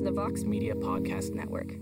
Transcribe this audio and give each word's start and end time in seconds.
to 0.00 0.04
the 0.04 0.12
Vox 0.12 0.44
Media 0.44 0.74
Podcast 0.74 1.34
Network. 1.34 1.74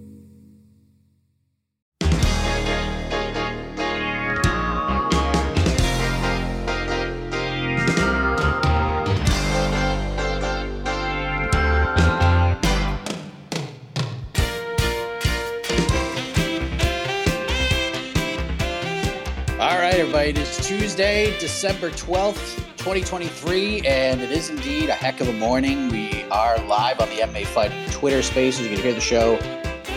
All 19.61 19.79
right, 19.79 19.95
everybody. 19.95 20.31
It 20.31 20.39
is 20.39 20.67
Tuesday, 20.67 21.39
December 21.39 21.91
12th, 21.91 22.68
2023, 22.89 23.83
and 23.83 24.23
it 24.23 24.31
is 24.31 24.49
indeed 24.49 24.89
a 24.89 24.95
heck 24.95 25.21
of 25.21 25.29
a 25.29 25.33
morning. 25.35 25.91
We 25.91 26.23
are 26.31 26.59
live 26.61 27.01
on 27.01 27.11
the 27.11 27.17
MMA 27.17 27.45
Fighting 27.45 27.85
Twitter 27.91 28.23
spaces. 28.23 28.63
You 28.63 28.73
can 28.73 28.83
hear 28.83 28.95
the 28.95 29.01
show 29.01 29.35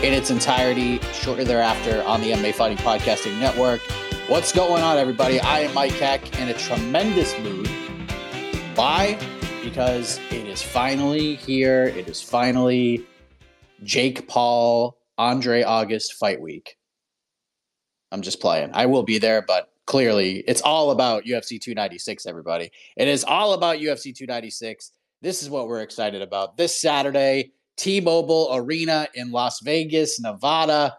in 0.02 0.12
its 0.12 0.28
entirety 0.28 0.98
shortly 1.14 1.44
thereafter 1.44 2.02
on 2.02 2.20
the 2.20 2.32
MMA 2.32 2.52
Fighting 2.52 2.76
Podcasting 2.76 3.40
Network. 3.40 3.80
What's 4.28 4.52
going 4.52 4.82
on, 4.82 4.98
everybody? 4.98 5.40
I 5.40 5.60
am 5.60 5.72
Mike 5.72 5.92
Heck 5.92 6.38
in 6.38 6.50
a 6.50 6.52
tremendous 6.52 7.34
mood. 7.38 7.66
Why? 8.74 9.18
Because 9.64 10.20
it 10.30 10.46
is 10.46 10.60
finally 10.60 11.36
here. 11.36 11.84
It 11.84 12.08
is 12.08 12.20
finally 12.20 13.06
Jake 13.84 14.28
Paul, 14.28 14.98
Andre 15.16 15.62
August 15.62 16.12
fight 16.12 16.42
week. 16.42 16.76
I'm 18.10 18.20
just 18.20 18.38
playing. 18.38 18.72
I 18.74 18.84
will 18.84 19.02
be 19.02 19.16
there, 19.16 19.40
but 19.40 19.71
clearly 19.86 20.44
it's 20.46 20.62
all 20.62 20.90
about 20.90 21.24
UFC 21.24 21.60
296, 21.60 22.26
everybody. 22.26 22.70
It 22.96 23.08
is 23.08 23.24
all 23.24 23.52
about 23.54 23.78
UFC 23.78 24.14
296. 24.14 24.92
This 25.20 25.42
is 25.42 25.50
what 25.50 25.68
we're 25.68 25.82
excited 25.82 26.22
about. 26.22 26.56
This 26.56 26.80
Saturday, 26.80 27.52
T 27.76 28.00
Mobile 28.00 28.48
Arena 28.52 29.08
in 29.14 29.30
Las 29.30 29.60
Vegas, 29.62 30.20
Nevada. 30.20 30.96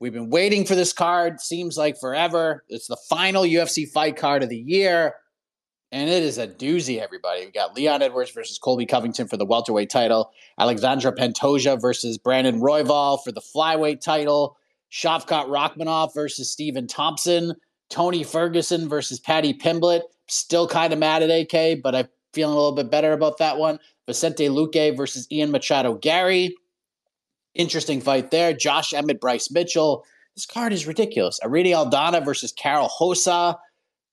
We've 0.00 0.12
been 0.12 0.30
waiting 0.30 0.64
for 0.66 0.74
this 0.74 0.92
card, 0.92 1.40
seems 1.40 1.76
like 1.76 1.98
forever. 1.98 2.64
It's 2.68 2.88
the 2.88 2.98
final 3.08 3.44
UFC 3.44 3.88
fight 3.88 4.16
card 4.16 4.42
of 4.42 4.48
the 4.48 4.58
year. 4.58 5.14
And 5.92 6.10
it 6.10 6.24
is 6.24 6.38
a 6.38 6.48
doozy, 6.48 7.00
everybody. 7.00 7.46
We 7.46 7.52
got 7.52 7.76
Leon 7.76 8.02
Edwards 8.02 8.32
versus 8.32 8.58
Colby 8.58 8.84
Covington 8.84 9.28
for 9.28 9.36
the 9.36 9.46
welterweight 9.46 9.90
title, 9.90 10.32
Alexandre 10.58 11.12
Pantoja 11.12 11.80
versus 11.80 12.18
Brandon 12.18 12.60
Royval 12.60 13.22
for 13.22 13.30
the 13.30 13.40
flyweight 13.40 14.00
title. 14.00 14.56
Shavkat 14.90 15.46
Rakhmonov 15.46 16.14
versus 16.14 16.50
Stephen 16.50 16.86
Thompson, 16.86 17.54
Tony 17.90 18.24
Ferguson 18.24 18.88
versus 18.88 19.20
Paddy 19.20 19.54
Pimblett. 19.54 20.02
Still 20.28 20.66
kind 20.66 20.92
of 20.92 20.98
mad 20.98 21.22
at 21.22 21.30
AK, 21.30 21.82
but 21.82 21.94
I'm 21.94 22.08
feeling 22.32 22.54
a 22.54 22.56
little 22.56 22.72
bit 22.72 22.90
better 22.90 23.12
about 23.12 23.38
that 23.38 23.58
one. 23.58 23.78
Vicente 24.06 24.48
Luque 24.48 24.96
versus 24.96 25.26
Ian 25.30 25.50
Machado 25.50 25.94
Garry. 25.94 26.54
Interesting 27.54 28.00
fight 28.00 28.30
there. 28.30 28.52
Josh 28.52 28.92
Emmett, 28.92 29.20
Bryce 29.20 29.50
Mitchell. 29.50 30.04
This 30.34 30.46
card 30.46 30.72
is 30.72 30.86
ridiculous. 30.86 31.38
Irene 31.44 31.66
Aldana 31.66 32.24
versus 32.24 32.52
Karol 32.52 32.90
Rosa. 33.00 33.58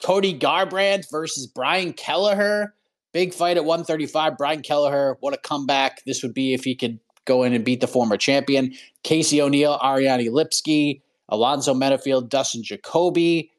Cody 0.04 0.38
Garbrandt 0.38 1.10
versus 1.12 1.48
Brian 1.48 1.94
Kelleher. 1.94 2.74
Big 3.14 3.34
fight 3.34 3.58
at 3.58 3.66
135. 3.66 4.38
Brian 4.38 4.62
Kelleher, 4.62 5.18
what 5.20 5.34
a 5.34 5.38
comeback 5.38 6.04
this 6.06 6.24
would 6.24 6.34
be 6.34 6.54
if 6.54 6.64
he 6.64 6.76
could 6.76 7.00
go 7.26 7.44
in 7.44 7.54
and 7.54 7.66
beat 7.66 7.82
the 7.82 7.88
former 7.88 8.18
champion. 8.18 8.74
Casey 9.04 9.42
O'Neill, 9.42 9.80
Ariane 9.84 10.28
Lipski, 10.28 11.02
Alonzo 11.30 11.74
Menifield, 11.74 12.30
Dustin 12.30 12.64
Jacoby, 12.64 13.52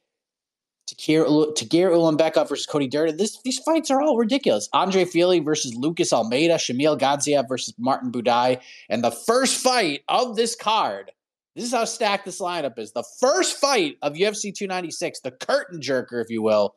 Tagir, 0.97 1.91
Ulanbekov 1.91 2.48
versus 2.48 2.66
Cody 2.66 2.88
Durden. 2.88 3.16
This, 3.16 3.41
these 3.42 3.58
fights 3.58 3.91
are 3.91 4.00
all 4.00 4.16
ridiculous. 4.16 4.69
Andre 4.72 5.04
Fili 5.04 5.41
versus 5.41 5.75
Lucas 5.75 6.12
Almeida, 6.12 6.54
Shamil 6.54 6.98
Gaziev 6.98 7.48
versus 7.48 7.75
Martin 7.78 8.10
Buday. 8.10 8.60
And 8.88 9.03
the 9.03 9.10
first 9.10 9.62
fight 9.62 10.03
of 10.08 10.36
this 10.36 10.54
card, 10.54 11.10
this 11.54 11.64
is 11.64 11.72
how 11.72 11.84
stacked 11.84 12.25
this 12.25 12.41
lineup 12.41 12.78
is. 12.78 12.92
The 12.92 13.04
first 13.20 13.58
fight 13.58 13.97
of 14.03 14.14
UFC 14.14 14.54
296, 14.54 15.20
the 15.20 15.30
curtain 15.30 15.80
jerker, 15.80 16.22
if 16.22 16.30
you 16.30 16.42
will, 16.42 16.75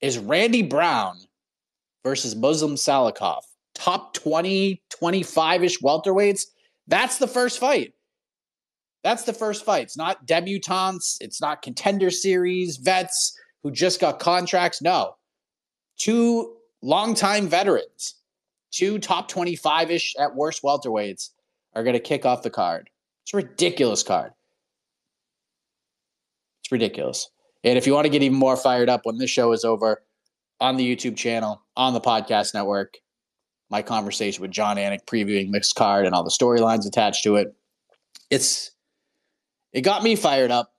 is 0.00 0.18
Randy 0.18 0.62
Brown 0.62 1.18
versus 2.04 2.34
Muslim 2.36 2.74
Salikhov 2.74 3.42
top 3.80 4.12
20, 4.14 4.82
25 4.90 5.64
ish 5.64 5.80
welterweights. 5.80 6.46
That's 6.86 7.18
the 7.18 7.26
first 7.26 7.58
fight. 7.58 7.94
That's 9.02 9.24
the 9.24 9.32
first 9.32 9.64
fight. 9.64 9.84
It's 9.84 9.96
not 9.96 10.26
debutantes. 10.26 11.16
It's 11.20 11.40
not 11.40 11.62
contender 11.62 12.10
series 12.10 12.76
vets 12.76 13.34
who 13.62 13.70
just 13.70 14.00
got 14.00 14.18
contracts. 14.18 14.82
No. 14.82 15.16
Two 15.98 16.56
longtime 16.82 17.48
veterans, 17.48 18.14
two 18.70 18.98
top 18.98 19.28
25 19.28 19.90
ish 19.90 20.14
at 20.18 20.34
worst 20.34 20.62
welterweights 20.62 21.30
are 21.74 21.84
going 21.84 21.94
to 21.94 22.00
kick 22.00 22.24
off 22.24 22.42
the 22.42 22.50
card. 22.50 22.90
It's 23.22 23.34
a 23.34 23.38
ridiculous 23.38 24.02
card. 24.02 24.32
It's 26.62 26.72
ridiculous. 26.72 27.30
And 27.62 27.76
if 27.76 27.86
you 27.86 27.92
want 27.92 28.06
to 28.06 28.10
get 28.10 28.22
even 28.22 28.38
more 28.38 28.56
fired 28.56 28.88
up 28.88 29.02
when 29.04 29.18
this 29.18 29.30
show 29.30 29.52
is 29.52 29.64
over 29.64 30.02
on 30.60 30.76
the 30.76 30.96
YouTube 30.96 31.16
channel, 31.16 31.62
on 31.76 31.92
the 31.92 32.00
podcast 32.00 32.54
network, 32.54 32.96
my 33.70 33.82
conversation 33.82 34.42
with 34.42 34.50
Jon 34.50 34.76
Anik 34.76 35.04
previewing 35.04 35.50
mixed 35.50 35.76
card 35.76 36.06
and 36.06 36.14
all 36.14 36.24
the 36.24 36.30
storylines 36.30 36.86
attached 36.86 37.22
to 37.24 37.36
it. 37.36 37.54
It's 38.30 38.70
it 39.72 39.82
got 39.82 40.02
me 40.02 40.16
fired 40.16 40.50
up 40.50 40.72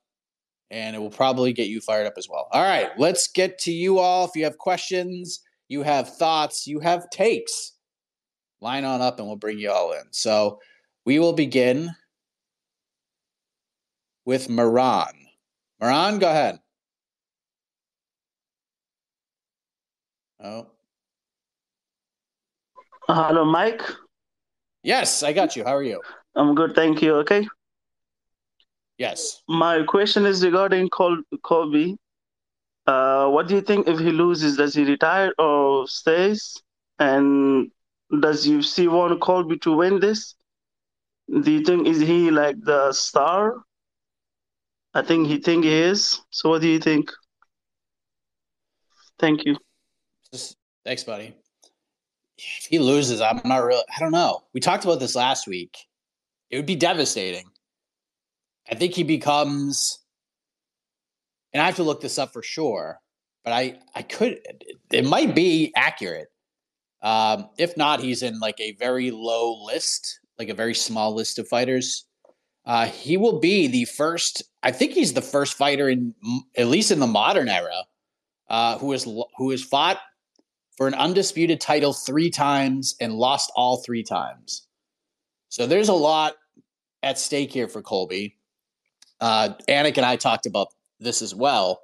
and 0.72 0.96
it 0.96 1.00
will 1.00 1.12
probably 1.12 1.52
get 1.52 1.68
you 1.68 1.82
fired 1.82 2.08
up 2.08 2.14
as 2.18 2.28
well. 2.30 2.48
All 2.52 2.64
right, 2.64 2.90
let's 2.98 3.28
get 3.28 3.60
to 3.60 3.72
you 3.72 4.00
all. 4.00 4.26
If 4.26 4.32
you 4.36 4.46
have 4.46 4.58
questions, 4.58 5.42
you 5.68 5.84
have 5.84 6.16
thoughts, 6.16 6.66
you 6.66 6.80
have 6.80 7.10
takes, 7.10 7.74
line 8.62 8.86
on 8.86 9.02
up 9.02 9.20
and 9.20 9.28
we'll 9.28 9.36
bring 9.36 9.60
you 9.60 9.70
all 9.70 9.92
in. 9.92 10.04
So 10.12 10.60
we 11.06 11.20
will 11.20 11.34
begin 11.34 11.94
with 14.26 14.50
Moran. 14.50 15.14
Moran, 15.82 16.20
go 16.20 16.30
ahead. 16.30 16.60
Oh, 20.44 20.68
Hello, 23.08 23.44
Mike. 23.44 23.82
Yes, 24.84 25.22
I 25.22 25.34
got 25.34 25.56
you. 25.58 25.66
How 25.66 25.76
are 25.76 25.84
you? 25.84 26.02
I'm 26.36 26.56
good, 26.56 26.74
thank 26.76 27.02
you. 27.02 27.16
Okay. 27.18 27.46
Yes. 29.02 29.42
My 29.48 29.82
question 29.82 30.28
is 30.28 30.46
regarding 30.46 30.88
Col- 30.90 31.24
Colby. 31.42 31.98
Uh, 32.86 33.30
what 33.30 33.48
do 33.48 33.56
you 33.56 33.62
think 33.62 33.88
if 33.88 33.98
he 33.98 34.12
loses? 34.12 34.58
Does 34.58 34.76
he 34.76 34.84
retire 34.84 35.34
or 35.40 35.88
stays? 35.88 36.62
And 37.00 37.72
does 38.20 38.46
UFC 38.46 38.88
want 38.88 39.20
Colby 39.20 39.58
to 39.60 39.76
win 39.76 40.00
this? 40.00 40.36
Do 41.28 41.52
you 41.52 41.64
think 41.64 41.88
is 41.88 42.00
he 42.00 42.30
like 42.30 42.58
the 42.62 42.94
star? 42.94 43.64
I 44.94 45.02
think 45.02 45.28
he 45.28 45.38
think 45.38 45.64
he 45.64 45.74
is. 45.74 46.22
So 46.30 46.50
what 46.50 46.62
do 46.62 46.68
you 46.68 46.80
think? 46.80 47.10
Thank 49.18 49.46
you. 49.46 49.56
Thanks, 50.86 51.04
buddy. 51.04 51.34
If 52.38 52.68
he 52.70 52.78
loses, 52.78 53.20
I'm 53.20 53.42
not 53.46 53.64
really. 53.64 53.84
I 53.96 54.00
don't 54.00 54.12
know. 54.12 54.44
We 54.54 54.60
talked 54.60 54.84
about 54.84 55.00
this 55.00 55.16
last 55.16 55.48
week. 55.48 55.76
It 56.52 56.58
would 56.58 56.68
be 56.68 56.76
devastating. 56.76 57.51
I 58.70 58.76
think 58.76 58.94
he 58.94 59.04
becomes, 59.04 60.00
and 61.54 61.62
I 61.62 61.66
have 61.66 61.76
to 61.78 61.84
look 61.84 62.02
this 62.02 62.18
up 62.18 62.34
for 62.34 62.44
sure, 62.44 63.00
but 63.44 63.54
I 63.54 63.80
I 63.96 64.02
could. 64.02 64.40
It 64.92 65.06
might 65.06 65.36
be 65.36 65.74
accurate. 65.76 66.28
Um, 67.02 67.50
if 67.58 67.76
not, 67.78 68.00
he's 68.00 68.22
in 68.22 68.40
like 68.40 68.60
a 68.60 68.74
very 68.74 69.12
low 69.12 69.64
list, 69.64 70.20
like 70.38 70.50
a 70.50 70.54
very 70.54 70.76
small 70.76 71.16
list 71.16 71.40
of 71.40 71.48
fighters. 71.48 72.06
Uh, 72.66 72.86
he 72.86 73.18
will 73.18 73.40
be 73.40 73.68
the 73.68 73.86
first. 73.86 74.44
I 74.62 74.72
think 74.72 74.92
he's 74.94 75.14
the 75.14 75.22
first 75.22 75.56
fighter 75.56 75.90
in, 75.90 76.14
at 76.56 76.68
least 76.68 76.92
in 76.92 77.00
the 77.00 77.08
modern 77.08 77.50
era, 77.50 77.86
uh, 78.50 78.78
who 78.78 78.92
has 78.92 79.04
who 79.38 79.50
has 79.50 79.64
fought 79.64 80.00
for 80.78 80.88
an 80.88 80.94
undisputed 80.94 81.60
title 81.60 81.94
three 81.94 82.30
times 82.30 82.96
and 83.02 83.14
lost 83.14 83.52
all 83.56 83.78
three 83.78 84.04
times. 84.04 84.68
So 85.50 85.68
there's 85.68 85.90
a 85.90 85.94
lot 85.94 86.36
at 87.04 87.20
stake 87.20 87.52
here 87.52 87.68
for 87.68 87.82
Colby. 87.82 88.38
Uh, 89.22 89.54
Anik 89.70 89.98
and 89.98 90.06
I 90.06 90.16
talked 90.16 90.48
about 90.48 90.70
this 91.00 91.22
as 91.22 91.34
well. 91.34 91.82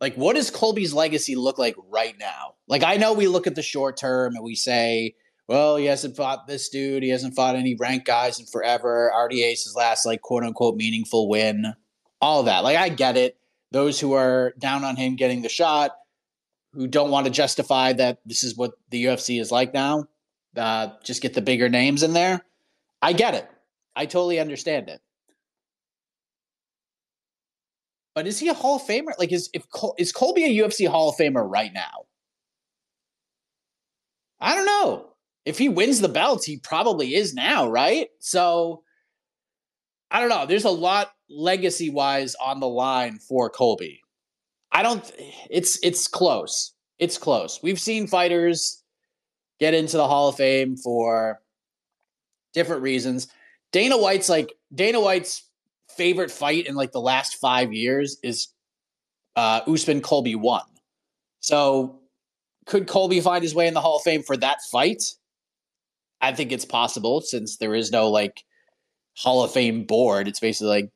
Like, 0.00 0.14
what 0.14 0.36
does 0.36 0.50
Colby's 0.50 0.94
legacy 0.94 1.36
look 1.36 1.58
like 1.58 1.76
right 1.90 2.14
now? 2.18 2.54
Like, 2.68 2.82
I 2.82 2.96
know 2.96 3.12
we 3.12 3.28
look 3.28 3.46
at 3.46 3.54
the 3.54 3.62
short 3.62 3.96
term 3.96 4.34
and 4.34 4.44
we 4.44 4.54
say, 4.54 5.14
well, 5.48 5.76
he 5.76 5.86
hasn't 5.86 6.16
fought 6.16 6.46
this 6.46 6.68
dude. 6.68 7.02
He 7.02 7.10
hasn't 7.10 7.34
fought 7.34 7.56
any 7.56 7.74
ranked 7.74 8.06
guys 8.06 8.40
in 8.40 8.46
forever. 8.46 9.12
RDA's 9.14 9.64
his 9.64 9.74
last, 9.76 10.06
like, 10.06 10.20
quote 10.22 10.44
unquote, 10.44 10.76
meaningful 10.76 11.28
win. 11.28 11.74
All 12.20 12.44
that. 12.44 12.64
Like, 12.64 12.76
I 12.76 12.88
get 12.88 13.16
it. 13.16 13.36
Those 13.70 13.98
who 13.98 14.12
are 14.12 14.54
down 14.58 14.84
on 14.84 14.96
him 14.96 15.16
getting 15.16 15.42
the 15.42 15.48
shot, 15.48 15.92
who 16.72 16.86
don't 16.86 17.10
want 17.10 17.26
to 17.26 17.32
justify 17.32 17.92
that 17.92 18.18
this 18.24 18.44
is 18.44 18.56
what 18.56 18.72
the 18.90 19.04
UFC 19.04 19.40
is 19.40 19.50
like 19.50 19.74
now, 19.74 20.06
uh, 20.56 20.88
just 21.04 21.22
get 21.22 21.34
the 21.34 21.42
bigger 21.42 21.68
names 21.68 22.02
in 22.02 22.12
there. 22.12 22.42
I 23.00 23.12
get 23.12 23.34
it. 23.34 23.48
I 23.94 24.06
totally 24.06 24.38
understand 24.40 24.88
it. 24.88 25.00
But 28.14 28.26
is 28.26 28.38
he 28.38 28.48
a 28.48 28.54
Hall 28.54 28.76
of 28.76 28.82
Famer? 28.82 29.18
Like, 29.18 29.32
is 29.32 29.48
if 29.54 29.68
Col- 29.70 29.94
is 29.98 30.12
Colby 30.12 30.44
a 30.44 30.62
UFC 30.62 30.86
Hall 30.88 31.10
of 31.10 31.16
Famer 31.16 31.48
right 31.48 31.72
now? 31.72 32.06
I 34.40 34.54
don't 34.54 34.66
know. 34.66 35.06
If 35.44 35.58
he 35.58 35.68
wins 35.68 36.00
the 36.00 36.08
belts, 36.08 36.44
he 36.44 36.58
probably 36.58 37.14
is 37.14 37.34
now, 37.34 37.68
right? 37.68 38.08
So 38.18 38.82
I 40.10 40.20
don't 40.20 40.28
know. 40.28 40.46
There's 40.46 40.64
a 40.64 40.70
lot 40.70 41.10
legacy 41.30 41.88
wise 41.88 42.34
on 42.34 42.60
the 42.60 42.68
line 42.68 43.18
for 43.18 43.48
Colby. 43.48 44.00
I 44.70 44.82
don't. 44.82 45.10
It's 45.50 45.78
it's 45.82 46.06
close. 46.06 46.74
It's 46.98 47.18
close. 47.18 47.60
We've 47.62 47.80
seen 47.80 48.06
fighters 48.06 48.82
get 49.58 49.74
into 49.74 49.96
the 49.96 50.06
Hall 50.06 50.28
of 50.28 50.36
Fame 50.36 50.76
for 50.76 51.40
different 52.52 52.82
reasons. 52.82 53.28
Dana 53.72 53.96
White's 53.96 54.28
like 54.28 54.52
Dana 54.74 55.00
White's 55.00 55.48
favorite 55.96 56.30
fight 56.30 56.66
in 56.66 56.74
like 56.74 56.92
the 56.92 57.00
last 57.00 57.36
five 57.36 57.72
years 57.72 58.18
is 58.22 58.48
uh, 59.36 59.60
Usman 59.66 60.00
Colby 60.00 60.34
one. 60.34 60.62
So 61.40 62.00
could 62.66 62.86
Colby 62.86 63.20
find 63.20 63.42
his 63.42 63.54
way 63.54 63.66
in 63.66 63.74
the 63.74 63.80
Hall 63.80 63.96
of 63.96 64.02
Fame 64.02 64.22
for 64.22 64.36
that 64.36 64.58
fight? 64.70 65.02
I 66.20 66.32
think 66.32 66.52
it's 66.52 66.64
possible 66.64 67.20
since 67.20 67.56
there 67.56 67.74
is 67.74 67.90
no 67.90 68.08
like 68.08 68.44
Hall 69.16 69.42
of 69.42 69.52
Fame 69.52 69.84
board. 69.84 70.28
It's 70.28 70.40
basically 70.40 70.68
like 70.68 70.90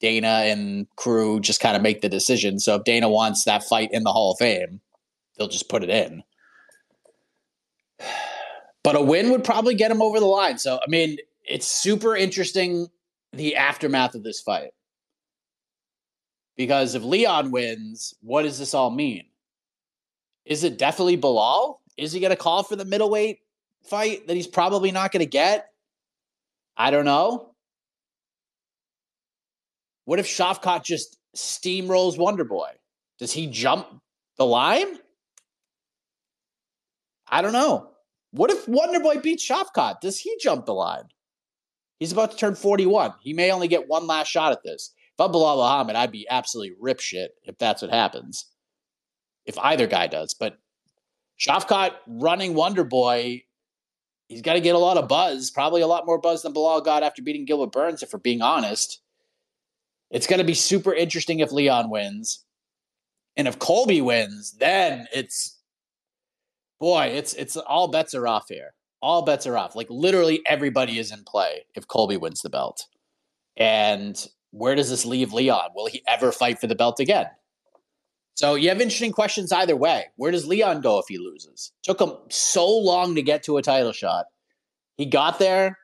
Dana 0.00 0.44
and 0.46 0.86
crew 0.96 1.40
just 1.40 1.60
kind 1.60 1.76
of 1.76 1.82
make 1.82 2.00
the 2.00 2.08
decision. 2.08 2.60
So 2.60 2.76
if 2.76 2.84
Dana 2.84 3.08
wants 3.08 3.44
that 3.44 3.64
fight 3.64 3.90
in 3.92 4.04
the 4.04 4.12
Hall 4.12 4.32
of 4.32 4.38
Fame, 4.38 4.80
they'll 5.36 5.48
just 5.48 5.68
put 5.68 5.82
it 5.82 5.90
in. 5.90 6.22
But 8.84 8.94
a 8.94 9.02
win 9.02 9.30
would 9.30 9.44
probably 9.44 9.74
get 9.74 9.90
him 9.90 10.00
over 10.00 10.18
the 10.18 10.24
line. 10.24 10.56
So 10.56 10.76
I 10.76 10.88
mean, 10.88 11.18
it's 11.44 11.66
super 11.66 12.16
interesting 12.16 12.86
the 13.32 13.56
aftermath 13.56 14.14
of 14.14 14.22
this 14.22 14.40
fight. 14.40 14.70
Because 16.56 16.94
if 16.94 17.04
Leon 17.04 17.50
wins, 17.50 18.14
what 18.20 18.42
does 18.42 18.58
this 18.58 18.74
all 18.74 18.90
mean? 18.90 19.24
Is 20.44 20.64
it 20.64 20.78
definitely 20.78 21.16
Belal? 21.16 21.76
Is 21.96 22.12
he 22.12 22.20
going 22.20 22.30
to 22.30 22.36
call 22.36 22.62
for 22.62 22.74
the 22.74 22.84
middleweight 22.84 23.38
fight 23.84 24.26
that 24.26 24.34
he's 24.34 24.46
probably 24.46 24.90
not 24.90 25.12
going 25.12 25.20
to 25.20 25.26
get? 25.26 25.68
I 26.76 26.90
don't 26.90 27.04
know. 27.04 27.54
What 30.04 30.18
if 30.18 30.26
Shavkat 30.26 30.84
just 30.84 31.18
steamrolls 31.36 32.18
Wonder 32.18 32.44
Boy? 32.44 32.70
Does 33.18 33.32
he 33.32 33.46
jump 33.46 33.86
the 34.36 34.46
line? 34.46 34.98
I 37.28 37.42
don't 37.42 37.52
know. 37.52 37.90
What 38.30 38.50
if 38.50 38.66
Wonder 38.68 39.00
Boy 39.00 39.16
beats 39.16 39.46
Shavkat? 39.46 40.00
Does 40.00 40.18
he 40.18 40.36
jump 40.40 40.66
the 40.66 40.74
line? 40.74 41.04
He's 41.98 42.12
about 42.12 42.30
to 42.30 42.36
turn 42.36 42.54
41. 42.54 43.14
He 43.20 43.32
may 43.32 43.50
only 43.50 43.68
get 43.68 43.88
one 43.88 44.06
last 44.06 44.28
shot 44.28 44.52
at 44.52 44.62
this. 44.62 44.92
If 45.14 45.20
I'm 45.20 45.32
Belal 45.32 45.56
Muhammad, 45.56 45.96
I'd 45.96 46.12
be 46.12 46.28
absolutely 46.30 46.76
rip 46.80 47.00
shit 47.00 47.32
if 47.42 47.58
that's 47.58 47.82
what 47.82 47.90
happens. 47.90 48.46
If 49.46 49.58
either 49.58 49.86
guy 49.86 50.06
does. 50.06 50.34
But 50.34 50.58
Shavkat 51.40 51.94
running 52.06 52.54
Wonder 52.54 52.84
Boy, 52.84 53.42
he's 54.28 54.42
got 54.42 54.52
to 54.52 54.60
get 54.60 54.76
a 54.76 54.78
lot 54.78 54.96
of 54.96 55.08
buzz, 55.08 55.50
probably 55.50 55.80
a 55.80 55.88
lot 55.88 56.06
more 56.06 56.20
buzz 56.20 56.42
than 56.42 56.54
Belal 56.54 56.84
got 56.84 57.02
after 57.02 57.22
beating 57.22 57.44
Gilbert 57.44 57.72
Burns, 57.72 58.02
if 58.02 58.12
we're 58.12 58.20
being 58.20 58.42
honest. 58.42 59.00
It's 60.10 60.26
going 60.26 60.38
to 60.38 60.44
be 60.44 60.54
super 60.54 60.94
interesting 60.94 61.40
if 61.40 61.52
Leon 61.52 61.90
wins. 61.90 62.44
And 63.36 63.48
if 63.48 63.58
Colby 63.58 64.00
wins, 64.00 64.52
then 64.52 65.06
it's 65.12 65.58
boy, 66.80 67.06
it's 67.06 67.34
it's 67.34 67.56
all 67.56 67.88
bets 67.88 68.14
are 68.14 68.26
off 68.26 68.48
here 68.48 68.74
all 69.00 69.22
bets 69.22 69.46
are 69.46 69.56
off. 69.56 69.76
Like 69.76 69.88
literally 69.90 70.40
everybody 70.46 70.98
is 70.98 71.12
in 71.12 71.24
play 71.24 71.64
if 71.74 71.86
Colby 71.86 72.16
wins 72.16 72.42
the 72.42 72.50
belt. 72.50 72.86
And 73.56 74.26
where 74.50 74.74
does 74.74 74.90
this 74.90 75.04
leave 75.04 75.32
Leon? 75.32 75.70
Will 75.74 75.86
he 75.86 76.02
ever 76.06 76.32
fight 76.32 76.60
for 76.60 76.66
the 76.66 76.74
belt 76.74 77.00
again? 77.00 77.26
So 78.34 78.54
you 78.54 78.68
have 78.68 78.80
interesting 78.80 79.12
questions 79.12 79.50
either 79.50 79.74
way. 79.74 80.06
Where 80.16 80.30
does 80.30 80.46
Leon 80.46 80.80
go 80.80 80.98
if 80.98 81.06
he 81.08 81.18
loses? 81.18 81.72
Took 81.82 82.00
him 82.00 82.12
so 82.30 82.68
long 82.68 83.16
to 83.16 83.22
get 83.22 83.42
to 83.44 83.56
a 83.56 83.62
title 83.62 83.92
shot. 83.92 84.26
He 84.96 85.06
got 85.06 85.38
there. 85.38 85.76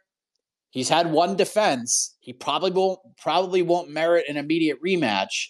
He's 0.70 0.88
had 0.88 1.10
one 1.10 1.36
defense. 1.36 2.16
He 2.20 2.32
probably 2.32 2.70
won't 2.70 3.00
probably 3.16 3.62
won't 3.62 3.90
merit 3.90 4.26
an 4.28 4.36
immediate 4.36 4.78
rematch. 4.84 5.48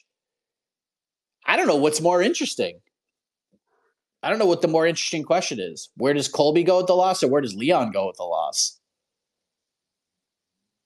I 1.46 1.56
don't 1.56 1.66
know 1.66 1.76
what's 1.76 2.00
more 2.00 2.22
interesting. 2.22 2.80
I 4.24 4.30
don't 4.30 4.38
know 4.38 4.46
what 4.46 4.62
the 4.62 4.68
more 4.68 4.86
interesting 4.86 5.22
question 5.22 5.60
is. 5.60 5.90
Where 5.98 6.14
does 6.14 6.28
Colby 6.28 6.64
go 6.64 6.78
with 6.78 6.86
the 6.86 6.94
loss, 6.94 7.22
or 7.22 7.28
where 7.28 7.42
does 7.42 7.54
Leon 7.54 7.92
go 7.92 8.06
with 8.06 8.16
the 8.16 8.24
loss? 8.24 8.80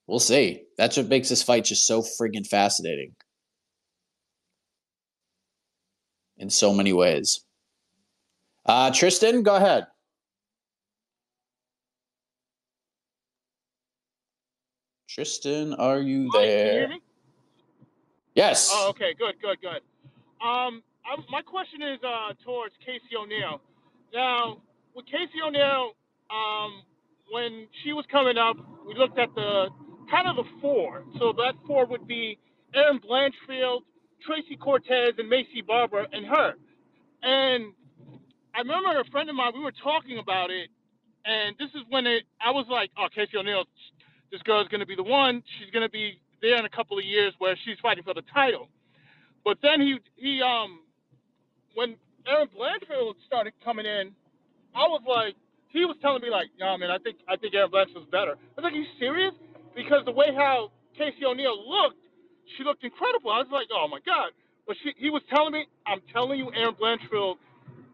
We'll 0.08 0.18
see. 0.18 0.64
That's 0.76 0.96
what 0.96 1.06
makes 1.06 1.28
this 1.28 1.40
fight 1.40 1.64
just 1.64 1.86
so 1.86 2.02
friggin' 2.02 2.48
fascinating 2.48 3.14
in 6.36 6.50
so 6.50 6.74
many 6.74 6.92
ways. 6.92 7.44
Uh, 8.66 8.90
Tristan, 8.90 9.44
go 9.44 9.54
ahead. 9.54 9.86
Tristan, 15.08 15.74
are 15.74 16.00
you 16.00 16.28
there? 16.32 16.90
You 16.90 17.00
yes. 18.34 18.68
oh, 18.72 18.88
okay. 18.90 19.14
Good, 19.14 19.36
good, 19.40 19.58
good. 19.60 19.82
Um, 20.44 20.82
I'm, 21.10 21.24
my 21.30 21.42
question 21.42 21.82
is 21.82 21.98
uh, 22.04 22.34
towards 22.44 22.74
Casey 22.84 23.16
O'Neill. 23.18 23.60
Now, 24.12 24.60
with 24.94 25.06
Casey 25.06 25.40
O'Neill, 25.44 25.92
um, 26.30 26.82
when 27.30 27.66
she 27.82 27.92
was 27.92 28.04
coming 28.10 28.36
up, 28.36 28.56
we 28.86 28.94
looked 28.94 29.18
at 29.18 29.34
the 29.34 29.68
kind 30.10 30.28
of 30.28 30.36
the 30.36 30.44
four. 30.60 31.04
So 31.18 31.32
that 31.32 31.54
four 31.66 31.86
would 31.86 32.06
be 32.06 32.38
Erin 32.74 33.00
Blanchfield, 33.00 33.80
Tracy 34.26 34.56
Cortez, 34.56 35.14
and 35.18 35.30
Maycee 35.30 35.66
Barber, 35.66 36.06
and 36.12 36.26
her. 36.26 36.54
And 37.22 37.72
I 38.54 38.60
remember 38.60 39.00
a 39.00 39.04
friend 39.10 39.28
of 39.30 39.36
mine, 39.36 39.52
we 39.54 39.60
were 39.60 39.72
talking 39.82 40.18
about 40.18 40.50
it, 40.50 40.68
and 41.24 41.56
this 41.58 41.68
is 41.74 41.82
when 41.88 42.06
it, 42.06 42.24
I 42.40 42.50
was 42.50 42.66
like, 42.70 42.90
oh, 42.98 43.08
Casey 43.14 43.36
O'Neill, 43.36 43.64
this 44.32 44.42
girl 44.42 44.60
is 44.60 44.68
going 44.68 44.80
to 44.80 44.86
be 44.86 44.96
the 44.96 45.02
one. 45.02 45.42
She's 45.58 45.70
going 45.70 45.84
to 45.86 45.90
be 45.90 46.20
there 46.42 46.58
in 46.58 46.64
a 46.64 46.70
couple 46.70 46.98
of 46.98 47.04
years 47.04 47.34
where 47.38 47.56
she's 47.64 47.76
fighting 47.82 48.04
for 48.04 48.14
the 48.14 48.22
title. 48.32 48.68
But 49.44 49.58
then 49.62 49.80
he 49.80 49.98
he 50.16 50.42
um 50.42 50.80
when 51.78 51.94
Erin 52.26 52.50
Blanchfield 52.50 53.14
started 53.22 53.54
coming 53.62 53.86
in, 53.86 54.10
I 54.74 54.90
was 54.90 55.06
like, 55.06 55.38
he 55.70 55.86
was 55.86 55.94
telling 56.02 56.22
me 56.26 56.28
like, 56.28 56.50
"No, 56.58 56.74
man, 56.74 56.90
I 56.90 56.98
think 56.98 57.22
I 57.30 57.38
think 57.38 57.54
Erin 57.54 57.70
Blanchfield's 57.70 58.10
better." 58.10 58.34
I 58.34 58.54
was 58.58 58.64
like, 58.66 58.74
"Are 58.74 58.82
you 58.82 58.90
serious?" 58.98 59.34
Because 59.78 60.02
the 60.04 60.10
way 60.10 60.34
how 60.34 60.72
Casey 60.98 61.22
O'Neill 61.22 61.54
looked, 61.54 62.02
she 62.56 62.64
looked 62.66 62.82
incredible. 62.82 63.30
I 63.30 63.38
was 63.38 63.52
like, 63.54 63.70
"Oh 63.70 63.86
my 63.86 64.02
god!" 64.02 64.34
But 64.66 64.74
she, 64.82 64.90
he 64.98 65.08
was 65.08 65.22
telling 65.30 65.52
me, 65.54 65.70
"I'm 65.86 66.02
telling 66.12 66.40
you, 66.42 66.50
Erin 66.50 66.74
Blanchfield 66.74 67.38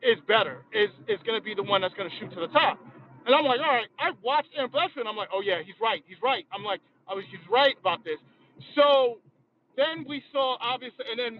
is 0.00 0.16
better. 0.24 0.64
Is 0.72 0.88
is 1.04 1.20
going 1.28 1.36
to 1.36 1.44
be 1.44 1.52
the 1.52 1.66
one 1.66 1.84
that's 1.84 1.94
going 1.94 2.08
to 2.08 2.16
shoot 2.16 2.32
to 2.32 2.40
the 2.40 2.52
top." 2.56 2.80
And 3.26 3.34
I'm 3.34 3.44
like, 3.44 3.60
all 3.60 3.72
right, 3.72 3.88
I 3.98 4.12
watched 4.22 4.48
Erin 4.56 4.70
Blanchfield, 4.70 5.04
and 5.04 5.08
I'm 5.12 5.16
like, 5.16 5.32
oh 5.32 5.40
yeah, 5.44 5.60
he's 5.64 5.76
right, 5.80 6.00
he's 6.08 6.20
right. 6.22 6.44
I'm 6.52 6.64
like, 6.64 6.80
I 7.08 7.14
was, 7.14 7.24
he's 7.28 7.44
right 7.50 7.76
about 7.80 8.04
this. 8.04 8.20
So 8.76 9.20
then 9.76 10.04
we 10.08 10.22
saw 10.32 10.56
obviously, 10.60 11.04
and 11.10 11.18
then 11.20 11.34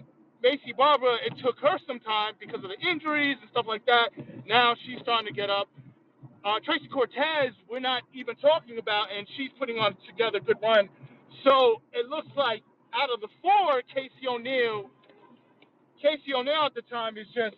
Maycee 0.45 0.77
Barber, 0.77 1.17
it 1.25 1.33
took 1.43 1.57
her 1.59 1.79
some 1.87 1.99
time 1.99 2.33
because 2.39 2.63
of 2.63 2.69
the 2.69 2.79
injuries 2.87 3.37
and 3.41 3.49
stuff 3.49 3.65
like 3.67 3.83
that. 3.87 4.09
Now 4.47 4.75
she's 4.85 4.99
starting 5.01 5.25
to 5.25 5.33
get 5.33 5.49
up. 5.49 5.67
Uh, 6.45 6.59
Tracy 6.63 6.87
Cortez, 6.87 7.57
we're 7.67 7.79
not 7.79 8.03
even 8.13 8.35
talking 8.35 8.77
about, 8.77 9.07
and 9.09 9.25
she's 9.35 9.49
putting 9.57 9.77
on 9.77 9.97
together 10.05 10.37
a 10.37 10.41
good 10.41 10.57
run. 10.61 10.87
So 11.43 11.81
it 11.93 12.07
looks 12.07 12.29
like 12.37 12.61
out 12.93 13.09
of 13.09 13.21
the 13.21 13.27
four, 13.41 13.81
Casey 13.89 14.29
O'Neill, 14.29 14.91
Casey 15.99 16.35
O'Neill 16.37 16.69
at 16.69 16.75
the 16.75 16.83
time 16.83 17.17
is 17.17 17.25
just, 17.33 17.57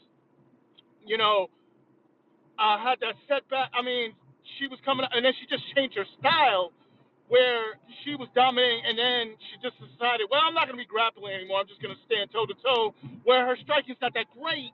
you 1.06 1.18
know, 1.18 1.48
uh, 2.58 2.78
had 2.80 2.96
that 3.02 3.16
setback. 3.28 3.70
I 3.74 3.82
mean, 3.82 4.14
she 4.58 4.68
was 4.68 4.80
coming, 4.86 5.04
up 5.04 5.12
and 5.14 5.26
then 5.26 5.34
she 5.40 5.46
just 5.48 5.64
changed 5.76 5.98
her 5.98 6.06
style, 6.20 6.72
where 7.28 7.76
she 8.04 8.16
was 8.16 8.28
dominating, 8.36 8.84
and 8.88 8.96
then 8.98 9.36
she 9.38 9.56
just 9.60 9.76
decided, 9.80 10.28
well, 10.32 10.42
I'm 10.44 10.56
not 10.56 10.68
going 10.68 10.80
to 10.80 10.84
be 10.84 10.88
grappling 10.88 11.36
anymore. 11.36 11.60
I'm 11.64 11.70
just 11.70 11.82
going 11.84 11.96
to 11.96 12.02
stand 12.08 12.32
toe 12.32 12.48
to 12.48 12.56
toe. 12.64 12.96
Where 13.24 13.46
her 13.46 13.58
striking's 13.64 14.00
not 14.02 14.16
that 14.16 14.32
great, 14.32 14.72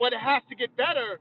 but 0.00 0.12
it 0.12 0.20
has 0.20 0.42
to 0.48 0.56
get 0.56 0.72
better. 0.76 1.20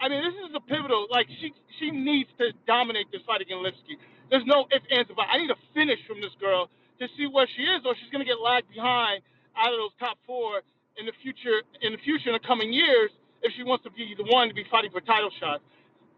I 0.00 0.08
mean, 0.08 0.20
this 0.24 0.36
is 0.48 0.52
a 0.54 0.60
pivotal. 0.60 1.08
Like 1.10 1.28
she, 1.40 1.52
she 1.80 1.90
needs 1.90 2.28
to 2.38 2.52
dominate 2.66 3.08
this 3.12 3.22
fight 3.24 3.40
against 3.40 3.64
Lipski. 3.64 3.96
There's 4.30 4.44
no 4.46 4.68
ifs, 4.72 4.84
ands, 4.90 5.08
buts. 5.12 5.28
I 5.30 5.38
need 5.38 5.50
a 5.50 5.60
finish 5.72 6.00
from 6.08 6.20
this 6.20 6.34
girl 6.40 6.68
to 7.00 7.06
see 7.16 7.26
where 7.28 7.48
she 7.56 7.62
is, 7.64 7.82
or 7.84 7.94
she's 7.96 8.10
going 8.12 8.24
to 8.24 8.28
get 8.28 8.40
lagged 8.40 8.68
behind 8.72 9.22
out 9.56 9.72
of 9.72 9.78
those 9.78 9.94
top 10.00 10.18
four 10.26 10.60
in 10.98 11.06
the 11.06 11.16
future. 11.22 11.64
In 11.80 11.92
the 11.92 12.02
future, 12.04 12.30
in 12.32 12.36
the 12.36 12.46
coming 12.46 12.72
years, 12.72 13.10
if 13.42 13.52
she 13.56 13.62
wants 13.64 13.84
to 13.84 13.90
be 13.90 14.14
the 14.16 14.26
one 14.28 14.48
to 14.48 14.54
be 14.54 14.64
fighting 14.70 14.90
for 14.90 15.00
title 15.00 15.30
shots. 15.40 15.62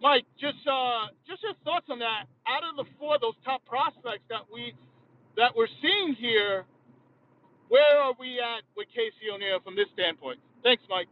Mike, 0.04 0.26
just 0.38 0.58
uh, 0.70 1.06
just 1.26 1.42
your 1.42 1.54
thoughts 1.64 1.86
on 1.88 1.98
that. 2.00 2.26
Out 2.46 2.62
of 2.62 2.76
the 2.76 2.84
four, 3.00 3.18
those 3.18 3.32
top 3.42 3.64
prospects 3.64 4.22
that 4.28 4.42
we 4.52 4.74
that 5.38 5.56
we're 5.56 5.66
seeing 5.80 6.14
here, 6.14 6.66
where 7.70 8.02
are 8.02 8.12
we 8.20 8.38
at 8.38 8.64
with 8.76 8.86
Casey 8.88 9.32
O'Neill 9.34 9.60
from 9.64 9.74
this 9.76 9.86
standpoint? 9.94 10.38
Thanks, 10.62 10.82
Mike. 10.90 11.08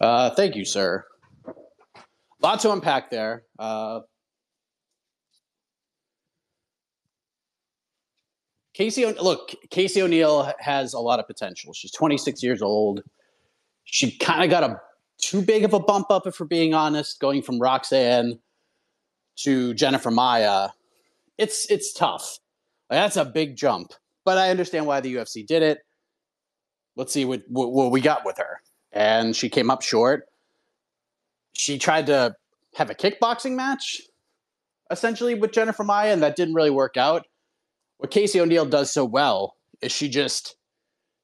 Uh, 0.00 0.30
thank 0.30 0.56
you, 0.56 0.64
sir. 0.64 1.04
A 1.46 1.52
lot 2.42 2.58
to 2.60 2.72
unpack 2.72 3.08
there. 3.10 3.44
Uh, 3.56 4.00
Casey, 8.76 9.06
look, 9.06 9.54
Casey 9.70 10.02
O'Neill 10.02 10.52
has 10.58 10.92
a 10.92 10.98
lot 10.98 11.18
of 11.18 11.26
potential. 11.26 11.72
She's 11.72 11.90
26 11.92 12.42
years 12.42 12.60
old. 12.60 13.02
She 13.84 14.16
kind 14.18 14.44
of 14.44 14.50
got 14.50 14.64
a 14.64 14.78
too 15.18 15.40
big 15.40 15.64
of 15.64 15.72
a 15.72 15.80
bump 15.80 16.10
up, 16.10 16.26
if 16.26 16.38
we're 16.38 16.46
being 16.46 16.74
honest, 16.74 17.18
going 17.18 17.40
from 17.40 17.58
Roxanne 17.58 18.38
to 19.36 19.72
Jennifer 19.72 20.10
Maia. 20.10 20.68
It's 21.38 21.70
it's 21.70 21.94
tough. 21.94 22.38
That's 22.90 23.16
a 23.16 23.24
big 23.24 23.56
jump, 23.56 23.94
but 24.26 24.36
I 24.36 24.50
understand 24.50 24.84
why 24.84 25.00
the 25.00 25.14
UFC 25.14 25.46
did 25.46 25.62
it. 25.62 25.78
Let's 26.96 27.14
see 27.14 27.24
what, 27.24 27.44
what, 27.48 27.72
what 27.72 27.90
we 27.90 28.02
got 28.02 28.26
with 28.26 28.36
her 28.36 28.60
and 28.92 29.34
she 29.34 29.48
came 29.48 29.70
up 29.70 29.82
short. 29.82 30.26
She 31.52 31.78
tried 31.78 32.06
to 32.06 32.34
have 32.74 32.90
a 32.90 32.94
kickboxing 32.94 33.54
match, 33.54 34.02
essentially, 34.90 35.34
with 35.34 35.52
Jennifer 35.52 35.84
Maia, 35.84 36.12
and 36.12 36.22
that 36.22 36.36
didn't 36.36 36.54
really 36.54 36.70
work 36.70 36.96
out. 36.96 37.26
What 37.98 38.10
Casey 38.10 38.40
O'Neill 38.40 38.66
does 38.66 38.92
so 38.92 39.04
well 39.04 39.56
is 39.80 39.92
she 39.92 40.08
just 40.08 40.56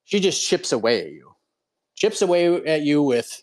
she 0.04 0.20
just 0.20 0.46
chips 0.46 0.72
away 0.72 1.00
at 1.00 1.12
you, 1.12 1.32
chips 1.94 2.22
away 2.22 2.64
at 2.64 2.82
you 2.82 3.02
with 3.02 3.42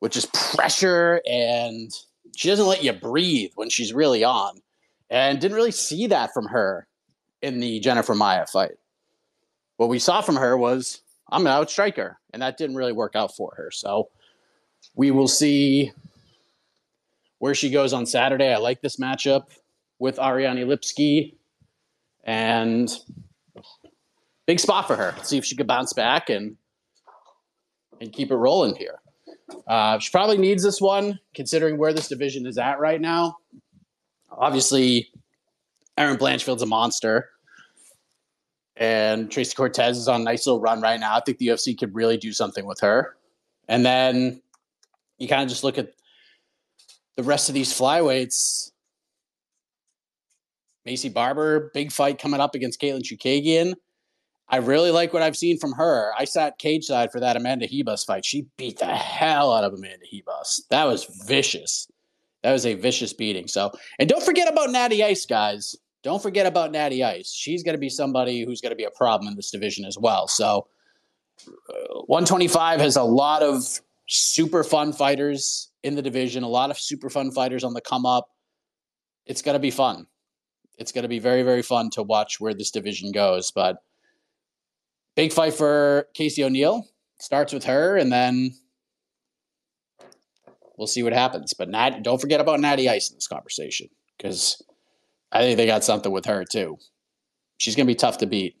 with 0.00 0.12
just 0.12 0.32
pressure, 0.32 1.20
and 1.30 1.90
she 2.36 2.48
doesn't 2.48 2.66
let 2.66 2.82
you 2.82 2.92
breathe 2.92 3.52
when 3.54 3.70
she's 3.70 3.92
really 3.92 4.24
on, 4.24 4.60
and 5.10 5.40
didn't 5.40 5.56
really 5.56 5.70
see 5.70 6.06
that 6.08 6.32
from 6.32 6.46
her 6.46 6.86
in 7.42 7.60
the 7.60 7.80
Jennifer 7.80 8.14
Maia 8.14 8.46
fight. 8.46 8.72
What 9.76 9.88
we 9.88 9.98
saw 9.98 10.20
from 10.20 10.36
her 10.36 10.56
was 10.56 11.02
I'm 11.30 11.46
an 11.46 11.52
outstriker, 11.52 12.18
and 12.32 12.42
that 12.42 12.56
didn't 12.56 12.76
really 12.76 12.92
work 12.92 13.14
out 13.14 13.36
for 13.36 13.54
her. 13.56 13.70
So 13.70 14.08
we 14.94 15.10
will 15.10 15.28
see 15.28 15.92
where 17.38 17.54
she 17.54 17.70
goes 17.70 17.92
on 17.92 18.06
Saturday. 18.06 18.52
I 18.52 18.58
like 18.58 18.82
this 18.82 18.96
matchup 18.96 19.46
with 19.98 20.18
Ariane 20.18 20.58
Lipski, 20.58 21.34
and 22.24 22.90
big 24.46 24.60
spot 24.60 24.86
for 24.86 24.96
her. 24.96 25.14
See 25.22 25.38
if 25.38 25.44
she 25.44 25.56
could 25.56 25.66
bounce 25.66 25.92
back 25.92 26.30
and 26.30 26.56
and 28.00 28.12
keep 28.12 28.30
it 28.30 28.36
rolling 28.36 28.74
here. 28.74 29.00
Uh, 29.66 29.98
she 29.98 30.10
probably 30.10 30.38
needs 30.38 30.62
this 30.62 30.80
one, 30.80 31.20
considering 31.34 31.78
where 31.78 31.92
this 31.92 32.08
division 32.08 32.46
is 32.46 32.58
at 32.58 32.80
right 32.80 33.00
now. 33.00 33.36
Obviously, 34.30 35.10
Erin 35.96 36.16
Blanchfield's 36.16 36.62
a 36.62 36.66
monster 36.66 37.28
and 38.76 39.30
Tracy 39.30 39.54
Cortez 39.54 39.96
is 39.96 40.08
on 40.08 40.22
a 40.22 40.24
nice 40.24 40.44
little 40.46 40.60
run 40.60 40.80
right 40.80 40.98
now. 40.98 41.14
I 41.14 41.20
think 41.20 41.38
the 41.38 41.46
UFC 41.46 41.78
could 41.78 41.94
really 41.94 42.16
do 42.16 42.32
something 42.32 42.66
with 42.66 42.80
her. 42.80 43.16
And 43.68 43.86
then 43.86 44.42
you 45.18 45.28
kind 45.28 45.42
of 45.42 45.48
just 45.48 45.62
look 45.62 45.78
at 45.78 45.92
the 47.16 47.22
rest 47.22 47.48
of 47.48 47.54
these 47.54 47.72
flyweights. 47.72 48.71
Maycee 50.86 51.12
Barber, 51.12 51.70
big 51.74 51.92
fight 51.92 52.18
coming 52.18 52.40
up 52.40 52.54
against 52.54 52.80
Katlyn 52.80 53.02
Chookagian. 53.02 53.74
I 54.48 54.56
really 54.56 54.90
like 54.90 55.12
what 55.12 55.22
I've 55.22 55.36
seen 55.36 55.58
from 55.58 55.72
her. 55.72 56.12
I 56.18 56.24
sat 56.24 56.58
cage 56.58 56.84
side 56.84 57.10
for 57.10 57.20
that 57.20 57.36
Amanda 57.36 57.66
Ribas 57.68 58.04
fight. 58.04 58.24
She 58.24 58.46
beat 58.58 58.78
the 58.78 58.86
hell 58.86 59.52
out 59.52 59.64
of 59.64 59.72
Amanda 59.72 60.04
Ribas. 60.12 60.60
That 60.68 60.84
was 60.84 61.06
vicious. 61.26 61.88
That 62.42 62.52
was 62.52 62.66
a 62.66 62.74
vicious 62.74 63.12
beating. 63.12 63.46
So, 63.46 63.72
and 63.98 64.08
don't 64.08 64.22
forget 64.22 64.52
about 64.52 64.70
Natty 64.70 65.02
Ice, 65.02 65.24
guys. 65.24 65.76
Don't 66.02 66.22
forget 66.22 66.46
about 66.46 66.72
Natty 66.72 67.04
Ice. 67.04 67.32
She's 67.32 67.62
going 67.62 67.74
to 67.74 67.78
be 67.78 67.88
somebody 67.88 68.44
who's 68.44 68.60
going 68.60 68.72
to 68.72 68.76
be 68.76 68.84
a 68.84 68.90
problem 68.90 69.28
in 69.28 69.36
this 69.36 69.50
division 69.50 69.84
as 69.84 69.96
well. 69.96 70.26
So, 70.26 70.66
uh, 71.70 72.02
125 72.06 72.80
has 72.80 72.96
a 72.96 73.02
lot 73.02 73.42
of 73.42 73.80
super 74.08 74.64
fun 74.64 74.92
fighters 74.92 75.70
in 75.82 75.94
the 75.94 76.02
division, 76.02 76.42
a 76.42 76.48
lot 76.48 76.70
of 76.70 76.78
super 76.78 77.08
fun 77.08 77.30
fighters 77.30 77.64
on 77.64 77.72
the 77.72 77.80
come 77.80 78.04
up. 78.04 78.28
It's 79.24 79.40
going 79.40 79.54
to 79.54 79.60
be 79.60 79.70
fun. 79.70 80.06
It's 80.78 80.92
going 80.92 81.02
to 81.02 81.08
be 81.08 81.18
very, 81.18 81.42
very 81.42 81.62
fun 81.62 81.90
to 81.90 82.02
watch 82.02 82.40
where 82.40 82.54
this 82.54 82.70
division 82.70 83.12
goes. 83.12 83.50
But 83.50 83.76
big 85.14 85.32
fight 85.32 85.54
for 85.54 86.08
Casey 86.14 86.44
O'Neill 86.44 86.86
starts 87.20 87.52
with 87.52 87.64
her, 87.64 87.96
and 87.96 88.10
then 88.10 88.54
we'll 90.76 90.86
see 90.86 91.02
what 91.02 91.12
happens. 91.12 91.52
But 91.54 91.68
Nat, 91.68 92.02
don't 92.02 92.20
forget 92.20 92.40
about 92.40 92.60
Natty 92.60 92.88
Ice 92.88 93.10
in 93.10 93.16
this 93.16 93.28
conversation 93.28 93.88
because 94.16 94.62
I 95.30 95.40
think 95.40 95.56
they 95.56 95.66
got 95.66 95.84
something 95.84 96.12
with 96.12 96.26
her 96.26 96.44
too. 96.44 96.78
She's 97.58 97.76
gonna 97.76 97.86
be 97.86 97.94
tough 97.94 98.18
to 98.18 98.26
beat. 98.26 98.56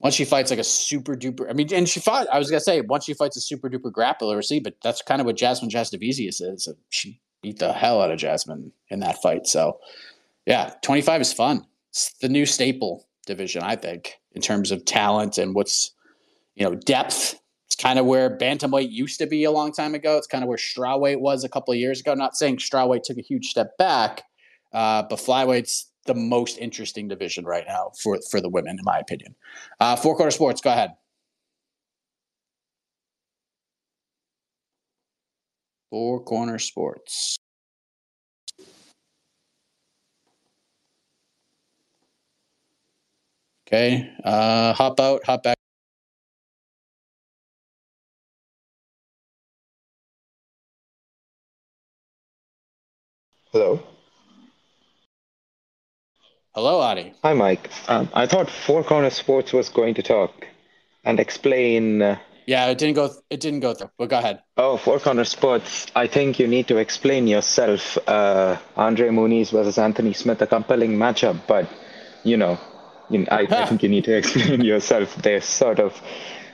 Once 0.00 0.14
she 0.14 0.24
fights 0.24 0.50
like 0.50 0.58
a 0.58 0.64
super 0.64 1.14
duper, 1.14 1.48
I 1.48 1.52
mean, 1.52 1.72
and 1.72 1.88
she 1.88 2.00
fought. 2.00 2.28
I 2.30 2.38
was 2.38 2.50
gonna 2.50 2.60
say 2.60 2.80
once 2.80 3.04
she 3.04 3.14
fights 3.14 3.36
a 3.36 3.40
super 3.40 3.70
duper 3.70 3.92
grappler, 3.92 4.42
see, 4.44 4.60
but 4.60 4.74
that's 4.82 5.02
kind 5.02 5.20
of 5.20 5.26
what 5.26 5.36
Jasmine 5.36 5.70
Jasudavicius 5.70 6.42
is. 6.42 6.68
She 6.90 7.20
beat 7.46 7.58
the 7.58 7.72
hell 7.72 8.02
out 8.02 8.10
of 8.10 8.18
Jasmine 8.18 8.72
in 8.90 9.00
that 9.00 9.22
fight. 9.22 9.46
So, 9.46 9.78
yeah, 10.46 10.72
twenty 10.82 11.02
five 11.02 11.20
is 11.20 11.32
fun. 11.32 11.64
It's 11.90 12.12
the 12.20 12.28
new 12.28 12.44
staple 12.46 13.06
division, 13.26 13.62
I 13.62 13.76
think, 13.76 14.14
in 14.32 14.42
terms 14.42 14.70
of 14.70 14.84
talent 14.84 15.38
and 15.38 15.54
what's 15.54 15.92
you 16.54 16.64
know 16.64 16.74
depth 16.74 17.36
it's 17.66 17.76
kind 17.76 17.98
of 17.98 18.06
where 18.06 18.36
bantamweight 18.36 18.90
used 18.90 19.18
to 19.18 19.26
be 19.26 19.44
a 19.44 19.50
long 19.50 19.72
time 19.72 19.94
ago. 19.94 20.16
It's 20.16 20.26
kind 20.26 20.42
of 20.42 20.48
where 20.48 20.56
strawweight 20.56 21.20
was 21.20 21.44
a 21.44 21.48
couple 21.48 21.72
of 21.72 21.78
years 21.78 22.00
ago. 22.00 22.14
Not 22.14 22.36
saying 22.36 22.56
strawweight 22.56 23.02
took 23.02 23.18
a 23.18 23.22
huge 23.22 23.46
step 23.46 23.76
back, 23.76 24.22
uh, 24.72 25.02
but 25.08 25.18
flyweight's 25.18 25.90
the 26.06 26.14
most 26.14 26.58
interesting 26.58 27.08
division 27.08 27.44
right 27.44 27.64
now 27.66 27.90
for 28.02 28.18
for 28.30 28.40
the 28.40 28.48
women, 28.48 28.78
in 28.78 28.84
my 28.84 28.98
opinion. 28.98 29.34
Uh, 29.80 29.96
Four 29.96 30.16
Corner 30.16 30.30
Sports, 30.30 30.60
go 30.60 30.70
ahead. 30.70 30.90
Four 35.90 36.22
Corner 36.24 36.58
Sports. 36.58 37.36
Okay, 43.66 44.08
uh, 44.24 44.72
hop 44.74 45.00
out, 45.00 45.24
hop 45.24 45.42
back. 45.42 45.56
Hello. 53.52 53.82
Hello, 56.54 56.80
Adi. 56.80 57.12
Hi, 57.22 57.32
Mike. 57.32 57.70
Um, 57.88 58.08
I 58.14 58.26
thought 58.26 58.48
Four 58.48 58.84
Corner 58.84 59.10
Sports 59.10 59.52
was 59.52 59.68
going 59.68 59.94
to 59.94 60.02
talk 60.02 60.46
and 61.04 61.18
explain. 61.18 62.02
Uh, 62.02 62.18
yeah, 62.46 62.66
it 62.66 62.78
didn't 62.78 62.94
go. 62.94 63.10
It 63.28 63.40
didn't 63.40 63.60
go 63.60 63.74
through. 63.74 63.90
But 63.98 64.08
go 64.08 64.18
ahead. 64.18 64.42
Oh, 64.56 64.76
Four 64.76 64.98
Corner 65.00 65.24
Sports. 65.24 65.86
I 65.94 66.06
think 66.06 66.38
you 66.38 66.46
need 66.46 66.68
to 66.68 66.76
explain 66.78 67.26
yourself. 67.26 67.98
Uh, 68.08 68.56
Andre 68.76 69.08
Muniz 69.10 69.50
versus 69.50 69.78
Anthony 69.78 70.12
Smith, 70.12 70.40
a 70.42 70.46
compelling 70.46 70.96
matchup, 70.96 71.40
but 71.46 71.68
you 72.24 72.36
know, 72.36 72.58
You 73.10 73.20
know, 73.20 73.26
I, 73.30 73.46
I 73.50 73.66
think 73.66 73.82
you 73.82 73.88
need 73.88 74.04
to 74.04 74.16
explain 74.22 74.62
yourself. 74.62 75.14
They 75.16 75.38
sort 75.40 75.78
of, 75.78 76.00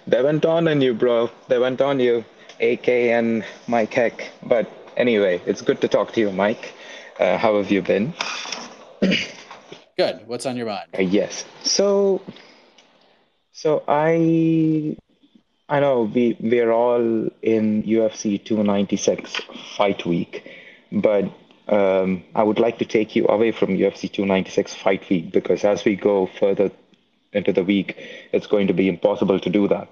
they 0.06 0.22
went 0.22 0.44
on 0.44 0.68
and 0.68 0.82
you, 0.82 0.92
bro. 0.94 1.30
They 1.48 1.58
went 1.58 1.80
on 1.80 1.98
you, 2.00 2.24
AK 2.60 2.88
and 2.88 3.44
Mike 3.66 3.94
Heck. 3.94 4.30
But 4.42 4.66
anyway, 4.96 5.40
it's 5.46 5.62
good 5.62 5.80
to 5.80 5.88
talk 5.88 6.12
to 6.12 6.20
you, 6.20 6.30
Mike. 6.32 6.74
Uh, 7.18 7.38
how 7.38 7.56
have 7.56 7.70
you 7.70 7.82
been? 7.82 8.12
Good. 9.96 10.26
What's 10.26 10.46
on 10.46 10.56
your 10.56 10.66
mind? 10.66 10.88
Uh, 10.98 11.02
yes. 11.02 11.44
So, 11.62 12.20
so 13.52 13.82
I, 13.88 14.96
I 15.72 15.80
know 15.80 16.02
we 16.02 16.36
we're 16.38 16.70
all 16.70 17.00
in 17.40 17.82
UFC 17.84 18.44
296 18.44 19.34
fight 19.78 20.04
week, 20.04 20.46
but 20.92 21.24
um, 21.66 22.24
I 22.34 22.42
would 22.42 22.58
like 22.58 22.78
to 22.80 22.84
take 22.84 23.16
you 23.16 23.26
away 23.28 23.52
from 23.52 23.70
UFC 23.70 24.12
296 24.12 24.74
fight 24.74 25.08
week 25.08 25.32
because 25.32 25.64
as 25.64 25.82
we 25.86 25.96
go 25.96 26.26
further 26.38 26.70
into 27.32 27.54
the 27.54 27.64
week, 27.64 27.96
it's 28.32 28.46
going 28.46 28.66
to 28.66 28.74
be 28.74 28.86
impossible 28.86 29.40
to 29.40 29.48
do 29.48 29.66
that. 29.68 29.88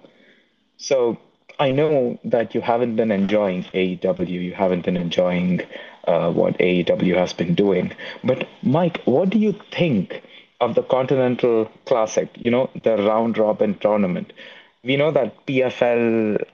So 0.77 1.17
I 1.59 1.71
know 1.73 2.19
that 2.25 2.55
you 2.55 2.61
haven't 2.61 2.97
been 2.97 3.11
enjoying 3.11 3.63
AEW, 3.73 4.29
you 4.29 4.53
haven't 4.53 4.85
been 4.85 4.99
enjoying 4.99 5.63
uh, 6.07 6.31
what 6.31 6.59
AEW 6.59 7.17
has 7.17 7.33
been 7.33 7.55
doing. 7.55 7.95
But 8.23 8.47
Mike, 8.63 9.01
what 9.07 9.31
do 9.31 9.39
you 9.39 9.59
think 9.73 10.23
of 10.61 10.75
the 10.75 10.83
Continental 10.83 11.71
Classic? 11.87 12.29
You 12.37 12.51
know, 12.51 12.69
the 12.83 12.99
round 12.99 13.39
robin 13.39 13.79
tournament. 13.79 14.35
We 14.83 14.97
know 14.97 15.11
that 15.11 15.47
PFL 15.47 16.45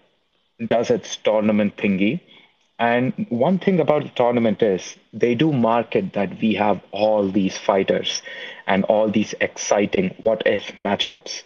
does 0.69 0.91
its 0.91 1.17
tournament 1.17 1.77
thingy. 1.77 2.21
And 2.79 3.27
one 3.31 3.59
thing 3.59 3.81
about 3.81 4.03
the 4.03 4.11
tournament 4.11 4.63
is 4.63 4.97
they 5.13 5.35
do 5.35 5.53
market 5.53 6.13
that 6.13 6.41
we 6.41 6.55
have 6.55 6.81
all 6.93 7.29
these 7.29 7.57
fighters 7.57 8.21
and 8.67 8.85
all 8.85 9.09
these 9.09 9.35
exciting 9.41 10.15
what 10.25 10.43
if 10.45 10.73
matchups. 10.85 11.43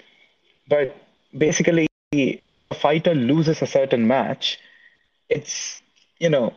But 0.69 0.97
basically, 1.37 1.87
a 2.13 2.41
fighter 2.75 3.15
loses 3.15 3.63
a 3.63 3.67
certain 3.67 4.09
match, 4.09 4.59
it's, 5.29 5.81
you 6.19 6.31
know, 6.31 6.55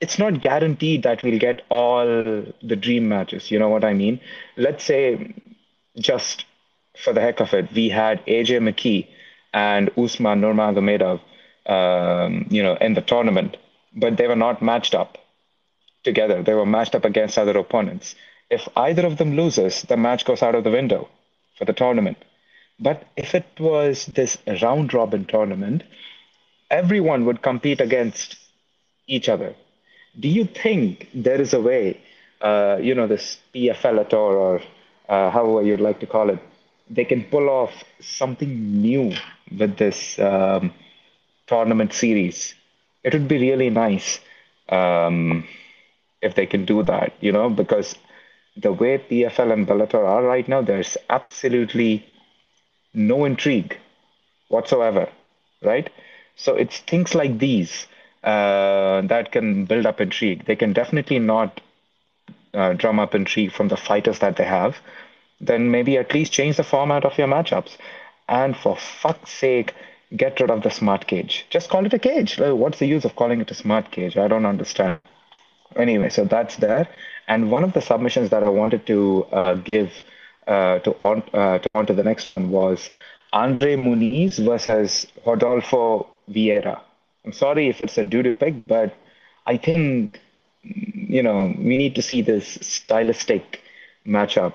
it's 0.00 0.18
not 0.18 0.42
guaranteed 0.42 1.02
that 1.02 1.22
we'll 1.24 1.40
get 1.40 1.62
all 1.70 2.06
the 2.06 2.76
dream 2.76 3.08
matches. 3.08 3.50
You 3.50 3.58
know 3.58 3.68
what 3.68 3.84
I 3.84 3.94
mean? 3.94 4.20
Let's 4.56 4.84
say, 4.84 5.34
just 5.96 6.44
for 6.96 7.12
the 7.12 7.20
heck 7.20 7.40
of 7.40 7.52
it, 7.52 7.72
we 7.72 7.88
had 7.88 8.24
AJ 8.26 8.60
McKee 8.60 9.08
and 9.52 9.90
Usman 9.96 10.40
Nurmagomedov, 10.40 11.20
um, 11.66 12.46
you 12.50 12.62
know, 12.62 12.76
in 12.76 12.94
the 12.94 13.00
tournament, 13.02 13.56
but 13.94 14.16
they 14.16 14.26
were 14.26 14.36
not 14.36 14.62
matched 14.62 14.94
up 14.94 15.18
together. 16.04 16.42
They 16.42 16.54
were 16.54 16.66
matched 16.66 16.94
up 16.94 17.04
against 17.04 17.38
other 17.38 17.56
opponents. 17.58 18.14
If 18.50 18.68
either 18.76 19.06
of 19.06 19.18
them 19.18 19.36
loses, 19.36 19.82
the 19.82 19.96
match 19.96 20.24
goes 20.24 20.42
out 20.42 20.54
of 20.54 20.64
the 20.64 20.70
window 20.70 21.08
for 21.56 21.64
the 21.64 21.72
tournament. 21.72 22.18
But 22.80 23.04
if 23.16 23.34
it 23.34 23.46
was 23.58 24.06
this 24.06 24.38
round 24.62 24.94
robin 24.94 25.24
tournament, 25.24 25.82
everyone 26.70 27.24
would 27.24 27.42
compete 27.42 27.80
against 27.80 28.36
each 29.06 29.28
other 29.28 29.54
do 30.18 30.28
you 30.28 30.44
think 30.44 31.08
there 31.14 31.40
is 31.40 31.52
a 31.54 31.60
way, 31.60 32.00
uh, 32.40 32.78
you 32.80 32.94
know, 32.94 33.06
this 33.06 33.38
PFL 33.54 34.08
tour 34.08 34.36
or 34.36 34.60
uh, 35.08 35.30
however 35.30 35.62
you'd 35.66 35.80
like 35.80 36.00
to 36.00 36.06
call 36.06 36.30
it, 36.30 36.38
they 36.90 37.04
can 37.04 37.24
pull 37.24 37.48
off 37.48 37.84
something 38.00 38.80
new 38.82 39.12
with 39.56 39.76
this 39.76 40.18
um, 40.18 40.72
tournament 41.46 41.92
series? 41.92 42.54
It 43.04 43.12
would 43.14 43.28
be 43.28 43.38
really 43.38 43.70
nice 43.70 44.20
um, 44.68 45.44
if 46.22 46.34
they 46.34 46.46
can 46.46 46.64
do 46.64 46.82
that, 46.84 47.12
you 47.20 47.32
know, 47.32 47.48
because 47.50 47.96
the 48.56 48.72
way 48.72 48.98
PFL 48.98 49.52
and 49.52 49.66
Bellator 49.66 50.04
are 50.06 50.22
right 50.22 50.46
now, 50.48 50.62
there's 50.62 50.96
absolutely 51.10 52.06
no 52.94 53.24
intrigue 53.24 53.78
whatsoever, 54.48 55.08
right? 55.62 55.90
So 56.36 56.54
it's 56.54 56.78
things 56.80 57.14
like 57.14 57.38
these 57.38 57.86
uh, 58.24 59.02
that 59.02 59.32
can 59.32 59.64
build 59.66 59.86
up 59.86 60.00
intrigue. 60.00 60.44
They 60.46 60.56
can 60.56 60.72
definitely 60.72 61.18
not 61.18 61.60
uh, 62.54 62.72
drum 62.74 62.98
up 62.98 63.14
intrigue 63.14 63.52
from 63.52 63.68
the 63.68 63.76
fighters 63.76 64.18
that 64.20 64.36
they 64.36 64.44
have. 64.44 64.76
Then 65.40 65.70
maybe 65.70 65.96
at 65.96 66.14
least 66.14 66.32
change 66.32 66.56
the 66.56 66.64
format 66.64 67.04
of 67.04 67.16
your 67.18 67.28
matchups. 67.28 67.76
And 68.28 68.56
for 68.56 68.76
fuck's 68.76 69.32
sake, 69.32 69.74
get 70.16 70.40
rid 70.40 70.50
of 70.50 70.62
the 70.62 70.70
smart 70.70 71.06
cage. 71.06 71.46
Just 71.50 71.70
call 71.70 71.86
it 71.86 71.94
a 71.94 71.98
cage. 71.98 72.38
What's 72.38 72.78
the 72.78 72.86
use 72.86 73.04
of 73.04 73.16
calling 73.16 73.40
it 73.40 73.50
a 73.50 73.54
smart 73.54 73.90
cage? 73.90 74.16
I 74.16 74.28
don't 74.28 74.46
understand. 74.46 75.00
Anyway, 75.76 76.08
so 76.08 76.24
that's 76.24 76.56
there. 76.56 76.88
And 77.26 77.50
one 77.50 77.62
of 77.62 77.72
the 77.72 77.80
submissions 77.80 78.30
that 78.30 78.42
I 78.42 78.48
wanted 78.48 78.86
to 78.86 79.26
uh, 79.32 79.54
give 79.54 79.92
uh, 80.46 80.78
to 80.80 80.96
on 81.04 81.22
uh, 81.34 81.58
to 81.58 81.68
on 81.74 81.86
to 81.86 81.92
the 81.92 82.02
next 82.02 82.34
one 82.34 82.50
was 82.50 82.88
Andre 83.32 83.76
Muniz 83.76 84.38
versus 84.38 85.06
Rodolfo 85.26 86.08
Vieira. 86.30 86.80
I'm 87.24 87.32
sorry 87.32 87.68
if 87.68 87.80
it's 87.80 87.98
a 87.98 88.06
doo-doo 88.06 88.36
pick, 88.36 88.66
but 88.66 88.96
I 89.46 89.58
think 89.58 90.18
you 90.62 91.22
know 91.22 91.54
we 91.58 91.76
need 91.76 91.94
to 91.96 92.02
see 92.02 92.22
this 92.22 92.58
stylistic 92.62 93.60
matchup 94.06 94.54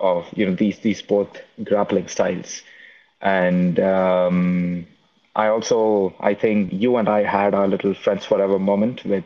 of 0.00 0.26
you 0.34 0.46
know 0.46 0.54
these 0.54 0.78
these 0.80 1.02
both 1.02 1.28
grappling 1.64 2.08
styles, 2.08 2.62
and 3.20 3.78
um, 3.80 4.86
I 5.36 5.48
also 5.48 6.14
I 6.20 6.34
think 6.34 6.72
you 6.72 6.96
and 6.96 7.08
I 7.08 7.22
had 7.22 7.54
our 7.54 7.68
little 7.68 7.94
friends 7.94 8.24
forever 8.24 8.58
moment 8.58 9.04
with 9.04 9.24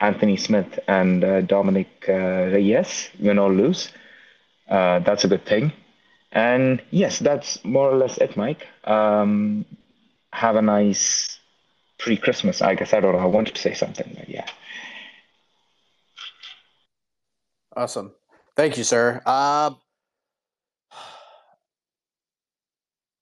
Anthony 0.00 0.36
Smith 0.36 0.78
and 0.88 1.24
uh, 1.24 1.40
Dominick 1.42 2.06
uh, 2.08 2.50
Reyes, 2.52 3.10
win 3.18 3.38
or 3.38 3.52
lose. 3.52 3.92
Uh, 4.68 5.00
that's 5.00 5.24
a 5.24 5.28
good 5.28 5.44
thing. 5.44 5.72
And 6.32 6.80
yes, 6.90 7.18
that's 7.18 7.62
more 7.64 7.90
or 7.90 7.96
less 7.96 8.18
it, 8.18 8.36
Mike. 8.36 8.66
Um, 8.84 9.64
have 10.32 10.56
a 10.56 10.62
nice 10.62 11.38
pre-Christmas. 11.98 12.62
I 12.62 12.74
guess 12.76 12.94
I 12.94 13.00
don't 13.00 13.12
know. 13.12 13.18
I 13.18 13.26
wanted 13.26 13.54
to 13.56 13.60
say 13.60 13.74
something, 13.74 14.14
but 14.16 14.28
yeah. 14.28 14.46
Awesome. 17.76 18.14
Thank 18.56 18.76
you, 18.78 18.84
sir. 18.84 19.22
Uh, 19.26 19.70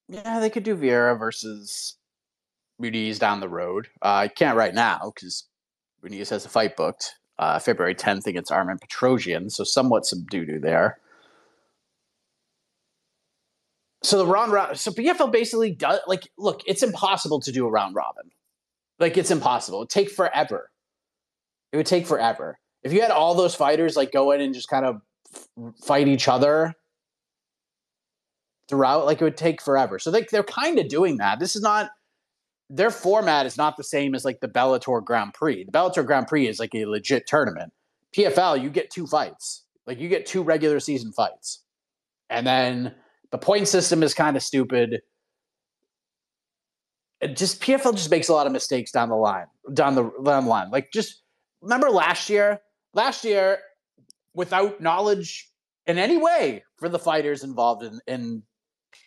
yeah, 0.08 0.40
they 0.40 0.50
could 0.50 0.62
do 0.62 0.76
Vieira 0.76 1.18
versus 1.18 1.96
Muniz 2.80 3.18
down 3.18 3.40
the 3.40 3.48
road. 3.48 3.88
Uh, 4.02 4.14
I 4.24 4.28
can't 4.28 4.56
right 4.56 4.74
now 4.74 5.12
because 5.14 5.44
Muniz 6.02 6.30
has 6.30 6.46
a 6.46 6.48
fight 6.48 6.76
booked 6.76 7.14
uh, 7.38 7.58
February 7.58 7.94
10th 7.94 8.26
against 8.26 8.50
Armen 8.50 8.78
Petrosyan, 8.78 9.50
so 9.50 9.64
somewhat 9.64 10.04
doo 10.30 10.58
there. 10.58 10.98
So 14.02 14.18
the 14.18 14.26
round 14.26 14.52
robin, 14.52 14.76
so 14.76 14.92
PFL 14.92 15.32
basically 15.32 15.72
does 15.72 15.98
like 16.06 16.30
look. 16.38 16.62
It's 16.66 16.84
impossible 16.84 17.40
to 17.40 17.52
do 17.52 17.66
a 17.66 17.70
round 17.70 17.96
robin. 17.96 18.30
Like 19.00 19.16
it's 19.16 19.30
impossible. 19.30 19.82
It 19.82 19.88
take 19.88 20.08
forever. 20.08 20.70
It 21.72 21.76
would 21.76 21.86
take 21.86 22.06
forever. 22.06 22.58
If 22.84 22.92
you 22.92 23.00
had 23.02 23.10
all 23.10 23.34
those 23.34 23.56
fighters 23.56 23.96
like 23.96 24.12
go 24.12 24.30
in 24.30 24.40
and 24.40 24.54
just 24.54 24.68
kind 24.68 24.86
of 24.86 25.02
fight 25.84 26.06
each 26.06 26.28
other 26.28 26.74
throughout, 28.68 29.06
like 29.06 29.20
it 29.20 29.24
would 29.24 29.36
take 29.36 29.62
forever. 29.62 29.98
So 29.98 30.10
they, 30.10 30.26
they're 30.30 30.42
kind 30.42 30.78
of 30.78 30.88
doing 30.88 31.16
that. 31.18 31.38
This 31.38 31.56
is 31.56 31.62
not 31.62 31.90
their 32.70 32.90
format 32.90 33.46
is 33.46 33.56
not 33.56 33.78
the 33.78 33.84
same 33.84 34.14
as 34.14 34.26
like 34.26 34.40
the 34.40 34.48
Bellator 34.48 35.02
Grand 35.02 35.32
Prix. 35.32 35.64
The 35.64 35.72
Bellator 35.72 36.04
Grand 36.04 36.26
Prix 36.26 36.46
is 36.46 36.58
like 36.58 36.74
a 36.74 36.84
legit 36.84 37.26
tournament. 37.26 37.72
PFL, 38.14 38.62
you 38.62 38.68
get 38.68 38.90
two 38.90 39.06
fights. 39.06 39.64
Like 39.86 39.98
you 39.98 40.08
get 40.08 40.26
two 40.26 40.42
regular 40.42 40.78
season 40.80 41.12
fights. 41.12 41.62
And 42.28 42.46
then 42.46 42.94
the 43.30 43.38
point 43.38 43.68
system 43.68 44.02
is 44.02 44.12
kind 44.12 44.36
of 44.36 44.42
stupid 44.42 45.00
just 47.26 47.60
PFL 47.60 47.94
just 47.94 48.10
makes 48.10 48.28
a 48.28 48.32
lot 48.32 48.46
of 48.46 48.52
mistakes 48.52 48.92
down 48.92 49.08
the 49.08 49.16
line, 49.16 49.46
down 49.74 49.94
the 49.94 50.04
down 50.24 50.44
the 50.44 50.50
line. 50.50 50.70
Like 50.70 50.92
just 50.92 51.22
remember 51.60 51.90
last 51.90 52.30
year, 52.30 52.60
last 52.94 53.24
year, 53.24 53.58
without 54.34 54.80
knowledge 54.80 55.50
in 55.86 55.98
any 55.98 56.16
way 56.16 56.62
for 56.76 56.88
the 56.88 56.98
fighters 56.98 57.42
involved 57.42 57.82
in, 57.82 58.00
in 58.06 58.42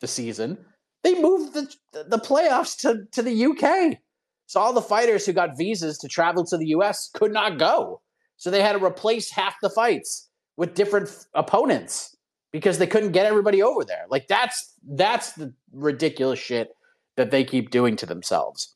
the 0.02 0.08
season, 0.08 0.58
they 1.04 1.20
moved 1.20 1.54
the 1.54 1.74
the 1.92 2.18
playoffs 2.20 2.78
to, 2.82 3.06
to 3.12 3.22
the 3.22 3.46
UK. 3.46 3.98
So 4.46 4.60
all 4.60 4.74
the 4.74 4.82
fighters 4.82 5.26
who 5.26 5.34
got 5.34 5.58
visas 5.58 5.98
to 6.00 6.08
travel 6.08 6.46
to 6.46 6.58
the 6.58 6.68
US 6.68 7.10
could 7.14 7.32
not 7.32 7.58
go. 7.58 8.02
So 8.38 8.50
they 8.50 8.62
had 8.62 8.74
to 8.74 8.84
replace 8.84 9.32
half 9.32 9.56
the 9.62 9.70
fights 9.70 10.30
with 10.58 10.74
different 10.74 11.08
f- 11.08 11.26
opponents 11.34 12.16
because 12.52 12.78
they 12.78 12.88
couldn't 12.88 13.12
get 13.12 13.26
everybody 13.26 13.62
over 13.64 13.86
there. 13.86 14.06
Like 14.10 14.28
that's 14.28 14.74
that's 14.96 15.34
the 15.34 15.54
ridiculous 15.72 16.40
shit 16.40 16.70
that 17.18 17.32
they 17.32 17.44
keep 17.44 17.70
doing 17.70 17.96
to 17.98 18.06
themselves. 18.06 18.76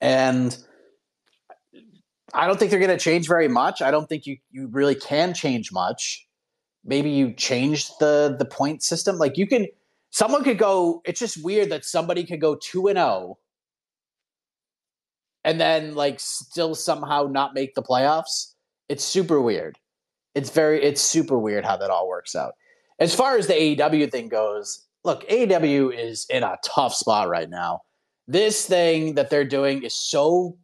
And 0.00 0.56
I 2.32 2.46
don't 2.46 2.58
think 2.58 2.70
they're 2.70 2.80
going 2.80 2.90
to 2.90 3.02
change 3.02 3.26
very 3.26 3.48
much. 3.48 3.82
I 3.82 3.90
don't 3.90 4.08
think 4.08 4.26
you 4.26 4.36
you 4.50 4.68
really 4.68 4.94
can 4.94 5.34
change 5.34 5.72
much. 5.72 6.26
Maybe 6.84 7.10
you 7.10 7.32
change 7.32 7.88
the 7.98 8.36
the 8.38 8.44
point 8.44 8.82
system. 8.82 9.18
Like 9.18 9.36
you 9.36 9.46
can 9.46 9.66
someone 10.14 10.44
could 10.44 10.58
go 10.58 11.02
it's 11.04 11.18
just 11.18 11.42
weird 11.42 11.70
that 11.70 11.84
somebody 11.84 12.24
could 12.24 12.40
go 12.40 12.54
2 12.54 12.86
and 12.86 12.96
0 12.96 13.36
and 15.42 15.60
then 15.60 15.96
like 15.96 16.20
still 16.20 16.74
somehow 16.76 17.28
not 17.30 17.52
make 17.52 17.74
the 17.74 17.82
playoffs. 17.82 18.54
It's 18.88 19.04
super 19.04 19.40
weird. 19.40 19.76
It's 20.36 20.50
very 20.50 20.82
it's 20.82 21.02
super 21.02 21.36
weird 21.36 21.64
how 21.64 21.76
that 21.76 21.90
all 21.90 22.08
works 22.08 22.34
out. 22.34 22.54
as 23.00 23.12
far 23.12 23.36
as 23.36 23.48
the 23.48 23.54
AEW 23.54 24.10
thing 24.12 24.28
goes, 24.28 24.86
look, 25.02 25.28
AEW 25.28 25.92
is 25.92 26.26
in 26.30 26.44
a 26.44 26.58
tough 26.64 26.94
spot 26.94 27.28
right 27.28 27.50
now. 27.50 27.80
This 28.28 28.66
thing 28.66 29.16
that 29.16 29.30
they're 29.30 29.44
doing 29.44 29.82
is 29.82 29.94
so, 29.94 30.56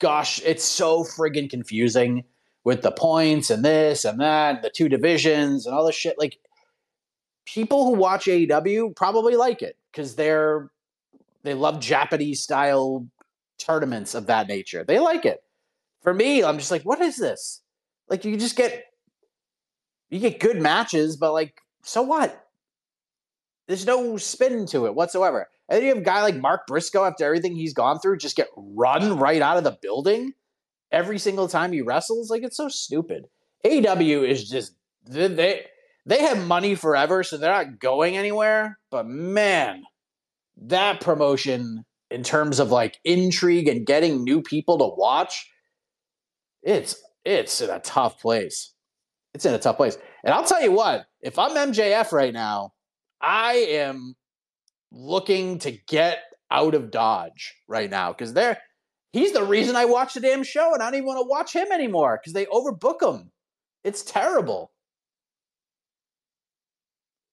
gosh, 0.00 0.40
it's 0.44 0.64
so 0.64 1.02
friggin' 1.02 1.48
confusing 1.48 2.24
with 2.64 2.82
the 2.82 2.92
points 2.92 3.48
and 3.50 3.64
this 3.64 4.04
and 4.04 4.20
that, 4.20 4.56
and 4.56 4.64
the 4.64 4.70
two 4.70 4.88
divisions 4.88 5.66
and 5.66 5.74
all 5.74 5.86
this 5.86 5.96
shit. 5.96 6.18
Like, 6.18 6.38
people 7.54 7.86
who 7.86 7.94
watch 7.94 8.26
AEW 8.26 8.94
probably 8.94 9.34
like 9.34 9.62
it 9.62 9.76
because 9.90 10.14
they're 10.14 10.70
they 11.44 11.54
love 11.54 11.80
Japanese 11.80 12.42
style 12.42 13.06
tournaments 13.56 14.14
of 14.14 14.26
that 14.26 14.48
nature. 14.48 14.84
They 14.84 14.98
like 14.98 15.24
it. 15.24 15.42
For 16.02 16.12
me, 16.12 16.44
I'm 16.44 16.58
just 16.58 16.70
like, 16.70 16.82
what 16.82 17.00
is 17.00 17.16
this? 17.16 17.62
Like, 18.08 18.24
you 18.24 18.36
just 18.36 18.56
get 18.56 18.84
you 20.10 20.20
get 20.20 20.40
good 20.40 20.60
matches, 20.60 21.16
but 21.16 21.32
like, 21.32 21.62
so 21.82 22.02
what? 22.02 22.46
There's 23.66 23.86
no 23.86 24.16
spin 24.16 24.66
to 24.66 24.86
it 24.86 24.94
whatsoever. 24.94 25.48
And 25.68 25.76
then 25.76 25.82
you 25.82 25.88
have 25.90 25.98
a 25.98 26.02
guy 26.02 26.22
like 26.22 26.36
Mark 26.36 26.66
Briscoe, 26.66 27.04
after 27.04 27.24
everything 27.24 27.54
he's 27.54 27.74
gone 27.74 27.98
through, 27.98 28.18
just 28.18 28.36
get 28.36 28.48
run 28.56 29.18
right 29.18 29.42
out 29.42 29.58
of 29.58 29.64
the 29.64 29.76
building 29.82 30.32
every 30.90 31.18
single 31.18 31.48
time 31.48 31.72
he 31.72 31.82
wrestles. 31.82 32.30
Like 32.30 32.42
it's 32.42 32.56
so 32.56 32.68
stupid. 32.68 33.26
AEW 33.64 34.26
is 34.26 34.48
just 34.48 34.74
they 35.06 35.66
they 36.08 36.22
have 36.22 36.46
money 36.46 36.74
forever, 36.74 37.22
so 37.22 37.36
they're 37.36 37.52
not 37.52 37.78
going 37.78 38.16
anywhere. 38.16 38.78
But 38.90 39.06
man, 39.06 39.82
that 40.56 41.02
promotion 41.02 41.84
in 42.10 42.22
terms 42.22 42.58
of 42.58 42.70
like 42.70 42.98
intrigue 43.04 43.68
and 43.68 43.84
getting 43.84 44.24
new 44.24 44.40
people 44.40 44.78
to 44.78 44.88
watch, 44.96 45.50
it's 46.62 46.96
it's 47.26 47.60
in 47.60 47.68
a 47.68 47.78
tough 47.80 48.20
place. 48.20 48.72
It's 49.34 49.44
in 49.44 49.52
a 49.52 49.58
tough 49.58 49.76
place. 49.76 49.98
And 50.24 50.32
I'll 50.32 50.44
tell 50.44 50.62
you 50.62 50.72
what, 50.72 51.04
if 51.20 51.38
I'm 51.38 51.50
MJF 51.50 52.10
right 52.12 52.32
now, 52.32 52.72
I 53.20 53.52
am 53.72 54.14
looking 54.90 55.58
to 55.58 55.72
get 55.72 56.20
out 56.50 56.74
of 56.74 56.90
Dodge 56.90 57.54
right 57.68 57.90
now 57.90 58.12
because 58.12 58.32
they're 58.32 58.56
he's 59.12 59.32
the 59.32 59.44
reason 59.44 59.76
I 59.76 59.84
watch 59.84 60.14
the 60.14 60.20
damn 60.20 60.42
show 60.42 60.72
and 60.72 60.82
I 60.82 60.86
don't 60.86 60.94
even 60.94 61.06
want 61.06 61.18
to 61.18 61.28
watch 61.28 61.54
him 61.54 61.70
anymore 61.70 62.18
because 62.18 62.32
they 62.32 62.46
overbook 62.46 63.02
him. 63.02 63.30
It's 63.84 64.02
terrible. 64.02 64.72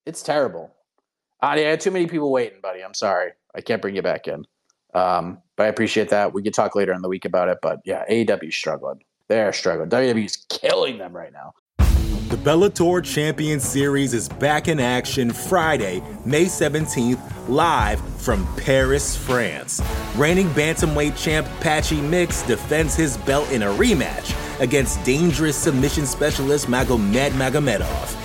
It's 0.05 0.21
terrible. 0.21 0.71
I 1.41 1.59
had 1.59 1.81
too 1.81 1.91
many 1.91 2.07
people 2.07 2.31
waiting, 2.31 2.59
buddy. 2.61 2.81
I'm 2.83 2.93
sorry. 2.93 3.31
I 3.53 3.61
can't 3.61 3.81
bring 3.81 3.95
you 3.95 4.01
back 4.01 4.27
in. 4.27 4.45
Um, 4.93 5.39
but 5.57 5.65
I 5.65 5.67
appreciate 5.67 6.09
that. 6.09 6.33
We 6.33 6.41
could 6.41 6.53
talk 6.53 6.75
later 6.75 6.93
in 6.93 7.01
the 7.01 7.09
week 7.09 7.25
about 7.25 7.49
it. 7.49 7.59
But 7.61 7.81
yeah, 7.85 8.05
AEW's 8.09 8.55
struggling. 8.55 9.01
They're 9.27 9.53
struggling. 9.53 9.89
WWE's 9.89 10.45
killing 10.49 10.97
them 10.97 11.15
right 11.15 11.33
now. 11.33 11.53
The 12.29 12.37
Bellator 12.37 13.03
Champion 13.03 13.59
Series 13.59 14.13
is 14.13 14.27
back 14.27 14.67
in 14.67 14.79
action 14.79 15.31
Friday, 15.31 16.01
May 16.25 16.45
17th, 16.45 17.19
live 17.47 17.99
from 18.19 18.47
Paris, 18.57 19.15
France. 19.15 19.81
Reigning 20.15 20.49
bantamweight 20.49 21.21
champ 21.21 21.47
Patchy 21.61 22.01
Mix 22.01 22.41
defends 22.41 22.95
his 22.95 23.17
belt 23.17 23.49
in 23.51 23.63
a 23.63 23.67
rematch 23.67 24.35
against 24.59 25.03
dangerous 25.03 25.55
submission 25.55 26.05
specialist 26.05 26.67
Magomed 26.67 27.31
Magomedov. 27.31 28.24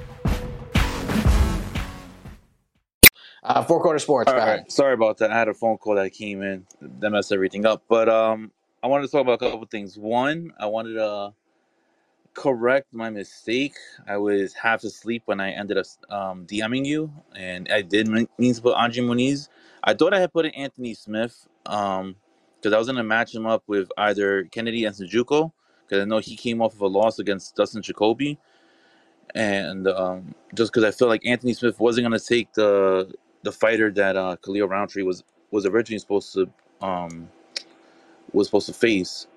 Uh, 3.51 3.61
four 3.61 3.81
corner 3.81 3.99
sports. 3.99 4.31
All 4.31 4.37
right, 4.37 4.71
sorry 4.71 4.93
about 4.93 5.17
that. 5.17 5.29
I 5.29 5.37
had 5.37 5.49
a 5.49 5.53
phone 5.53 5.77
call 5.77 5.95
that 5.95 6.13
came 6.13 6.41
in 6.41 6.65
that 6.99 7.09
messed 7.09 7.33
everything 7.33 7.65
up. 7.65 7.83
But 7.89 8.07
um, 8.07 8.49
I 8.81 8.87
wanted 8.87 9.07
to 9.07 9.11
talk 9.11 9.19
about 9.19 9.33
a 9.33 9.37
couple 9.39 9.65
things. 9.65 9.97
One, 9.97 10.53
I 10.57 10.67
wanted 10.67 10.93
to 10.93 11.33
correct 12.33 12.93
my 12.93 13.09
mistake. 13.09 13.73
I 14.07 14.15
was 14.15 14.53
half 14.53 14.85
asleep 14.85 15.23
when 15.25 15.41
I 15.41 15.51
ended 15.51 15.77
up 15.77 15.85
um, 16.09 16.45
DMing 16.47 16.85
you, 16.85 17.11
and 17.35 17.67
I 17.69 17.81
did 17.81 18.07
mean 18.07 18.53
to 18.53 18.61
put 18.61 18.77
Angie 18.77 19.01
Muniz. 19.01 19.49
I 19.83 19.95
thought 19.95 20.13
I 20.13 20.21
had 20.21 20.31
put 20.31 20.45
in 20.45 20.51
Anthony 20.51 20.93
Smith 20.93 21.45
um, 21.65 22.15
because 22.55 22.73
I 22.73 22.77
was 22.77 22.87
going 22.87 22.95
to 22.95 23.03
match 23.03 23.35
him 23.35 23.45
up 23.45 23.63
with 23.67 23.91
either 23.97 24.45
Kennedy 24.45 24.85
and 24.85 24.95
Nzechukwu 24.95 25.51
because 25.85 26.01
I 26.01 26.05
know 26.05 26.19
he 26.19 26.37
came 26.37 26.61
off 26.61 26.73
of 26.73 26.79
a 26.79 26.87
loss 26.87 27.19
against 27.19 27.57
Dustin 27.57 27.81
Jacoby, 27.81 28.39
and 29.35 29.89
um, 29.89 30.35
just 30.55 30.71
because 30.71 30.85
I 30.85 30.91
feel 30.91 31.09
like 31.09 31.25
Anthony 31.25 31.51
Smith 31.51 31.81
wasn't 31.81 32.07
going 32.07 32.17
to 32.17 32.25
take 32.25 32.53
the 32.53 33.13
the 33.43 33.51
fighter 33.51 33.91
that 33.91 34.15
uh, 34.15 34.35
Khalil 34.37 34.67
Rountree 34.67 35.03
was 35.03 35.23
was 35.51 35.65
originally 35.65 35.99
supposed 35.99 36.33
to 36.33 36.49
um, 36.81 37.29
was 38.33 38.47
supposed 38.47 38.67
to 38.67 38.73
face. 38.73 39.27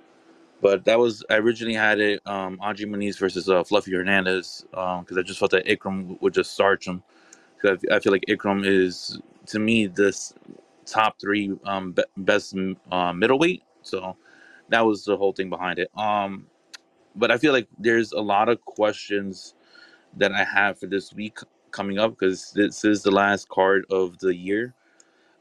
But 0.60 0.84
that 0.84 0.98
was 0.98 1.24
I 1.28 1.36
originally 1.36 1.74
had 1.74 2.00
it 2.00 2.26
um, 2.26 2.58
Angie 2.62 2.86
Muniz 2.86 3.18
versus 3.18 3.48
uh, 3.48 3.64
Fluffy 3.64 3.92
Hernandez 3.92 4.64
because 4.70 5.12
um, 5.12 5.18
I 5.18 5.22
just 5.22 5.38
felt 5.38 5.50
that 5.50 5.66
Ikram 5.66 6.20
would 6.22 6.34
just 6.34 6.52
starch 6.52 6.86
him. 6.86 7.02
Because 7.56 7.84
I, 7.90 7.96
I, 7.96 8.00
feel 8.00 8.12
like 8.12 8.24
Ikram 8.28 8.66
is 8.66 9.20
to 9.46 9.58
me 9.58 9.86
this 9.86 10.34
top 10.86 11.20
three 11.20 11.52
um, 11.64 11.92
be- 11.92 12.04
best 12.16 12.54
uh, 12.90 13.12
middleweight. 13.12 13.62
So 13.82 14.16
that 14.70 14.86
was 14.86 15.04
the 15.04 15.16
whole 15.16 15.32
thing 15.32 15.50
behind 15.50 15.78
it. 15.78 15.90
Um, 15.98 16.46
but 17.16 17.30
I 17.30 17.38
feel 17.38 17.52
like 17.52 17.68
there's 17.78 18.12
a 18.12 18.20
lot 18.20 18.48
of 18.48 18.64
questions 18.64 19.54
that 20.16 20.32
I 20.32 20.44
have 20.44 20.78
for 20.78 20.86
this 20.86 21.12
week 21.12 21.38
coming 21.74 21.98
up 21.98 22.12
because 22.12 22.52
this 22.52 22.84
is 22.84 23.02
the 23.02 23.10
last 23.10 23.48
card 23.48 23.84
of 23.90 24.18
the 24.18 24.34
year. 24.34 24.74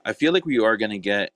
I 0.05 0.13
feel 0.13 0.33
like 0.33 0.45
we 0.45 0.59
are 0.59 0.75
going 0.75 0.91
to 0.91 0.97
get 0.97 1.31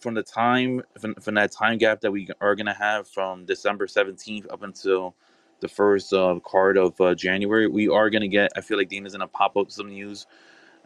from 0.00 0.14
the 0.14 0.22
time 0.22 0.82
from, 0.98 1.14
from 1.16 1.34
that 1.34 1.52
time 1.52 1.78
gap 1.78 2.00
that 2.00 2.10
we 2.10 2.28
are 2.40 2.56
going 2.56 2.66
to 2.66 2.72
have 2.72 3.06
from 3.06 3.44
December 3.44 3.86
17th 3.86 4.50
up 4.52 4.62
until 4.62 5.14
the 5.60 5.68
first 5.68 6.12
uh, 6.12 6.40
card 6.44 6.78
of 6.78 6.98
uh, 7.00 7.14
January, 7.14 7.68
we 7.68 7.88
are 7.88 8.10
going 8.10 8.22
to 8.22 8.28
get. 8.28 8.50
I 8.56 8.62
feel 8.62 8.78
like 8.78 8.88
Dana's 8.88 9.12
going 9.12 9.20
to 9.20 9.28
pop 9.28 9.56
up 9.56 9.70
some 9.70 9.88
news 9.88 10.26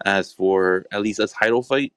as 0.05 0.33
for 0.33 0.85
at 0.93 1.01
least 1.01 1.21
a 1.21 1.29
title 1.29 1.63
fight 1.63 1.93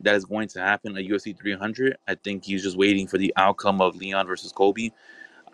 that 0.00 0.14
is 0.14 0.24
going 0.24 0.48
to 0.48 0.60
happen 0.60 0.96
at 0.96 1.04
UFC 1.04 1.36
300. 1.36 1.96
I 2.08 2.14
think 2.14 2.44
he's 2.44 2.62
just 2.62 2.76
waiting 2.76 3.06
for 3.06 3.18
the 3.18 3.32
outcome 3.36 3.80
of 3.80 3.96
Leon 3.96 4.26
versus 4.26 4.52
Colby. 4.52 4.92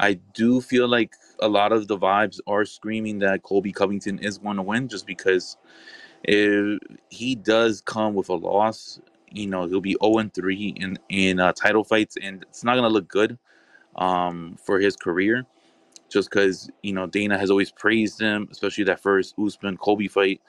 I 0.01 0.15
do 0.35 0.61
feel 0.61 0.89
like 0.89 1.15
a 1.41 1.49
lot 1.49 1.73
of 1.73 1.89
the 1.89 1.99
vibes 1.99 2.41
are 2.47 2.65
screaming 2.65 3.19
that 3.21 3.43
Colby 3.43 3.73
Covington 3.73 4.19
is 4.21 4.39
going 4.39 4.57
to 4.57 4.63
win 4.63 4.89
just 4.89 5.07
because 5.07 5.57
if 6.25 6.81
he 7.11 7.35
does 7.35 7.81
come 7.81 8.15
with 8.15 8.29
a 8.29 8.35
loss, 8.35 9.01
you 9.31 9.47
know, 9.47 9.67
he'll 9.67 9.81
be 9.81 9.97
0 10.03 10.31
3 10.35 10.75
in, 10.77 10.99
in 11.09 11.41
uh, 11.41 11.53
title 11.53 11.85
fights, 11.85 12.17
and 12.23 12.43
it's 12.43 12.65
not 12.65 12.75
going 12.75 12.85
to 12.85 12.93
look 12.93 13.09
good 13.09 13.39
um, 13.97 14.57
for 14.65 14.81
his 14.81 14.97
career 14.97 15.47
just 16.11 16.31
because, 16.31 16.71
you 16.83 16.93
know, 16.93 17.07
Dana 17.07 17.39
has 17.39 17.51
always 17.51 17.71
praised 17.71 18.21
him, 18.21 18.49
especially 18.51 18.85
that 18.85 19.01
first 19.01 19.35
Usman 19.39 19.77
Colby 19.77 20.09
fight. 20.09 20.41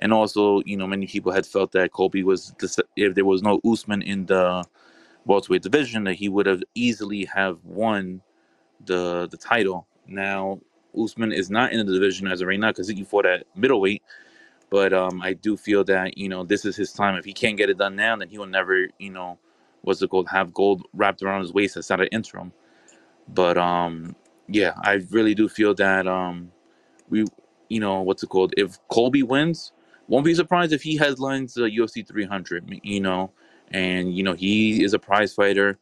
And 0.00 0.12
also, 0.12 0.62
you 0.64 0.76
know, 0.76 0.86
many 0.86 1.06
people 1.06 1.32
had 1.32 1.46
felt 1.46 1.72
that 1.72 1.92
Colby 1.92 2.22
was, 2.22 2.54
if 2.96 3.14
there 3.14 3.24
was 3.24 3.42
no 3.42 3.60
Usman 3.64 4.02
in 4.02 4.26
the 4.26 4.64
welterweight 5.26 5.62
division, 5.62 6.04
that 6.04 6.14
he 6.14 6.28
would 6.28 6.46
have 6.46 6.62
easily 6.74 7.24
have 7.26 7.58
won 7.64 8.22
the 8.86 9.28
the 9.30 9.36
title. 9.36 9.86
Now 10.06 10.60
Usman 11.00 11.32
is 11.32 11.50
not 11.50 11.72
in 11.72 11.84
the 11.86 11.92
division 11.92 12.28
as 12.28 12.40
of 12.40 12.48
right 12.48 12.60
now 12.60 12.70
because 12.70 12.88
he 12.88 13.04
fought 13.04 13.26
at 13.26 13.46
middleweight. 13.56 14.02
But 14.70 14.92
um, 14.92 15.22
I 15.22 15.34
do 15.34 15.56
feel 15.56 15.84
that 15.84 16.18
you 16.18 16.28
know 16.28 16.44
this 16.44 16.64
is 16.64 16.76
his 16.76 16.92
time. 16.92 17.16
If 17.16 17.24
he 17.24 17.32
can't 17.32 17.56
get 17.56 17.70
it 17.70 17.78
done 17.78 17.96
now, 17.96 18.16
then 18.16 18.28
he 18.28 18.38
will 18.38 18.46
never 18.46 18.88
you 18.98 19.10
know 19.10 19.38
what's 19.82 20.02
it 20.02 20.10
called 20.10 20.28
have 20.28 20.52
gold 20.54 20.82
wrapped 20.94 21.22
around 21.22 21.42
his 21.42 21.52
waist 21.52 21.76
That's 21.76 21.90
not 21.90 22.00
an 22.00 22.08
interim. 22.12 22.52
But 23.28 23.58
um, 23.58 24.16
yeah, 24.48 24.74
I 24.82 24.94
really 25.10 25.34
do 25.34 25.48
feel 25.48 25.74
that 25.76 26.06
um, 26.08 26.52
we 27.08 27.26
you 27.68 27.80
know 27.80 28.02
what's 28.02 28.22
it 28.22 28.28
called? 28.28 28.54
If 28.56 28.78
Colby 28.88 29.22
wins, 29.22 29.72
won't 30.08 30.24
be 30.26 30.34
surprised 30.34 30.72
if 30.72 30.82
he 30.82 30.96
headlines 30.96 31.54
the 31.54 31.62
UFC 31.62 32.06
300. 32.06 32.80
You 32.82 33.00
know, 33.00 33.32
and 33.70 34.16
you 34.16 34.22
know 34.22 34.34
he 34.34 34.82
is 34.84 34.94
a 34.94 34.98
prize 34.98 35.34
fighter. 35.34 35.78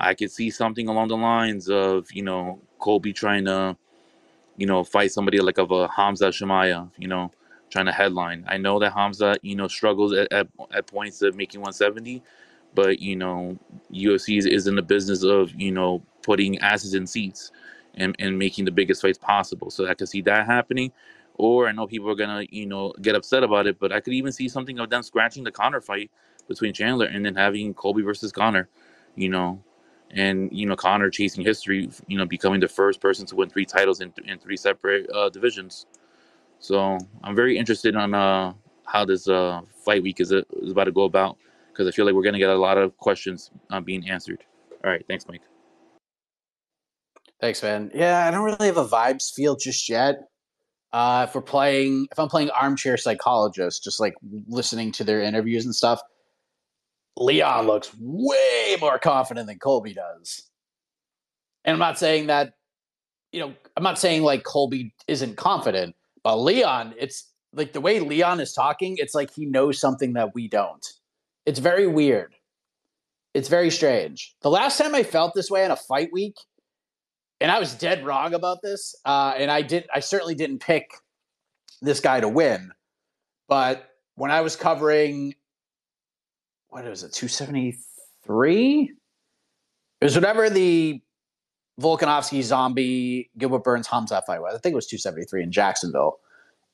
I 0.00 0.14
could 0.14 0.30
see 0.30 0.50
something 0.50 0.88
along 0.88 1.08
the 1.08 1.16
lines 1.16 1.68
of, 1.68 2.10
you 2.12 2.22
know, 2.22 2.60
Colby 2.78 3.12
trying 3.12 3.44
to, 3.44 3.76
you 4.56 4.66
know, 4.66 4.82
fight 4.82 5.12
somebody 5.12 5.38
like 5.40 5.58
of 5.58 5.70
a 5.70 5.88
Hamza 5.88 6.28
Chimaev, 6.28 6.90
you 6.98 7.06
know, 7.08 7.30
trying 7.68 7.86
to 7.86 7.92
headline. 7.92 8.44
I 8.48 8.56
know 8.56 8.78
that 8.78 8.92
Hamza, 8.92 9.36
you 9.42 9.56
know, 9.56 9.68
struggles 9.68 10.12
at, 10.12 10.32
at, 10.32 10.48
at 10.72 10.86
points 10.86 11.22
of 11.22 11.36
making 11.36 11.60
170, 11.60 12.22
but, 12.74 12.98
you 12.98 13.16
know, 13.16 13.58
UFC 13.92 14.38
is, 14.38 14.46
is 14.46 14.66
in 14.66 14.74
the 14.74 14.82
business 14.82 15.22
of, 15.22 15.52
you 15.54 15.70
know, 15.70 16.02
putting 16.22 16.58
asses 16.58 16.94
in 16.94 17.06
seats 17.06 17.52
and, 17.94 18.16
and 18.18 18.38
making 18.38 18.64
the 18.64 18.70
biggest 18.70 19.02
fights 19.02 19.18
possible. 19.18 19.70
So 19.70 19.86
I 19.86 19.94
could 19.94 20.08
see 20.08 20.22
that 20.22 20.46
happening. 20.46 20.92
Or 21.34 21.68
I 21.68 21.72
know 21.72 21.86
people 21.86 22.10
are 22.10 22.14
gonna, 22.14 22.44
you 22.50 22.66
know, 22.66 22.92
get 23.00 23.14
upset 23.14 23.42
about 23.42 23.66
it, 23.66 23.78
but 23.78 23.92
I 23.92 24.00
could 24.00 24.12
even 24.12 24.32
see 24.32 24.48
something 24.48 24.78
of 24.78 24.90
them 24.90 25.02
scratching 25.02 25.44
the 25.44 25.50
Conor 25.50 25.80
fight 25.80 26.10
between 26.48 26.74
Chandler 26.74 27.06
and 27.06 27.24
then 27.24 27.34
having 27.34 27.72
Colby 27.72 28.02
versus 28.02 28.30
Conor, 28.30 28.68
you 29.14 29.28
know, 29.30 29.62
and 30.12 30.48
you 30.52 30.66
know 30.66 30.76
Conor 30.76 31.10
chasing 31.10 31.44
history, 31.44 31.88
you 32.06 32.18
know, 32.18 32.26
becoming 32.26 32.60
the 32.60 32.68
first 32.68 33.00
person 33.00 33.26
to 33.26 33.36
win 33.36 33.48
three 33.48 33.64
titles 33.64 34.00
in, 34.00 34.12
in 34.24 34.38
three 34.38 34.56
separate 34.56 35.08
uh, 35.10 35.28
divisions. 35.28 35.86
So 36.58 36.98
I'm 37.24 37.34
very 37.34 37.56
interested 37.56 37.96
on 37.96 38.14
uh, 38.14 38.52
how 38.86 39.04
this 39.04 39.28
uh, 39.28 39.62
fight 39.84 40.02
week 40.02 40.20
is, 40.20 40.32
is 40.32 40.44
about 40.72 40.84
to 40.84 40.92
go 40.92 41.04
about 41.04 41.38
because 41.68 41.88
I 41.88 41.90
feel 41.92 42.04
like 42.04 42.14
we're 42.14 42.22
going 42.22 42.34
to 42.34 42.38
get 42.38 42.50
a 42.50 42.58
lot 42.58 42.76
of 42.76 42.96
questions 42.98 43.50
uh, 43.70 43.80
being 43.80 44.08
answered. 44.08 44.44
All 44.84 44.90
right, 44.90 45.04
thanks, 45.08 45.26
Mike. 45.28 45.42
Thanks, 47.40 47.62
man. 47.62 47.90
Yeah, 47.94 48.26
I 48.26 48.30
don't 48.30 48.44
really 48.44 48.66
have 48.66 48.76
a 48.76 48.86
vibes 48.86 49.32
feel 49.32 49.56
just 49.56 49.88
yet. 49.88 50.28
Uh, 50.92 51.26
if 51.28 51.34
we're 51.34 51.40
playing, 51.40 52.08
if 52.10 52.18
I'm 52.18 52.28
playing 52.28 52.50
armchair 52.50 52.96
psychologist, 52.96 53.82
just 53.84 54.00
like 54.00 54.14
listening 54.48 54.92
to 54.92 55.04
their 55.04 55.22
interviews 55.22 55.64
and 55.64 55.74
stuff, 55.74 56.02
Leon 57.16 57.66
looks 57.66 57.90
way 57.98 58.76
more 58.80 58.98
confident 58.98 59.46
than 59.46 59.58
Colby 59.58 59.94
does. 59.94 60.48
And 61.64 61.74
I'm 61.74 61.78
not 61.80 61.98
saying 61.98 62.28
that, 62.28 62.54
you 63.32 63.40
know, 63.40 63.54
I'm 63.76 63.82
not 63.82 63.98
saying 63.98 64.22
like 64.22 64.44
Colby 64.44 64.94
isn't 65.06 65.36
confident, 65.36 65.94
but 66.24 66.36
Leon, 66.36 66.94
it's 66.98 67.30
like 67.52 67.72
the 67.72 67.80
way 67.80 68.00
Leon 68.00 68.40
is 68.40 68.52
talking, 68.52 68.96
it's 68.98 69.14
like 69.14 69.32
he 69.32 69.46
knows 69.46 69.78
something 69.78 70.14
that 70.14 70.34
we 70.34 70.48
don't. 70.48 70.86
It's 71.46 71.58
very 71.58 71.86
weird. 71.86 72.34
It's 73.34 73.48
very 73.48 73.70
strange. 73.70 74.34
The 74.42 74.50
last 74.50 74.78
time 74.78 74.94
I 74.94 75.02
felt 75.02 75.34
this 75.34 75.50
way 75.50 75.64
in 75.64 75.70
a 75.70 75.76
fight 75.76 76.10
week, 76.12 76.36
and 77.40 77.50
I 77.50 77.58
was 77.58 77.74
dead 77.74 78.04
wrong 78.04 78.34
about 78.34 78.58
this, 78.62 78.94
uh, 79.04 79.34
and 79.36 79.50
I 79.50 79.62
did 79.62 79.88
I 79.94 80.00
certainly 80.00 80.34
didn't 80.34 80.60
pick 80.60 80.90
this 81.80 82.00
guy 82.00 82.20
to 82.20 82.28
win, 82.28 82.72
but 83.48 83.88
when 84.16 84.30
I 84.30 84.42
was 84.42 84.56
covering 84.56 85.34
what 86.70 86.84
was 86.84 87.02
it, 87.02 87.12
273? 87.12 88.92
It 90.00 90.04
was 90.04 90.14
whatever 90.14 90.48
the 90.48 91.02
Volkanovski 91.80 92.42
zombie 92.42 93.30
Gilbert 93.36 93.64
Burns 93.64 93.86
Hamza 93.86 94.22
fight 94.26 94.40
was. 94.40 94.54
I 94.54 94.58
think 94.58 94.72
it 94.72 94.76
was 94.76 94.86
273 94.86 95.42
in 95.42 95.52
Jacksonville. 95.52 96.20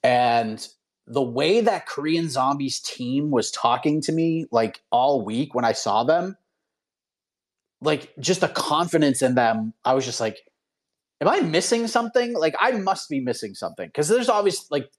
And 0.02 0.66
the 1.06 1.22
way 1.22 1.60
that 1.60 1.86
Korean 1.86 2.28
Zombies 2.28 2.80
team 2.80 3.30
was 3.30 3.50
talking 3.50 4.00
to 4.02 4.12
me 4.12 4.46
like 4.50 4.80
all 4.90 5.24
week 5.24 5.54
when 5.54 5.64
I 5.64 5.72
saw 5.72 6.04
them, 6.04 6.36
like 7.80 8.12
just 8.18 8.40
the 8.40 8.48
confidence 8.48 9.22
in 9.22 9.34
them, 9.34 9.72
I 9.84 9.94
was 9.94 10.04
just 10.04 10.20
like, 10.20 10.38
am 11.20 11.28
I 11.28 11.40
missing 11.40 11.86
something? 11.86 12.34
Like 12.34 12.54
I 12.58 12.72
must 12.72 13.08
be 13.08 13.20
missing 13.20 13.54
something. 13.54 13.90
Cause 13.94 14.08
there's 14.08 14.28
always 14.28 14.70
like, 14.70 14.90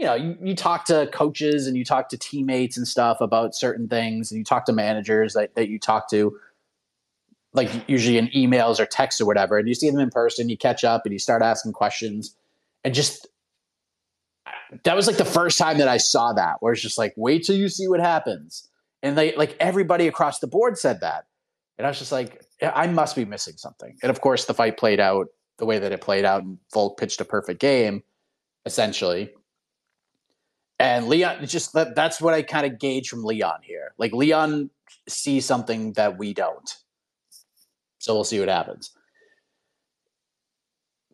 you 0.00 0.06
know, 0.06 0.14
you, 0.14 0.34
you 0.42 0.56
talk 0.56 0.86
to 0.86 1.06
coaches 1.12 1.66
and 1.66 1.76
you 1.76 1.84
talk 1.84 2.08
to 2.08 2.16
teammates 2.16 2.78
and 2.78 2.88
stuff 2.88 3.20
about 3.20 3.54
certain 3.54 3.86
things 3.86 4.30
and 4.30 4.38
you 4.38 4.44
talk 4.44 4.64
to 4.64 4.72
managers 4.72 5.34
that, 5.34 5.54
that 5.56 5.68
you 5.68 5.78
talk 5.78 6.08
to 6.08 6.38
like 7.52 7.70
usually 7.86 8.16
in 8.16 8.28
emails 8.28 8.80
or 8.80 8.86
texts 8.86 9.20
or 9.20 9.26
whatever, 9.26 9.58
and 9.58 9.68
you 9.68 9.74
see 9.74 9.90
them 9.90 10.00
in 10.00 10.08
person, 10.08 10.48
you 10.48 10.56
catch 10.56 10.84
up 10.84 11.02
and 11.04 11.12
you 11.12 11.18
start 11.18 11.42
asking 11.42 11.72
questions 11.72 12.34
and 12.82 12.94
just 12.94 13.28
that 14.84 14.96
was 14.96 15.06
like 15.06 15.18
the 15.18 15.24
first 15.24 15.58
time 15.58 15.76
that 15.78 15.88
I 15.88 15.98
saw 15.98 16.32
that, 16.32 16.56
where 16.60 16.72
it's 16.72 16.80
just 16.80 16.96
like, 16.96 17.12
wait 17.16 17.44
till 17.44 17.56
you 17.56 17.68
see 17.68 17.86
what 17.86 18.00
happens. 18.00 18.68
And 19.02 19.18
they 19.18 19.36
like 19.36 19.54
everybody 19.60 20.08
across 20.08 20.38
the 20.38 20.46
board 20.46 20.78
said 20.78 21.00
that. 21.00 21.26
And 21.76 21.86
I 21.86 21.90
was 21.90 21.98
just 21.98 22.12
like, 22.12 22.42
I 22.62 22.86
must 22.86 23.16
be 23.16 23.26
missing 23.26 23.58
something. 23.58 23.96
And 24.02 24.08
of 24.08 24.22
course, 24.22 24.46
the 24.46 24.54
fight 24.54 24.78
played 24.78 25.00
out 25.00 25.26
the 25.58 25.66
way 25.66 25.78
that 25.78 25.92
it 25.92 26.00
played 26.00 26.24
out, 26.24 26.42
and 26.42 26.58
Volk 26.72 26.98
pitched 26.98 27.20
a 27.20 27.24
perfect 27.24 27.60
game, 27.60 28.02
essentially. 28.64 29.30
And 30.80 31.08
Leon, 31.08 31.46
just 31.46 31.74
that, 31.74 31.94
that's 31.94 32.22
what 32.22 32.32
I 32.32 32.40
kind 32.40 32.64
of 32.64 32.78
gauge 32.78 33.10
from 33.10 33.22
Leon 33.22 33.60
here. 33.62 33.92
Like 33.98 34.14
Leon 34.14 34.70
sees 35.06 35.44
something 35.44 35.92
that 35.92 36.18
we 36.18 36.32
don't. 36.32 36.74
So 37.98 38.14
we'll 38.14 38.24
see 38.24 38.40
what 38.40 38.48
happens. 38.48 38.90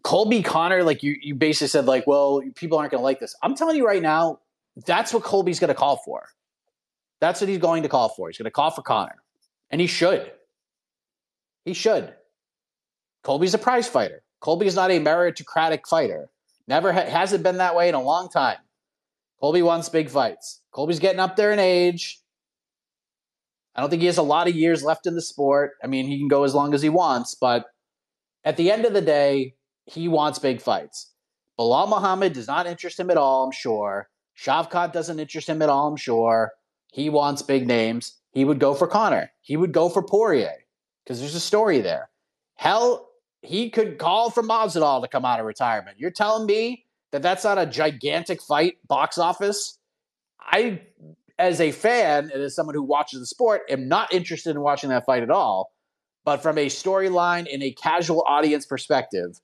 Colby 0.05 0.41
Conor, 0.41 0.85
like 0.85 1.03
you, 1.03 1.17
you 1.21 1.35
basically 1.35 1.67
said, 1.67 1.87
like, 1.87 2.07
well, 2.07 2.41
people 2.55 2.79
aren't 2.79 2.93
going 2.93 3.01
to 3.01 3.05
like 3.05 3.19
this. 3.19 3.35
I'm 3.43 3.57
telling 3.57 3.77
you 3.77 3.85
right 3.85 4.01
now, 4.01 4.39
that's 4.87 5.13
what 5.13 5.25
Colby's 5.25 5.59
going 5.59 5.69
to 5.69 5.75
call 5.75 5.97
for. 5.97 6.27
That's 7.21 7.41
what 7.41 7.49
he's 7.49 7.59
going 7.59 7.83
to 7.83 7.89
call 7.89 8.11
for. 8.11 8.29
He's 8.29 8.39
going 8.39 8.45
to 8.45 8.53
call 8.53 8.71
for 8.71 8.83
Conor, 8.83 9.17
and 9.71 9.81
he 9.81 9.89
should. 9.89 10.31
He 11.65 11.73
should. 11.73 12.15
Colby's 13.25 13.55
a 13.55 13.59
prize 13.59 13.89
fighter. 13.89 14.23
Colby 14.39 14.67
is 14.67 14.77
not 14.77 14.93
a 14.93 15.01
meritocratic 15.01 15.89
fighter. 15.89 16.29
Never 16.69 16.93
ha- 16.93 17.07
hasn't 17.11 17.43
been 17.43 17.57
that 17.57 17.75
way 17.75 17.89
in 17.89 17.97
a 17.97 18.03
long 18.03 18.29
time. 18.29 18.59
Colby 19.41 19.63
wants 19.63 19.89
big 19.89 20.09
fights. 20.09 20.63
Colby's 20.73 20.99
getting 20.99 21.21
up 21.21 21.37
there 21.37 21.53
in 21.53 21.59
age. 21.59 22.21
I 23.75 23.81
don't 23.81 23.91
think 23.91 24.01
he 24.01 24.07
has 24.07 24.17
a 24.17 24.23
lot 24.23 24.49
of 24.49 24.57
years 24.57 24.83
left 24.83 25.07
in 25.07 25.15
the 25.15 25.23
sport. 25.23 25.73
I 25.83 25.87
mean, 25.87 26.07
he 26.07 26.19
can 26.19 26.29
go 26.29 26.45
as 26.45 26.55
long 26.55 26.73
as 26.73 26.81
he 26.81 26.89
wants, 26.89 27.35
but 27.35 27.67
at 28.45 28.57
the 28.57 28.71
end 28.71 28.87
of 28.87 28.95
the 28.95 29.03
day, 29.03 29.55
he 29.85 30.09
wants 30.09 30.39
big 30.39 30.63
fights. 30.63 31.13
Belal 31.59 31.89
Muhammad 31.89 32.33
does 32.33 32.47
not 32.47 32.67
interest 32.67 32.99
him 32.99 33.11
at 33.11 33.19
all, 33.19 33.45
I'm 33.45 33.53
sure. 33.53 34.09
Shavkat 34.39 34.93
doesn't 34.93 35.21
interest 35.21 35.49
him 35.49 35.61
at 35.61 35.69
all, 35.69 35.89
I'm 35.89 35.97
sure. 35.97 36.53
He 36.91 37.11
wants 37.11 37.43
big 37.43 37.67
names. 37.67 38.19
He 38.33 38.45
would 38.45 38.59
go 38.59 38.75
for 38.75 38.87
Conor. 38.87 39.31
He 39.43 39.57
would 39.57 39.73
go 39.73 39.89
for 39.89 40.03
Poirier 40.03 40.55
because 41.05 41.21
there's 41.21 41.35
a 41.35 41.41
story 41.41 41.81
there. 41.81 42.09
Hell, 42.55 43.11
he 43.43 43.69
could 43.69 43.99
call 43.99 44.31
for 44.31 44.43
Masvidal 44.43 45.03
to 45.03 45.09
come 45.09 45.25
out 45.25 45.41
of 45.41 45.47
retirement. 45.47 45.99
You're 45.99 46.11
telling 46.11 46.47
me 46.47 46.86
that 47.17 47.23
that's 47.23 47.45
not 47.45 47.57
a 47.57 47.65
gigantic 47.65 48.43
fight 48.43 48.77
box 48.87 49.17
office? 49.17 49.79
I, 50.39 50.83
as 51.39 51.63
a 51.63 51.73
fan 51.73 52.31
and 52.31 52.43
as 52.43 52.55
someone 52.55 52.75
who 52.75 52.83
watches 52.83 53.21
the 53.21 53.27
sport, 53.27 53.63
am 53.71 53.89
not 53.89 54.13
interested 54.13 54.51
in 54.51 54.61
watching 54.61 54.91
that 54.91 55.07
fight 55.07 55.23
at 55.23 55.31
all. 55.31 55.73
But 56.27 56.43
from 56.43 56.59
a 56.59 56.67
storyline 56.67 57.47
and 57.51 57.63
a 57.63 57.73
casual 57.73 58.23
audience 58.29 58.67
perspective, 58.67 59.41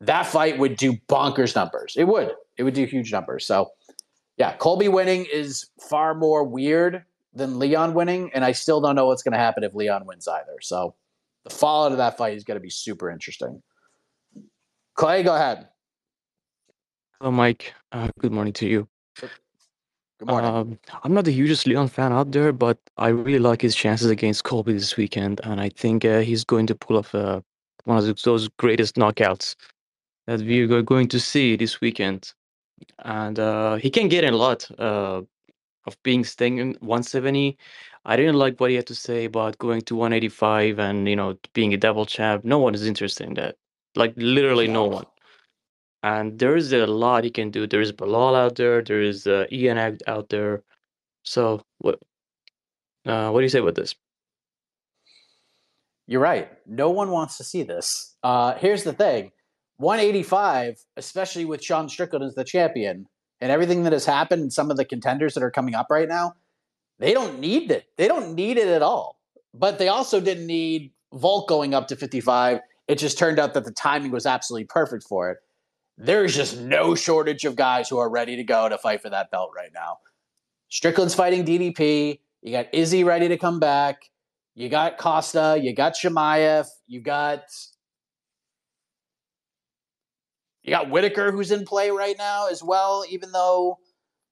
that 0.00 0.26
fight 0.26 0.58
would 0.58 0.76
do 0.76 0.94
bonkers 1.08 1.54
numbers. 1.54 1.94
It 1.96 2.08
would. 2.08 2.32
It 2.56 2.64
would 2.64 2.74
do 2.74 2.84
huge 2.84 3.12
numbers. 3.12 3.46
So, 3.46 3.70
yeah, 4.38 4.56
Colby 4.56 4.88
winning 4.88 5.24
is 5.32 5.66
far 5.88 6.14
more 6.14 6.42
weird 6.42 7.04
than 7.32 7.60
Leon 7.60 7.94
winning, 7.94 8.32
and 8.34 8.44
I 8.44 8.50
still 8.52 8.80
don't 8.80 8.96
know 8.96 9.06
what's 9.06 9.22
going 9.22 9.32
to 9.32 9.38
happen 9.38 9.62
if 9.62 9.72
Leon 9.72 10.04
wins 10.04 10.26
either. 10.26 10.56
So, 10.62 10.96
the 11.44 11.50
fallout 11.50 11.92
of 11.92 11.98
that 11.98 12.16
fight 12.16 12.36
is 12.36 12.42
going 12.42 12.56
to 12.56 12.62
be 12.62 12.70
super 12.70 13.08
interesting. 13.08 13.62
Clay, 14.94 15.22
go 15.22 15.36
ahead. 15.36 15.68
Hello, 17.20 17.32
Mike. 17.32 17.74
Uh, 17.90 18.06
good 18.20 18.30
morning 18.30 18.52
to 18.52 18.68
you. 18.68 18.88
Good 20.20 20.28
morning. 20.28 20.54
Um, 20.54 20.78
I'm 21.02 21.12
not 21.12 21.24
the 21.24 21.32
hugest 21.32 21.66
Leon 21.66 21.88
fan 21.88 22.12
out 22.12 22.30
there, 22.30 22.52
but 22.52 22.78
I 22.96 23.08
really 23.08 23.40
like 23.40 23.60
his 23.60 23.74
chances 23.74 24.08
against 24.08 24.44
Colby 24.44 24.74
this 24.74 24.96
weekend, 24.96 25.40
and 25.42 25.60
I 25.60 25.70
think 25.70 26.04
uh, 26.04 26.20
he's 26.20 26.44
going 26.44 26.68
to 26.68 26.76
pull 26.76 26.96
off 26.96 27.12
uh, 27.16 27.40
one 27.86 27.98
of 27.98 28.22
those 28.22 28.48
greatest 28.60 28.94
knockouts 28.94 29.56
that 30.28 30.42
we're 30.42 30.82
going 30.82 31.08
to 31.08 31.18
see 31.18 31.56
this 31.56 31.80
weekend. 31.80 32.32
And 33.00 33.40
uh, 33.40 33.76
he 33.76 33.90
can 33.90 34.06
get 34.06 34.22
in 34.22 34.34
a 34.34 34.36
lot 34.36 34.70
uh, 34.78 35.22
of 35.86 36.02
being 36.04 36.22
staying 36.22 36.58
in 36.58 36.74
170. 36.74 37.58
I 38.04 38.16
didn't 38.16 38.36
like 38.36 38.60
what 38.60 38.70
he 38.70 38.76
had 38.76 38.86
to 38.86 38.94
say 38.94 39.24
about 39.24 39.58
going 39.58 39.80
to 39.82 39.96
185 39.96 40.78
and 40.78 41.08
you 41.08 41.16
know 41.16 41.36
being 41.52 41.74
a 41.74 41.78
double 41.78 42.06
champ. 42.06 42.44
No 42.44 42.60
one 42.60 42.76
is 42.76 42.86
interested 42.86 43.26
in 43.26 43.34
that. 43.34 43.56
Like 43.96 44.14
literally 44.16 44.68
no 44.68 44.84
one. 44.84 45.06
And 46.02 46.38
there 46.38 46.56
is 46.56 46.72
a 46.72 46.86
lot 46.86 47.24
you 47.24 47.30
can 47.30 47.50
do. 47.50 47.66
There 47.66 47.80
is 47.80 47.92
Belal 47.92 48.36
out 48.36 48.56
there. 48.56 48.82
There 48.82 49.02
is 49.02 49.26
uh, 49.26 49.46
Ian 49.50 49.98
out 50.06 50.28
there. 50.28 50.62
So 51.24 51.62
what? 51.78 51.98
Uh, 53.04 53.30
what 53.30 53.40
do 53.40 53.44
you 53.44 53.48
say 53.48 53.58
about 53.58 53.74
this? 53.74 53.94
You're 56.06 56.20
right. 56.20 56.50
No 56.66 56.90
one 56.90 57.10
wants 57.10 57.36
to 57.36 57.44
see 57.44 57.62
this. 57.62 58.16
Uh, 58.22 58.54
here's 58.54 58.84
the 58.84 58.92
thing 58.92 59.32
185, 59.78 60.82
especially 60.96 61.44
with 61.44 61.62
Sean 61.62 61.88
Strickland 61.88 62.24
as 62.24 62.34
the 62.34 62.44
champion 62.44 63.06
and 63.40 63.52
everything 63.52 63.84
that 63.84 63.92
has 63.92 64.04
happened 64.04 64.42
and 64.42 64.52
some 64.52 64.70
of 64.70 64.76
the 64.76 64.84
contenders 64.84 65.34
that 65.34 65.42
are 65.42 65.50
coming 65.50 65.74
up 65.74 65.86
right 65.90 66.08
now, 66.08 66.34
they 66.98 67.12
don't 67.12 67.38
need 67.38 67.70
it. 67.70 67.86
They 67.96 68.08
don't 68.08 68.34
need 68.34 68.56
it 68.56 68.68
at 68.68 68.82
all. 68.82 69.20
But 69.54 69.78
they 69.78 69.88
also 69.88 70.20
didn't 70.20 70.46
need 70.46 70.92
Volk 71.12 71.48
going 71.48 71.74
up 71.74 71.88
to 71.88 71.96
55. 71.96 72.60
It 72.88 72.98
just 72.98 73.18
turned 73.18 73.38
out 73.38 73.54
that 73.54 73.64
the 73.64 73.72
timing 73.72 74.10
was 74.10 74.26
absolutely 74.26 74.66
perfect 74.66 75.04
for 75.04 75.30
it. 75.30 75.38
There's 76.00 76.34
just 76.34 76.60
no 76.60 76.94
shortage 76.94 77.44
of 77.44 77.56
guys 77.56 77.88
who 77.88 77.98
are 77.98 78.08
ready 78.08 78.36
to 78.36 78.44
go 78.44 78.68
to 78.68 78.78
fight 78.78 79.02
for 79.02 79.10
that 79.10 79.32
belt 79.32 79.50
right 79.54 79.70
now. 79.74 79.98
Strickland's 80.68 81.14
fighting 81.14 81.44
DDP. 81.44 82.20
You 82.40 82.52
got 82.52 82.66
Izzy 82.72 83.02
ready 83.02 83.26
to 83.28 83.36
come 83.36 83.58
back. 83.58 84.02
You 84.54 84.68
got 84.68 84.96
Costa. 84.96 85.58
You 85.60 85.74
got 85.74 85.94
Chimaev. 85.94 86.68
You 86.86 87.00
got 87.00 87.42
you 90.62 90.70
got 90.70 90.90
Whittaker 90.90 91.32
who's 91.32 91.50
in 91.50 91.64
play 91.64 91.90
right 91.90 92.16
now 92.18 92.46
as 92.48 92.62
well, 92.62 93.04
even 93.08 93.32
though, 93.32 93.78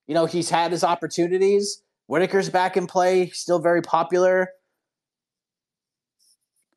you 0.07 0.15
know, 0.15 0.27
he's 0.27 0.51
had 0.51 0.71
his 0.71 0.85
opportunities. 0.85 1.83
Whittaker's 2.09 2.51
back 2.51 2.77
in 2.77 2.87
play, 2.87 3.31
still 3.31 3.59
very 3.59 3.83
popular. 3.83 4.51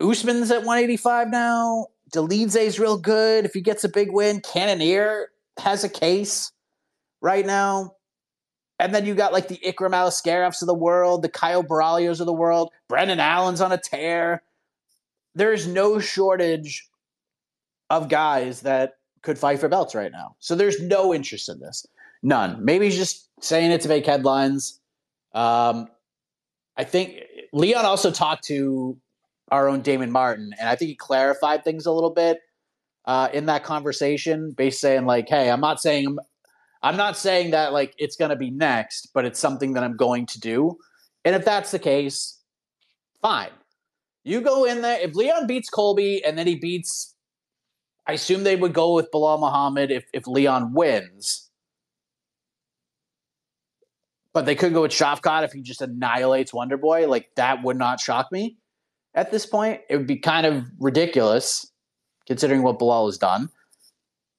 Usman's 0.02 0.50
at 0.50 0.60
185 0.60 1.30
now. 1.30 1.88
Dolidze's 2.12 2.80
real 2.80 2.98
good. 2.98 3.46
If 3.46 3.54
he 3.54 3.62
gets 3.62 3.84
a 3.84 3.90
big 3.90 4.12
win, 4.12 4.42
Cannonier 4.42 5.30
has 5.60 5.84
a 5.84 5.90
case 5.90 6.52
right 7.22 7.46
now. 7.46 7.96
And 8.80 8.96
then 8.96 9.06
you 9.06 9.14
got 9.14 9.34
like 9.34 9.50
the 9.50 9.58
Ikram 9.58 9.92
Aliskerovs 9.92 10.62
of 10.62 10.68
the 10.68 10.74
world, 10.74 11.22
the 11.22 11.30
Caio 11.30 11.62
Borralhos 11.62 12.20
of 12.22 12.26
the 12.26 12.34
world, 12.34 12.72
Brendan 12.88 13.20
Allen's 13.20 13.62
on 13.62 13.72
a 13.72 13.78
tear. 13.78 14.42
There's 15.36 15.68
no 15.68 16.00
shortage 16.00 16.88
of 17.90 18.08
guys 18.08 18.62
that 18.62 18.94
could 19.22 19.38
fight 19.38 19.60
for 19.60 19.68
belts 19.68 19.96
right 19.96 20.12
now. 20.12 20.36
So 20.40 20.56
there's 20.56 20.82
no 20.82 21.14
interest 21.14 21.50
in 21.50 21.60
this. 21.60 21.86
None. 22.24 22.64
Maybe 22.64 22.86
he's 22.86 22.98
just 22.98 23.30
saying 23.42 23.72
it 23.72 23.82
to 23.82 23.90
make 23.90 24.06
headlines. 24.06 24.80
Um, 25.34 25.88
I 26.78 26.86
think 26.86 27.20
Leon 27.52 27.86
also 27.86 28.12
talked 28.12 28.46
to 28.46 28.98
our 29.52 29.68
own 29.68 29.82
Damon 29.82 30.12
Martin, 30.12 30.54
and 30.60 30.70
I 30.70 30.76
think 30.76 30.90
he 30.90 30.96
clarified 30.96 31.64
things 31.64 31.86
a 31.86 31.92
little 31.92 32.10
bit 32.12 32.40
uh, 33.06 33.30
in 33.34 33.46
that 33.48 33.64
conversation, 33.64 34.52
based 34.52 34.80
saying 34.80 35.06
like, 35.06 35.30
"Hey, 35.30 35.50
I'm 35.50 35.62
not 35.62 35.82
saying 35.82 36.18
I'm 36.82 36.98
not 36.98 37.18
saying 37.18 37.52
that 37.52 37.74
like 37.74 37.94
it's 37.98 38.16
going 38.16 38.30
to 38.30 38.36
be 38.36 38.52
next, 38.52 39.10
but 39.14 39.26
it's 39.26 39.40
something 39.40 39.74
that 39.74 39.84
I'm 39.84 39.98
going 39.98 40.26
to 40.28 40.40
do. 40.40 40.78
And 41.26 41.36
if 41.36 41.44
that's 41.44 41.72
the 41.72 41.80
case, 41.80 42.40
fine. 43.22 43.50
You 44.24 44.42
go 44.42 44.66
in 44.66 44.82
there. 44.82 45.00
If 45.00 45.16
Leon 45.16 45.48
beats 45.48 45.70
Colby 45.70 46.24
and 46.24 46.38
then 46.38 46.48
he 46.48 46.56
beats, 46.56 47.16
I 48.08 48.14
assume 48.14 48.44
they 48.44 48.56
would 48.56 48.74
go 48.74 48.94
with 48.94 49.12
Belal 49.12 49.40
Muhammad 49.40 49.92
if, 49.92 50.06
if 50.14 50.28
Leon 50.28 50.74
wins. 50.74 51.50
But 54.32 54.46
they 54.46 54.56
could 54.56 54.74
go 54.74 54.84
with 54.84 54.92
Shavkat 54.92 55.44
if 55.44 55.52
he 55.52 55.62
just 55.62 55.82
annihilates 55.82 56.54
Wonder 56.54 56.78
Boy. 56.78 57.08
Like 57.08 57.30
that 57.36 57.64
would 57.64 57.78
not 57.78 58.00
shock 58.00 58.32
me 58.32 58.58
at 59.16 59.32
this 59.32 59.46
point. 59.46 59.82
It 59.90 59.98
would 59.98 60.08
be 60.08 60.18
kind 60.18 60.46
of 60.46 60.66
ridiculous 60.80 61.72
considering 62.28 62.64
what 62.64 62.80
Belal 62.80 63.08
has 63.08 63.18
done. 63.18 63.50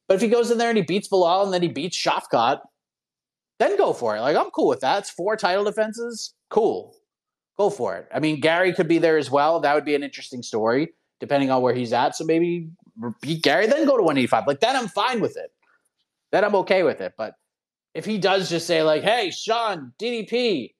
But 0.08 0.14
if 0.14 0.20
he 0.20 0.28
goes 0.28 0.50
in 0.50 0.58
there 0.58 0.68
and 0.68 0.76
he 0.76 0.84
beats 0.84 1.08
Belal 1.08 1.44
and 1.44 1.52
then 1.52 1.62
he 1.62 1.68
beats 1.68 1.96
Shavkat, 1.96 2.60
then 3.58 3.76
go 3.76 3.92
for 3.92 4.16
it. 4.16 4.20
Like 4.20 4.36
I'm 4.36 4.50
cool 4.50 4.68
with 4.68 4.80
that. 4.80 5.00
It's 5.00 5.10
four 5.10 5.36
title 5.36 5.64
defenses. 5.64 6.34
Cool. 6.48 6.94
Go 7.58 7.70
for 7.70 7.96
it. 7.96 8.08
I 8.12 8.20
mean, 8.20 8.40
Garry 8.40 8.72
could 8.72 8.88
be 8.88 8.98
there 8.98 9.18
as 9.18 9.30
well. 9.30 9.60
That 9.60 9.74
would 9.74 9.84
be 9.84 9.94
an 9.94 10.02
interesting 10.02 10.42
story, 10.42 10.94
depending 11.20 11.50
on 11.50 11.62
where 11.62 11.74
he's 11.74 11.92
at. 11.92 12.16
So 12.16 12.24
maybe 12.24 12.70
beat 13.20 13.42
Garry, 13.42 13.66
then 13.66 13.84
go 13.84 13.96
to 13.96 14.02
185. 14.02 14.46
Like 14.46 14.60
then 14.60 14.76
I'm 14.76 14.88
fine 14.88 15.20
with 15.20 15.36
it. 15.36 15.52
Then 16.32 16.44
I'm 16.44 16.54
okay 16.56 16.82
with 16.82 17.00
it. 17.00 17.14
But 17.18 17.34
if 17.94 18.04
he 18.04 18.18
does 18.18 18.48
just 18.48 18.66
say, 18.66 18.82
like, 18.82 19.02
hey, 19.02 19.30
Sean, 19.30 19.92
DDP, 20.00 20.74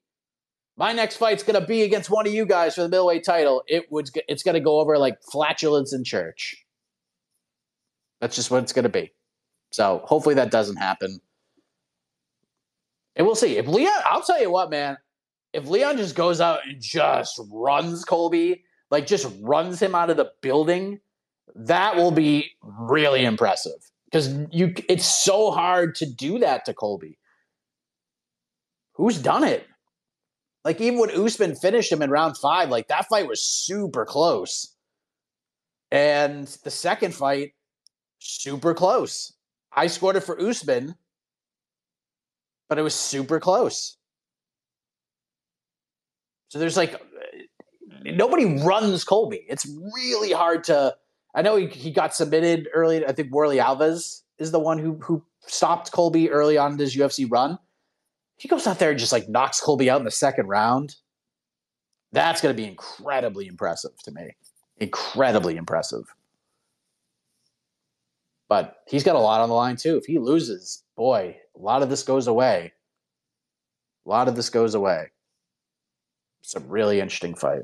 my 0.81 0.93
next 0.93 1.17
fight's 1.17 1.43
gonna 1.43 1.63
be 1.63 1.83
against 1.83 2.09
one 2.09 2.25
of 2.25 2.33
you 2.33 2.43
guys 2.43 2.73
for 2.73 2.81
the 2.81 2.89
middleweight 2.89 3.23
title, 3.23 3.61
it 3.67 3.91
would 3.91 4.09
it's 4.27 4.41
gonna 4.41 4.59
go 4.59 4.79
over 4.79 4.97
like 4.97 5.21
flatulence 5.31 5.93
in 5.93 6.03
church. 6.03 6.65
That's 8.19 8.35
just 8.35 8.49
what 8.49 8.63
it's 8.63 8.73
gonna 8.73 8.89
be. 8.89 9.11
So 9.71 10.01
hopefully 10.05 10.33
that 10.35 10.49
doesn't 10.49 10.77
happen. 10.77 11.21
And 13.15 13.27
we'll 13.27 13.35
see. 13.35 13.57
If 13.57 13.67
Leon, 13.67 13.93
I'll 14.05 14.23
tell 14.23 14.41
you 14.41 14.49
what, 14.49 14.71
man, 14.71 14.97
if 15.53 15.67
Leon 15.67 15.97
just 15.97 16.15
goes 16.15 16.41
out 16.41 16.61
and 16.65 16.81
just 16.81 17.39
runs 17.51 18.03
Colby, 18.03 18.63
like 18.89 19.05
just 19.05 19.31
runs 19.39 19.79
him 19.79 19.93
out 19.93 20.09
of 20.09 20.17
the 20.17 20.31
building, 20.41 20.99
that 21.53 21.95
will 21.95 22.11
be 22.11 22.53
really 22.63 23.23
impressive. 23.23 23.91
Because 24.05 24.33
you 24.51 24.73
it's 24.89 25.05
so 25.05 25.51
hard 25.51 25.93
to 25.97 26.07
do 26.07 26.39
that 26.39 26.65
to 26.65 26.73
Colby. 26.73 27.19
Who's 28.93 29.19
done 29.19 29.43
it? 29.43 29.67
Like 30.63 30.79
even 30.79 30.99
when 30.99 31.11
Usman 31.11 31.55
finished 31.55 31.91
him 31.91 32.01
in 32.01 32.09
round 32.09 32.37
five, 32.37 32.69
like 32.69 32.87
that 32.87 33.07
fight 33.07 33.27
was 33.27 33.43
super 33.43 34.05
close. 34.05 34.75
And 35.91 36.47
the 36.63 36.69
second 36.69 37.13
fight, 37.13 37.53
super 38.19 38.73
close. 38.73 39.33
I 39.73 39.87
scored 39.87 40.15
it 40.15 40.21
for 40.21 40.39
Usman, 40.39 40.95
but 42.69 42.77
it 42.77 42.83
was 42.83 42.93
super 42.93 43.39
close. 43.39 43.97
So 46.49 46.59
there's 46.59 46.77
like 46.77 47.01
nobody 48.03 48.61
runs 48.63 49.03
Colby. 49.03 49.45
It's 49.47 49.67
really 49.95 50.31
hard 50.31 50.63
to. 50.65 50.95
I 51.33 51.41
know 51.41 51.55
he, 51.55 51.67
he 51.67 51.91
got 51.91 52.13
submitted 52.13 52.67
early. 52.73 53.05
I 53.05 53.13
think 53.13 53.31
Warlley 53.31 53.63
Alves 53.63 54.21
is 54.37 54.51
the 54.51 54.59
one 54.59 54.77
who 54.77 54.99
who 55.01 55.23
stopped 55.47 55.91
Colby 55.91 56.29
early 56.29 56.57
on 56.57 56.73
in 56.73 56.79
his 56.79 56.95
UFC 56.95 57.25
run. 57.29 57.57
He 58.41 58.47
goes 58.47 58.65
out 58.65 58.79
there 58.79 58.89
and 58.89 58.97
just 58.97 59.11
like 59.11 59.29
knocks 59.29 59.61
Colby 59.61 59.87
out 59.87 60.01
in 60.01 60.03
the 60.03 60.09
second 60.09 60.47
round. 60.47 60.95
That's 62.11 62.41
going 62.41 62.55
to 62.55 62.59
be 62.59 62.67
incredibly 62.67 63.45
impressive 63.45 63.95
to 64.03 64.11
me. 64.11 64.35
Incredibly 64.77 65.57
impressive. 65.57 66.05
But 68.49 68.77
he's 68.87 69.03
got 69.03 69.15
a 69.15 69.19
lot 69.19 69.41
on 69.41 69.49
the 69.49 69.53
line 69.53 69.75
too. 69.75 69.95
If 69.95 70.05
he 70.05 70.17
loses, 70.17 70.81
boy, 70.97 71.37
a 71.55 71.61
lot 71.61 71.83
of 71.83 71.91
this 71.91 72.01
goes 72.01 72.25
away. 72.25 72.73
A 74.07 74.09
lot 74.09 74.27
of 74.27 74.35
this 74.35 74.49
goes 74.49 74.73
away. 74.73 75.11
It's 76.41 76.55
a 76.55 76.61
really 76.61 76.99
interesting 76.99 77.35
fight. 77.35 77.61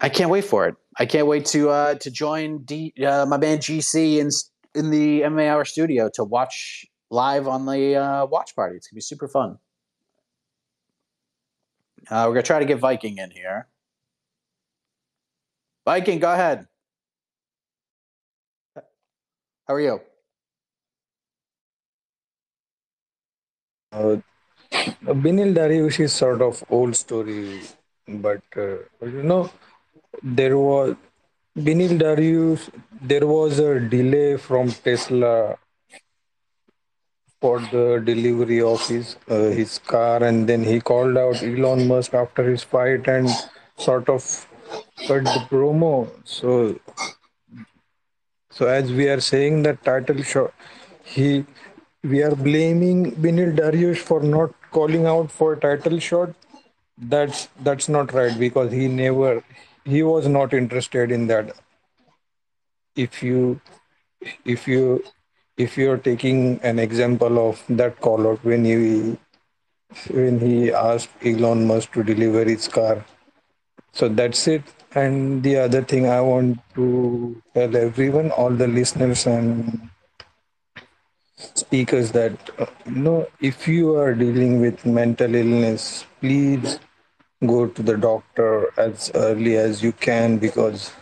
I 0.00 0.08
can't 0.08 0.30
wait 0.30 0.46
for 0.46 0.66
it. 0.66 0.74
I 0.98 1.06
can't 1.06 1.28
wait 1.28 1.46
to 1.46 1.70
uh, 1.70 1.94
to 1.94 2.10
join 2.10 2.64
D, 2.64 2.92
uh, 3.06 3.24
my 3.28 3.36
man 3.36 3.58
GC 3.58 4.18
in 4.18 4.30
in 4.74 4.90
the 4.90 5.20
MMA 5.20 5.48
Hour 5.48 5.64
studio 5.64 6.10
to 6.14 6.24
watch 6.24 6.84
live 7.10 7.46
on 7.46 7.66
the 7.66 7.96
uh, 7.96 8.26
watch 8.26 8.54
party. 8.54 8.76
It's 8.76 8.88
gonna 8.88 8.96
be 8.96 9.02
super 9.02 9.28
fun. 9.28 9.58
Uh, 12.10 12.24
we're 12.26 12.34
gonna 12.34 12.42
try 12.42 12.58
to 12.58 12.64
get 12.64 12.78
Viking 12.78 13.18
in 13.18 13.30
here. 13.30 13.68
Viking, 15.84 16.18
go 16.18 16.32
ahead. 16.32 16.66
How 19.66 19.74
are 19.74 19.80
you? 19.80 20.00
Uh, 23.92 24.16
Beneil 24.72 25.54
Dariush 25.54 26.00
is 26.00 26.12
sort 26.12 26.42
of 26.42 26.62
old 26.68 26.96
story, 26.96 27.62
but 28.08 28.42
uh, 28.56 28.76
you 29.02 29.22
know 29.22 29.50
there 30.22 30.58
was 30.58 30.96
Beneil 31.56 31.98
Dariush. 31.98 32.68
There 33.00 33.26
was 33.26 33.58
a 33.58 33.80
delay 33.80 34.36
from 34.36 34.70
Tesla 34.70 35.56
for 37.44 37.58
the 37.72 38.02
delivery 38.04 38.62
of 38.62 38.86
his 38.88 39.16
uh, 39.28 39.50
his 39.60 39.78
car, 39.94 40.22
and 40.24 40.48
then 40.48 40.62
he 40.72 40.80
called 40.90 41.18
out 41.22 41.42
Elon 41.42 41.86
Musk 41.88 42.14
after 42.20 42.44
his 42.50 42.62
fight 42.74 43.08
and 43.14 43.28
sort 43.86 44.08
of 44.08 44.28
cut 45.06 45.24
the 45.32 45.42
promo. 45.50 45.92
So 46.24 46.52
so 48.50 48.66
as 48.66 48.92
we 48.92 49.08
are 49.08 49.20
saying 49.20 49.62
that 49.64 49.84
title 49.90 50.22
shot, 50.22 50.54
he 51.02 51.44
we 52.02 52.22
are 52.22 52.34
blaming 52.48 53.04
Beneil 53.26 53.54
Dariush 53.60 54.04
for 54.10 54.20
not 54.22 54.54
calling 54.70 55.06
out 55.14 55.30
for 55.30 55.54
title 55.56 55.98
shot. 55.98 56.34
That's 57.14 57.48
that's 57.68 57.88
not 57.88 58.12
right 58.20 58.38
because 58.38 58.72
he 58.72 58.88
never 58.88 59.32
he 59.84 60.02
was 60.02 60.28
not 60.28 60.54
interested 60.54 61.10
in 61.18 61.26
that. 61.26 61.56
If 62.96 63.22
you 63.22 63.60
if 64.44 64.68
you 64.68 65.02
if 65.56 65.76
you're 65.78 65.98
taking 65.98 66.60
an 66.62 66.78
example 66.78 67.48
of 67.48 67.62
that 67.68 68.00
call 68.00 68.26
out 68.28 68.44
when 68.44 68.64
he 68.64 69.16
when 70.10 70.40
he 70.40 70.72
asked 70.72 71.10
Elon 71.24 71.66
Musk 71.66 71.92
to 71.92 72.02
deliver 72.02 72.44
his 72.44 72.66
car. 72.68 73.04
So 73.92 74.08
that's 74.08 74.46
it. 74.48 74.62
And 74.94 75.42
the 75.42 75.56
other 75.58 75.82
thing 75.82 76.08
I 76.08 76.20
want 76.20 76.58
to 76.74 77.40
tell 77.54 77.76
everyone, 77.76 78.30
all 78.32 78.50
the 78.50 78.66
listeners 78.66 79.26
and 79.26 79.90
speakers, 81.36 82.12
that 82.12 82.50
you 82.86 82.96
know, 82.96 83.26
if 83.40 83.68
you 83.68 83.94
are 83.96 84.14
dealing 84.14 84.60
with 84.60 84.84
mental 84.84 85.34
illness, 85.34 86.06
please 86.20 86.78
go 87.46 87.66
to 87.66 87.82
the 87.82 87.96
doctor 87.96 88.72
as 88.78 89.10
early 89.14 89.56
as 89.56 89.82
you 89.82 89.92
can 89.92 90.38
because 90.38 90.92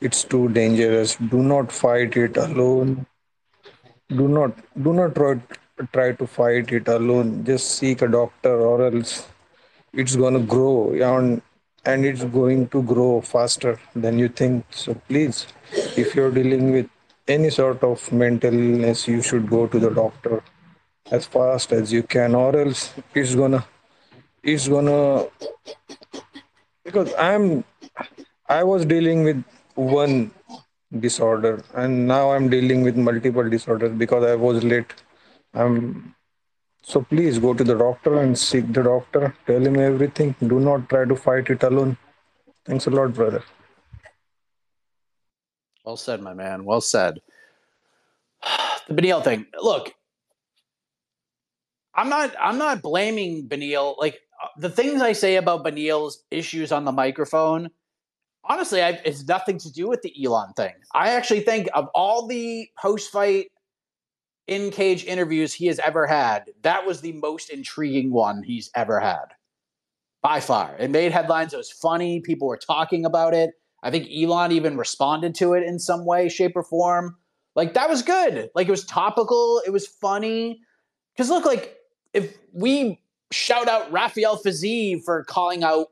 it's 0.00 0.24
too 0.24 0.48
dangerous. 0.48 1.16
Do 1.16 1.42
not 1.42 1.72
fight 1.72 2.16
it 2.16 2.36
alone. 2.36 3.06
Do 4.16 4.28
not 4.28 4.56
do 4.82 4.92
not 4.92 5.14
try 5.14 5.40
try 5.92 6.12
to 6.12 6.26
fight 6.26 6.72
it 6.72 6.88
alone. 6.88 7.44
Just 7.44 7.76
seek 7.76 8.02
a 8.02 8.08
doctor, 8.08 8.54
or 8.60 8.86
else 8.86 9.28
it's 9.92 10.16
gonna 10.16 10.40
grow 10.40 10.92
and 10.92 11.42
and 11.84 12.04
it's 12.04 12.24
going 12.24 12.68
to 12.68 12.82
grow 12.82 13.20
faster 13.20 13.78
than 13.94 14.18
you 14.18 14.28
think. 14.28 14.64
So 14.70 14.94
please, 15.08 15.46
if 15.96 16.14
you're 16.14 16.30
dealing 16.30 16.72
with 16.72 16.88
any 17.26 17.50
sort 17.50 17.82
of 17.82 18.12
mental 18.12 18.54
illness, 18.54 19.08
you 19.08 19.22
should 19.22 19.48
go 19.48 19.66
to 19.66 19.78
the 19.78 19.90
doctor 19.90 20.42
as 21.10 21.26
fast 21.26 21.72
as 21.72 21.92
you 21.92 22.02
can, 22.02 22.34
or 22.34 22.56
else 22.56 22.94
it's 23.14 23.34
gonna 23.34 23.64
it's 24.42 24.68
gonna 24.68 25.26
because 26.84 27.12
I'm 27.14 27.64
I 28.48 28.62
was 28.64 28.84
dealing 28.84 29.24
with 29.24 29.44
one 29.74 30.30
disorder 31.00 31.62
and 31.74 32.06
now 32.06 32.32
I'm 32.32 32.48
dealing 32.48 32.82
with 32.82 32.96
multiple 32.96 33.48
disorders 33.48 33.92
because 33.96 34.24
I 34.24 34.34
was 34.34 34.62
late. 34.62 34.92
I'm 35.54 36.14
so 36.82 37.02
please 37.02 37.38
go 37.38 37.54
to 37.54 37.62
the 37.64 37.74
doctor 37.74 38.20
and 38.20 38.36
seek 38.36 38.72
the 38.72 38.82
doctor. 38.82 39.34
Tell 39.46 39.64
him 39.64 39.78
everything. 39.78 40.34
Do 40.40 40.58
not 40.58 40.88
try 40.88 41.04
to 41.04 41.14
fight 41.14 41.48
it 41.48 41.62
alone. 41.62 41.96
Thanks 42.66 42.86
a 42.86 42.90
lot, 42.90 43.14
brother. 43.14 43.42
Well 45.84 45.96
said, 45.96 46.20
my 46.20 46.34
man. 46.34 46.64
Well 46.64 46.80
said. 46.80 47.20
The 48.88 48.94
Beneil 48.94 49.22
thing. 49.22 49.46
Look, 49.60 49.94
I'm 51.94 52.08
not 52.08 52.34
I'm 52.40 52.58
not 52.58 52.82
blaming 52.82 53.48
Beneil. 53.48 53.96
Like 53.96 54.20
uh, 54.42 54.48
the 54.56 54.70
things 54.70 55.00
I 55.00 55.12
say 55.12 55.36
about 55.36 55.64
Beneil's 55.64 56.24
issues 56.32 56.72
on 56.72 56.84
the 56.84 56.90
microphone, 56.90 57.70
honestly, 58.44 58.82
I, 58.82 59.00
it's 59.04 59.26
nothing 59.26 59.58
to 59.58 59.72
do 59.72 59.88
with 59.88 60.02
the 60.02 60.14
Elon 60.24 60.52
thing. 60.54 60.74
I 60.94 61.10
actually 61.10 61.40
think 61.40 61.68
of 61.74 61.88
all 61.94 62.26
the 62.26 62.68
post 62.78 63.10
fight 63.10 63.46
in 64.46 64.70
cage 64.70 65.04
interviews 65.04 65.52
he 65.52 65.66
has 65.66 65.78
ever 65.78 66.06
had, 66.06 66.50
that 66.62 66.86
was 66.86 67.00
the 67.00 67.12
most 67.12 67.50
intriguing 67.50 68.12
one 68.12 68.42
he's 68.42 68.70
ever 68.74 69.00
had. 69.00 69.26
By 70.22 70.40
far. 70.40 70.76
It 70.78 70.90
made 70.90 71.10
headlines. 71.10 71.52
It 71.52 71.56
was 71.56 71.72
funny. 71.72 72.20
People 72.20 72.46
were 72.46 72.56
talking 72.56 73.04
about 73.04 73.34
it. 73.34 73.54
I 73.82 73.90
think 73.90 74.08
Elon 74.08 74.52
even 74.52 74.76
responded 74.76 75.34
to 75.36 75.54
it 75.54 75.64
in 75.64 75.80
some 75.80 76.04
way, 76.04 76.28
shape, 76.28 76.52
or 76.54 76.62
form. 76.62 77.16
Like 77.56 77.74
that 77.74 77.88
was 77.88 78.02
good. 78.02 78.48
Like 78.54 78.68
it 78.68 78.70
was 78.70 78.84
topical. 78.84 79.60
It 79.66 79.70
was 79.70 79.86
funny. 79.86 80.60
Because 81.14 81.28
look, 81.28 81.44
like 81.44 81.76
if 82.14 82.38
we 82.52 83.00
shout 83.32 83.68
out 83.68 83.90
Rafael 83.90 84.38
Fiziev 84.38 85.02
for 85.04 85.24
calling 85.24 85.64
out, 85.64 85.88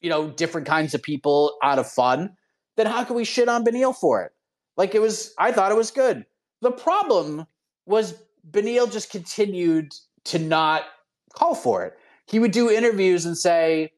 you 0.00 0.10
know, 0.10 0.30
different 0.30 0.66
kinds 0.66 0.94
of 0.94 1.02
people 1.02 1.56
out 1.62 1.78
of 1.78 1.90
fun, 1.90 2.30
then 2.76 2.86
how 2.86 3.04
can 3.04 3.16
we 3.16 3.24
shit 3.24 3.48
on 3.48 3.64
Beneil 3.64 3.94
for 3.94 4.22
it? 4.22 4.32
Like 4.76 4.94
it 4.94 5.00
was, 5.00 5.34
I 5.38 5.52
thought 5.52 5.72
it 5.72 5.76
was 5.76 5.90
good. 5.90 6.24
The 6.62 6.70
problem 6.70 7.46
was 7.86 8.14
Beneil 8.50 8.90
just 8.90 9.10
continued 9.10 9.92
to 10.24 10.38
not 10.38 10.84
call 11.32 11.54
for 11.54 11.84
it. 11.84 11.94
He 12.26 12.38
would 12.38 12.52
do 12.52 12.70
interviews 12.70 13.26
and 13.26 13.36
say, 13.36 13.92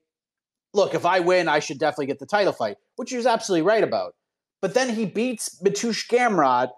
look, 0.74 0.94
if 0.94 1.04
I 1.04 1.20
win, 1.20 1.48
I 1.48 1.58
should 1.58 1.78
definitely 1.78 2.06
get 2.06 2.18
the 2.18 2.26
title 2.26 2.52
fight, 2.52 2.76
which 2.96 3.10
he 3.10 3.16
was 3.16 3.26
absolutely 3.26 3.62
right 3.62 3.84
about. 3.84 4.14
But 4.60 4.74
then 4.74 4.94
he 4.94 5.06
beats 5.06 5.60
Mateusz 5.62 6.08
Gamrod 6.08 6.70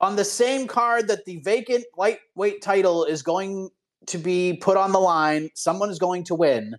on 0.00 0.16
the 0.16 0.24
same 0.24 0.66
card 0.66 1.08
that 1.08 1.24
the 1.24 1.40
vacant 1.40 1.84
lightweight 1.96 2.62
title 2.62 3.04
is 3.04 3.22
going 3.22 3.70
to 4.06 4.18
be 4.18 4.58
put 4.60 4.76
on 4.76 4.92
the 4.92 4.98
line. 4.98 5.50
Someone 5.54 5.90
is 5.90 5.98
going 5.98 6.24
to 6.24 6.34
win. 6.34 6.76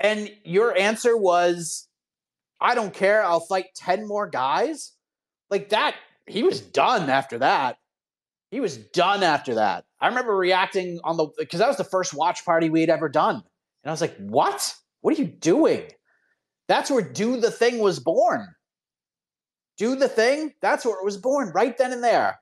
And 0.00 0.30
your 0.44 0.76
answer 0.76 1.16
was, 1.16 1.88
I 2.60 2.74
don't 2.74 2.94
care. 2.94 3.24
I'll 3.24 3.40
fight 3.40 3.66
10 3.76 4.06
more 4.06 4.28
guys. 4.28 4.92
Like 5.50 5.70
that, 5.70 5.96
he 6.26 6.42
was 6.42 6.60
done 6.60 7.10
after 7.10 7.38
that. 7.38 7.78
He 8.50 8.60
was 8.60 8.76
done 8.76 9.22
after 9.22 9.56
that. 9.56 9.84
I 10.00 10.08
remember 10.08 10.34
reacting 10.34 11.00
on 11.04 11.16
the, 11.16 11.28
because 11.38 11.60
that 11.60 11.68
was 11.68 11.76
the 11.76 11.84
first 11.84 12.14
watch 12.14 12.44
party 12.44 12.70
we 12.70 12.80
had 12.80 12.90
ever 12.90 13.08
done. 13.08 13.36
And 13.36 13.44
I 13.86 13.90
was 13.90 14.00
like, 14.00 14.16
what? 14.16 14.74
What 15.00 15.16
are 15.16 15.20
you 15.20 15.28
doing? 15.28 15.90
That's 16.66 16.90
where 16.90 17.02
Do 17.02 17.40
the 17.40 17.50
Thing 17.50 17.78
was 17.78 17.98
born. 17.98 18.46
Do 19.76 19.96
the 19.96 20.08
Thing, 20.08 20.52
that's 20.60 20.84
where 20.84 20.98
it 20.98 21.04
was 21.04 21.16
born, 21.16 21.52
right 21.54 21.76
then 21.76 21.92
and 21.92 22.02
there. 22.02 22.40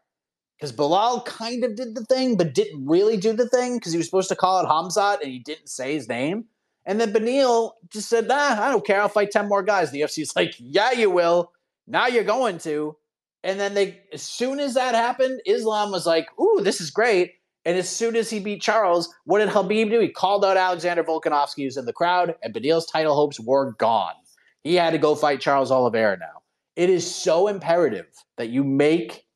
Because 0.58 0.72
Belal 0.72 1.24
kind 1.24 1.64
of 1.64 1.76
did 1.76 1.94
the 1.94 2.04
thing, 2.04 2.36
but 2.36 2.54
didn't 2.54 2.86
really 2.86 3.18
do 3.18 3.34
the 3.34 3.48
thing 3.48 3.76
because 3.76 3.92
he 3.92 3.98
was 3.98 4.06
supposed 4.06 4.30
to 4.30 4.36
call 4.36 4.60
it 4.60 4.66
Hamzat 4.66 5.20
and 5.20 5.30
he 5.30 5.38
didn't 5.38 5.68
say 5.68 5.92
his 5.92 6.08
name. 6.08 6.46
And 6.86 7.00
then 7.00 7.12
Beneil 7.12 7.72
just 7.90 8.08
said, 8.08 8.28
nah, 8.28 8.62
I 8.62 8.70
don't 8.70 8.86
care. 8.86 9.00
I'll 9.00 9.08
fight 9.08 9.32
10 9.32 9.48
more 9.48 9.62
guys. 9.62 9.90
The 9.90 10.00
UFC's 10.00 10.32
like, 10.36 10.54
yeah, 10.58 10.92
you 10.92 11.10
will. 11.10 11.52
Now 11.86 12.06
you're 12.06 12.24
going 12.24 12.58
to. 12.58 12.96
And 13.44 13.60
then 13.60 13.74
they, 13.74 14.00
as 14.12 14.22
soon 14.22 14.58
as 14.58 14.74
that 14.74 14.94
happened, 14.94 15.40
Islam 15.46 15.90
was 15.90 16.06
like, 16.06 16.26
ooh, 16.40 16.60
this 16.62 16.80
is 16.80 16.90
great. 16.90 17.34
And 17.64 17.76
as 17.76 17.88
soon 17.88 18.14
as 18.14 18.30
he 18.30 18.38
beat 18.38 18.62
Charles, 18.62 19.12
what 19.24 19.40
did 19.40 19.48
Habib 19.48 19.90
do? 19.90 20.00
He 20.00 20.08
called 20.08 20.44
out 20.44 20.56
Alexander 20.56 21.02
Volkanovski, 21.02 21.64
who's 21.64 21.76
in 21.76 21.84
the 21.84 21.92
crowd, 21.92 22.34
and 22.42 22.54
Beneil's 22.54 22.86
title 22.86 23.14
hopes 23.14 23.40
were 23.40 23.72
gone. 23.72 24.14
He 24.62 24.74
had 24.74 24.90
to 24.90 24.98
go 24.98 25.14
fight 25.14 25.40
Charles 25.40 25.72
Oliveira 25.72 26.16
now. 26.16 26.42
It 26.76 26.90
is 26.90 27.12
so 27.12 27.48
imperative 27.48 28.06
that 28.36 28.50
you 28.50 28.62
make 28.62 29.26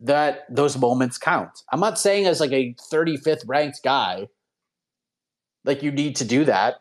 that 0.00 0.44
those 0.54 0.78
moments 0.78 1.18
count. 1.18 1.62
I'm 1.72 1.80
not 1.80 1.98
saying 1.98 2.26
as 2.26 2.40
like 2.40 2.52
a 2.52 2.74
35th 2.92 3.44
ranked 3.46 3.80
guy, 3.82 4.28
like 5.66 5.82
you 5.82 5.90
need 5.90 6.16
to 6.16 6.24
do 6.24 6.44
that. 6.44 6.76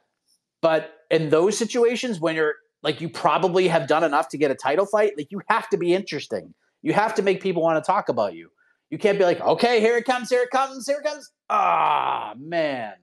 But 0.61 0.93
in 1.11 1.29
those 1.29 1.57
situations 1.57 2.19
when 2.19 2.36
you're 2.36 2.55
like 2.83 3.01
you 3.01 3.09
probably 3.09 3.67
have 3.67 3.88
done 3.88 4.03
enough 4.03 4.29
to 4.29 4.38
get 4.38 4.51
a 4.51 4.55
title 4.55 4.86
fight, 4.86 5.13
like 5.17 5.31
you 5.31 5.41
have 5.49 5.67
to 5.69 5.77
be 5.77 5.93
interesting. 5.93 6.53
You 6.81 6.93
have 6.93 7.15
to 7.15 7.21
make 7.23 7.41
people 7.41 7.63
want 7.63 7.83
to 7.83 7.86
talk 7.86 8.09
about 8.09 8.36
you. 8.36 8.49
You 8.91 8.97
can't 8.97 9.17
be 9.17 9.25
like, 9.25 9.41
okay, 9.41 9.79
here 9.79 9.97
it 9.97 10.05
comes, 10.05 10.29
here 10.29 10.43
it 10.43 10.51
comes, 10.51 10.86
here 10.86 11.01
it 11.03 11.03
comes. 11.03 11.31
Ah, 11.49 12.33
man. 12.38 12.93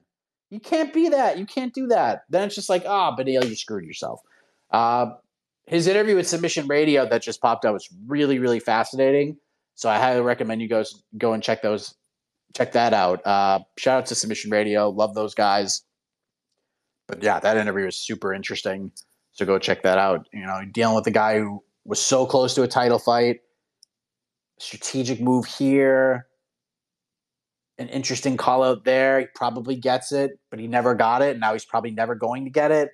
You 0.49 0.59
can't 0.59 0.93
be 0.93 1.09
that. 1.09 1.37
You 1.37 1.45
can't 1.45 1.73
do 1.73 1.87
that. 1.87 2.23
Then 2.29 2.45
it's 2.45 2.55
just 2.55 2.69
like, 2.69 2.83
ah, 2.87 3.11
oh, 3.11 3.21
Beneil, 3.21 3.47
you 3.47 3.55
screwed 3.55 3.83
yourself. 3.83 4.21
Uh, 4.71 5.07
his 5.65 5.87
interview 5.87 6.15
with 6.15 6.27
Submission 6.27 6.67
Radio 6.67 7.07
that 7.07 7.21
just 7.21 7.41
popped 7.41 7.65
up 7.65 7.73
was 7.73 7.89
really, 8.07 8.39
really 8.39 8.59
fascinating. 8.59 9.37
So 9.75 9.89
I 9.89 9.97
highly 9.97 10.21
recommend 10.21 10.61
you 10.61 10.69
guys 10.69 11.03
go 11.17 11.33
and 11.33 11.41
check 11.41 11.61
those, 11.61 11.95
check 12.55 12.71
that 12.73 12.93
out. 12.93 13.25
Uh, 13.25 13.59
shout 13.77 13.99
out 13.99 14.05
to 14.07 14.15
Submission 14.15 14.51
Radio. 14.51 14.89
Love 14.89 15.15
those 15.15 15.33
guys. 15.33 15.81
But 17.07 17.21
yeah, 17.21 17.39
that 17.39 17.57
interview 17.57 17.85
was 17.85 17.97
super 17.97 18.33
interesting. 18.33 18.91
So 19.31 19.45
go 19.45 19.59
check 19.59 19.83
that 19.83 19.97
out. 19.97 20.27
You 20.31 20.45
know, 20.45 20.61
dealing 20.71 20.95
with 20.95 21.03
the 21.05 21.11
guy 21.11 21.39
who 21.39 21.63
was 21.85 21.99
so 21.99 22.25
close 22.25 22.53
to 22.55 22.63
a 22.63 22.67
title 22.67 22.99
fight 22.99 23.39
strategic 24.59 25.19
move 25.19 25.45
here, 25.45 26.27
an 27.77 27.89
interesting 27.89 28.37
call 28.37 28.63
out 28.63 28.85
there. 28.85 29.19
He 29.19 29.25
probably 29.35 29.75
gets 29.75 30.11
it, 30.11 30.31
but 30.49 30.59
he 30.59 30.67
never 30.67 30.95
got 30.95 31.21
it. 31.21 31.31
And 31.31 31.39
now 31.39 31.53
he's 31.53 31.65
probably 31.65 31.91
never 31.91 32.15
going 32.15 32.45
to 32.45 32.51
get 32.51 32.71
it. 32.71 32.89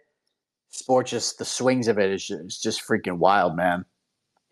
Sport 0.69 1.07
just 1.07 1.37
the 1.37 1.45
swings 1.45 1.87
of 1.87 1.97
it 1.97 2.11
is 2.11 2.25
just, 2.25 2.63
just 2.63 2.87
freaking 2.87 3.17
wild, 3.17 3.55
man. 3.55 3.85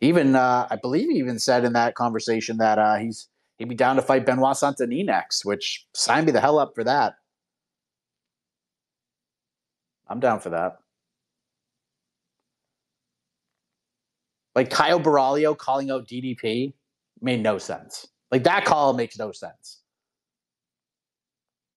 Even 0.02 0.36
uh, 0.36 0.68
I 0.70 0.76
believe 0.76 1.10
he 1.10 1.18
even 1.18 1.40
said 1.40 1.64
in 1.64 1.74
that 1.74 1.96
conversation 1.96 2.58
that 2.58 2.78
uh, 2.78 2.98
he's 2.98 3.28
he'd 3.58 3.70
be 3.70 3.76
down 3.76 3.96
to 3.96 4.02
fight 4.02 4.26
Benoit 4.26 4.56
Saint-Denis 4.56 5.06
next, 5.06 5.46
which 5.46 5.86
sign 5.94 6.26
me 6.26 6.32
the 6.32 6.42
hell 6.42 6.60
up 6.60 6.74
for 6.76 6.84
that. 6.84 7.16
I'm 10.08 10.20
down 10.20 10.40
for 10.40 10.50
that. 10.50 10.78
Like 14.56 14.70
Caio 14.70 14.98
Borralho 14.98 15.56
calling 15.56 15.92
out 15.92 16.08
DDP 16.08 16.74
made 17.22 17.42
no 17.42 17.58
sense. 17.58 18.08
Like 18.32 18.44
that 18.46 18.66
call 18.66 18.94
makes 18.94 19.18
no 19.18 19.32
sense. 19.32 19.82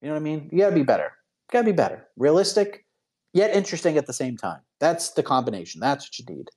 You 0.00 0.08
know 0.08 0.14
what 0.14 0.20
I 0.20 0.22
mean? 0.22 0.48
You 0.50 0.58
gotta 0.58 0.74
be 0.74 0.82
better. 0.82 1.12
You 1.12 1.52
gotta 1.52 1.66
be 1.66 1.72
better. 1.72 2.06
Realistic, 2.16 2.86
yet 3.34 3.54
interesting 3.54 3.98
at 3.98 4.06
the 4.06 4.12
same 4.12 4.36
time. 4.36 4.60
That's 4.78 5.10
the 5.10 5.22
combination. 5.22 5.80
That's 5.80 6.06
what 6.06 6.18
you 6.18 6.36
need. 6.36 6.48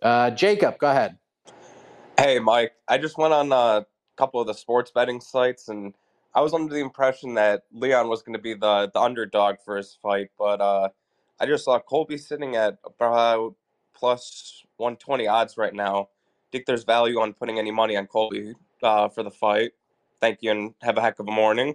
Uh, 0.00 0.30
Jacob, 0.30 0.78
go 0.78 0.88
ahead. 0.88 1.18
Hey, 2.16 2.38
Mike. 2.38 2.72
I 2.86 2.98
just 2.98 3.18
went 3.18 3.34
on 3.34 3.52
a 3.52 3.86
couple 4.18 4.40
of 4.40 4.46
the 4.46 4.54
sports 4.54 4.90
betting 4.90 5.20
sites, 5.20 5.68
and 5.68 5.94
I 6.34 6.40
was 6.40 6.52
under 6.52 6.74
the 6.74 6.80
impression 6.80 7.34
that 7.34 7.62
Leon 7.72 8.08
was 8.08 8.22
going 8.22 8.36
to 8.36 8.42
be 8.42 8.54
the 8.54 8.90
the 8.92 9.00
underdog 9.00 9.56
for 9.64 9.76
his 9.76 9.96
fight, 10.02 10.30
but 10.38 10.60
uh, 10.60 10.88
I 11.40 11.46
just 11.46 11.64
saw 11.64 11.78
Colby 11.78 12.18
sitting 12.18 12.56
at 12.56 12.78
about 12.84 13.54
plus 13.94 14.64
one 14.76 14.96
twenty 14.96 15.26
odds 15.26 15.56
right 15.56 15.74
now 15.74 16.08
think 16.50 16.66
there's 16.66 16.84
value 16.84 17.20
on 17.20 17.32
putting 17.32 17.58
any 17.58 17.70
money 17.70 17.96
on 17.96 18.06
Colby 18.06 18.54
uh, 18.82 19.08
for 19.08 19.22
the 19.22 19.30
fight. 19.30 19.72
Thank 20.20 20.38
you, 20.42 20.50
and 20.50 20.74
have 20.82 20.96
a 20.98 21.00
heck 21.00 21.18
of 21.18 21.28
a 21.28 21.32
morning. 21.32 21.74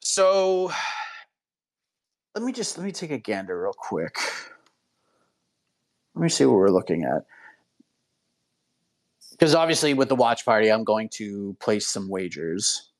So, 0.00 0.72
let 2.34 2.44
me 2.44 2.52
just 2.52 2.78
let 2.78 2.84
me 2.84 2.92
take 2.92 3.10
a 3.10 3.18
gander 3.18 3.60
real 3.60 3.74
quick. 3.76 4.16
Let 6.14 6.22
me 6.22 6.28
see 6.28 6.46
what 6.46 6.56
we're 6.56 6.70
looking 6.70 7.04
at. 7.04 7.26
Because 9.38 9.54
obviously, 9.54 9.94
with 9.94 10.08
the 10.08 10.16
watch 10.16 10.44
party, 10.44 10.68
I'm 10.68 10.84
going 10.84 11.08
to 11.14 11.56
place 11.60 11.86
some 11.86 12.08
wagers. 12.08 12.90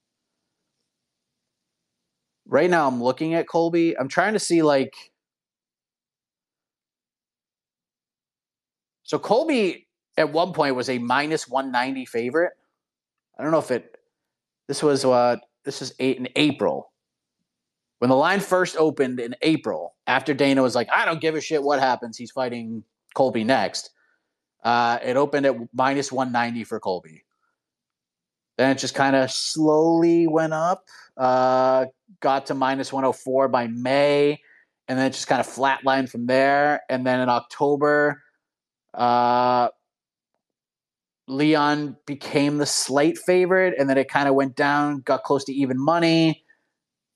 Right 2.47 2.70
now, 2.70 2.86
I'm 2.86 3.03
looking 3.03 3.34
at 3.34 3.49
Colby. 3.49 3.99
I'm 3.99 4.09
trying 4.09 4.34
to 4.34 4.39
see 4.39 4.62
like 4.62 4.95
So 9.09 9.18
Colby 9.18 9.89
at 10.18 10.30
one 10.34 10.53
point 10.53 10.76
was 10.76 10.91
a 10.91 10.99
minus 10.99 11.49
190 11.49 12.05
favorite. 12.05 12.53
I 13.39 13.43
don't 13.43 13.53
know 13.53 13.59
if 13.59 13.70
it 13.70 13.97
this 14.66 14.82
was 14.82 15.03
uh 15.03 15.36
this 15.64 15.80
is 15.80 15.95
eight 15.99 16.18
in 16.18 16.28
April. 16.36 16.93
When 18.01 18.11
the 18.11 18.16
line 18.16 18.41
first 18.41 18.76
opened 18.76 19.18
in 19.18 19.34
April, 19.41 19.95
after 20.07 20.34
Dana 20.34 20.62
was 20.62 20.74
like, 20.74 20.91
I 20.93 21.07
don't 21.07 21.22
give 21.22 21.34
a 21.34 21.41
shit 21.41 21.62
what 21.62 21.80
happens, 21.80 22.18
he's 22.18 22.30
fighting 22.30 22.84
Colby 23.14 23.45
next. 23.45 23.91
Uh, 24.68 24.98
it 25.02 25.16
opened 25.16 25.46
at 25.46 25.56
minus 25.72 26.12
190 26.12 26.64
for 26.64 26.78
Colby. 26.78 27.24
Then 28.58 28.72
it 28.72 28.76
just 28.76 28.94
kind 28.94 29.16
of 29.16 29.30
slowly 29.30 30.26
went 30.26 30.52
up, 30.52 30.84
uh, 31.16 31.86
got 32.20 32.44
to 32.46 32.54
minus 32.54 32.92
104 32.92 33.48
by 33.48 33.66
May, 33.66 34.42
and 34.86 34.98
then 34.98 35.06
it 35.06 35.14
just 35.14 35.26
kind 35.26 35.40
of 35.40 35.46
flatlined 35.46 36.10
from 36.10 36.26
there. 36.26 36.82
And 36.90 37.06
then 37.06 37.20
in 37.20 37.30
October, 37.30 38.22
uh, 38.92 39.70
Leon 41.28 41.96
became 42.04 42.58
the 42.58 42.66
slight 42.66 43.16
favorite, 43.16 43.72
and 43.78 43.88
then 43.88 43.96
it 43.96 44.10
kind 44.10 44.28
of 44.28 44.34
went 44.34 44.54
down, 44.54 45.00
got 45.00 45.22
close 45.22 45.44
to 45.44 45.52
even 45.54 45.82
money, 45.82 46.44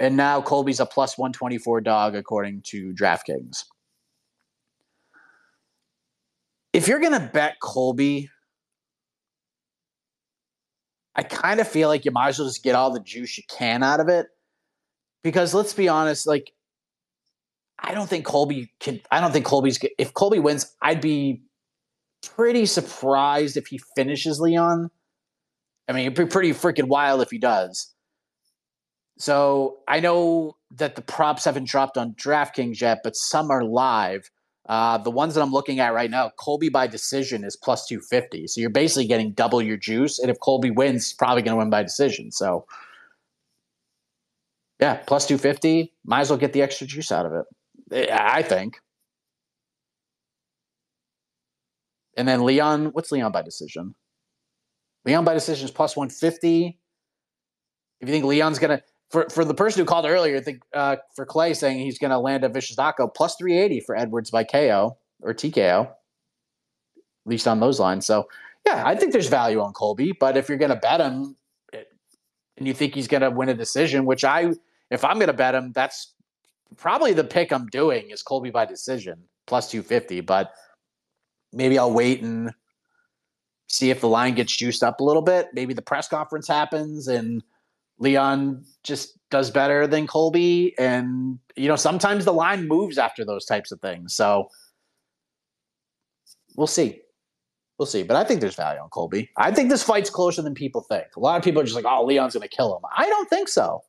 and 0.00 0.16
now 0.16 0.40
Colby's 0.40 0.80
a 0.80 0.86
plus 0.86 1.18
124 1.18 1.82
dog 1.82 2.14
according 2.14 2.62
to 2.68 2.94
DraftKings. 2.94 3.64
If 6.72 6.88
you're 6.88 7.00
going 7.00 7.12
to 7.12 7.30
bet 7.32 7.60
Colby, 7.60 8.30
I 11.14 11.22
kind 11.22 11.60
of 11.60 11.68
feel 11.68 11.88
like 11.88 12.04
you 12.04 12.10
might 12.10 12.28
as 12.28 12.38
well 12.38 12.48
just 12.48 12.62
get 12.62 12.74
all 12.74 12.92
the 12.92 13.00
juice 13.00 13.36
you 13.36 13.44
can 13.48 13.82
out 13.82 14.00
of 14.00 14.08
it. 14.08 14.26
Because 15.22 15.54
let's 15.54 15.74
be 15.74 15.88
honest, 15.88 16.26
like 16.26 16.52
I 17.78 17.94
don't 17.94 18.08
think 18.08 18.24
Colby 18.24 18.72
can. 18.80 19.00
I 19.10 19.20
don't 19.20 19.32
think 19.32 19.44
Colby's. 19.44 19.78
If 19.98 20.14
Colby 20.14 20.38
wins, 20.38 20.74
I'd 20.80 21.00
be 21.00 21.42
pretty 22.34 22.66
surprised 22.66 23.56
if 23.56 23.66
he 23.66 23.80
finishes 23.96 24.40
Leon. 24.40 24.90
I 25.88 25.92
mean, 25.92 26.06
it'd 26.06 26.16
be 26.16 26.26
pretty 26.26 26.52
freaking 26.52 26.86
wild 26.86 27.22
if 27.22 27.30
he 27.30 27.38
does. 27.38 27.92
So 29.18 29.78
I 29.88 30.00
know 30.00 30.56
that 30.76 30.96
the 30.96 31.02
props 31.02 31.44
haven't 31.44 31.68
dropped 31.68 31.98
on 31.98 32.14
DraftKings 32.14 32.80
yet, 32.80 33.00
but 33.04 33.16
some 33.16 33.50
are 33.50 33.64
live. 33.64 34.30
Uh, 34.66 34.96
the 34.98 35.10
ones 35.10 35.34
that 35.34 35.42
I'm 35.42 35.52
looking 35.52 35.80
at 35.80 35.92
right 35.92 36.10
now, 36.10 36.30
Colby 36.38 36.68
by 36.68 36.86
decision 36.86 37.44
is 37.44 37.56
plus 37.56 37.86
250. 37.88 38.46
So 38.46 38.60
you're 38.60 38.70
basically 38.70 39.06
getting 39.06 39.32
double 39.32 39.60
your 39.60 39.76
juice. 39.76 40.18
And 40.18 40.30
if 40.30 40.38
Colby 40.38 40.70
wins, 40.70 41.08
he's 41.08 41.14
probably 41.14 41.42
going 41.42 41.54
to 41.54 41.58
win 41.58 41.70
by 41.70 41.82
decision. 41.82 42.30
So 42.30 42.66
yeah, 44.80 44.96
plus 45.06 45.26
250. 45.26 45.92
Might 46.04 46.20
as 46.20 46.30
well 46.30 46.38
get 46.38 46.52
the 46.52 46.62
extra 46.62 46.86
juice 46.86 47.10
out 47.10 47.26
of 47.26 47.32
it. 47.32 48.10
I 48.10 48.42
think. 48.42 48.78
And 52.16 52.28
then 52.28 52.44
Leon, 52.44 52.86
what's 52.86 53.10
Leon 53.10 53.32
by 53.32 53.42
decision? 53.42 53.94
Leon 55.04 55.24
by 55.24 55.34
decision 55.34 55.64
is 55.64 55.70
plus 55.70 55.96
150. 55.96 56.78
If 58.00 58.08
you 58.08 58.12
think 58.12 58.24
Leon's 58.24 58.58
going 58.58 58.78
to, 58.78 58.84
for, 59.12 59.28
for 59.28 59.44
the 59.44 59.54
person 59.54 59.78
who 59.78 59.84
called 59.84 60.06
earlier, 60.06 60.42
uh, 60.72 60.96
for 61.14 61.26
Clay 61.26 61.52
saying 61.52 61.78
he's 61.78 61.98
going 61.98 62.10
to 62.10 62.18
land 62.18 62.44
a 62.44 62.48
vicious 62.48 62.78
knockout, 62.78 63.14
plus 63.14 63.36
380 63.36 63.80
for 63.80 63.94
Edwards 63.94 64.30
by 64.30 64.42
KO 64.42 64.96
or 65.20 65.34
TKO, 65.34 65.82
at 65.82 65.92
least 67.26 67.46
on 67.46 67.60
those 67.60 67.78
lines. 67.78 68.06
So, 68.06 68.26
yeah, 68.66 68.82
I 68.86 68.96
think 68.96 69.12
there's 69.12 69.28
value 69.28 69.60
on 69.60 69.74
Colby, 69.74 70.12
but 70.12 70.38
if 70.38 70.48
you're 70.48 70.58
going 70.58 70.70
to 70.70 70.76
bet 70.76 71.00
him 71.00 71.36
and 72.56 72.66
you 72.66 72.72
think 72.72 72.94
he's 72.94 73.06
going 73.06 73.20
to 73.20 73.30
win 73.30 73.50
a 73.50 73.54
decision, 73.54 74.06
which 74.06 74.24
I, 74.24 74.52
if 74.90 75.04
I'm 75.04 75.16
going 75.16 75.26
to 75.26 75.34
bet 75.34 75.54
him, 75.54 75.72
that's 75.72 76.14
probably 76.78 77.12
the 77.12 77.24
pick 77.24 77.52
I'm 77.52 77.66
doing 77.66 78.10
is 78.10 78.22
Colby 78.22 78.50
by 78.50 78.64
decision 78.64 79.24
plus 79.46 79.70
250, 79.70 80.22
but 80.22 80.52
maybe 81.52 81.78
I'll 81.78 81.92
wait 81.92 82.22
and 82.22 82.50
see 83.68 83.90
if 83.90 84.00
the 84.00 84.08
line 84.08 84.34
gets 84.34 84.56
juiced 84.56 84.82
up 84.82 85.00
a 85.00 85.04
little 85.04 85.22
bit. 85.22 85.48
Maybe 85.52 85.74
the 85.74 85.82
press 85.82 86.08
conference 86.08 86.48
happens 86.48 87.08
and 87.08 87.42
Leon 87.98 88.64
just 88.82 89.18
does 89.30 89.50
better 89.50 89.86
than 89.86 90.06
Colby. 90.06 90.74
And, 90.78 91.38
you 91.56 91.68
know, 91.68 91.76
sometimes 91.76 92.24
the 92.24 92.32
line 92.32 92.68
moves 92.68 92.98
after 92.98 93.24
those 93.24 93.44
types 93.44 93.72
of 93.72 93.80
things. 93.80 94.14
So 94.14 94.48
we'll 96.56 96.66
see. 96.66 97.00
We'll 97.78 97.86
see. 97.86 98.02
But 98.02 98.16
I 98.16 98.24
think 98.24 98.40
there's 98.40 98.54
value 98.54 98.80
on 98.80 98.90
Colby. 98.90 99.30
I 99.36 99.50
think 99.50 99.70
this 99.70 99.82
fight's 99.82 100.10
closer 100.10 100.42
than 100.42 100.54
people 100.54 100.82
think. 100.82 101.06
A 101.16 101.20
lot 101.20 101.36
of 101.38 101.44
people 101.44 101.62
are 101.62 101.64
just 101.64 101.76
like, 101.76 101.86
oh, 101.86 102.04
Leon's 102.04 102.34
going 102.34 102.48
to 102.48 102.54
kill 102.54 102.76
him. 102.76 102.82
I 102.96 103.06
don't 103.06 103.28
think 103.28 103.48
so. 103.48 103.82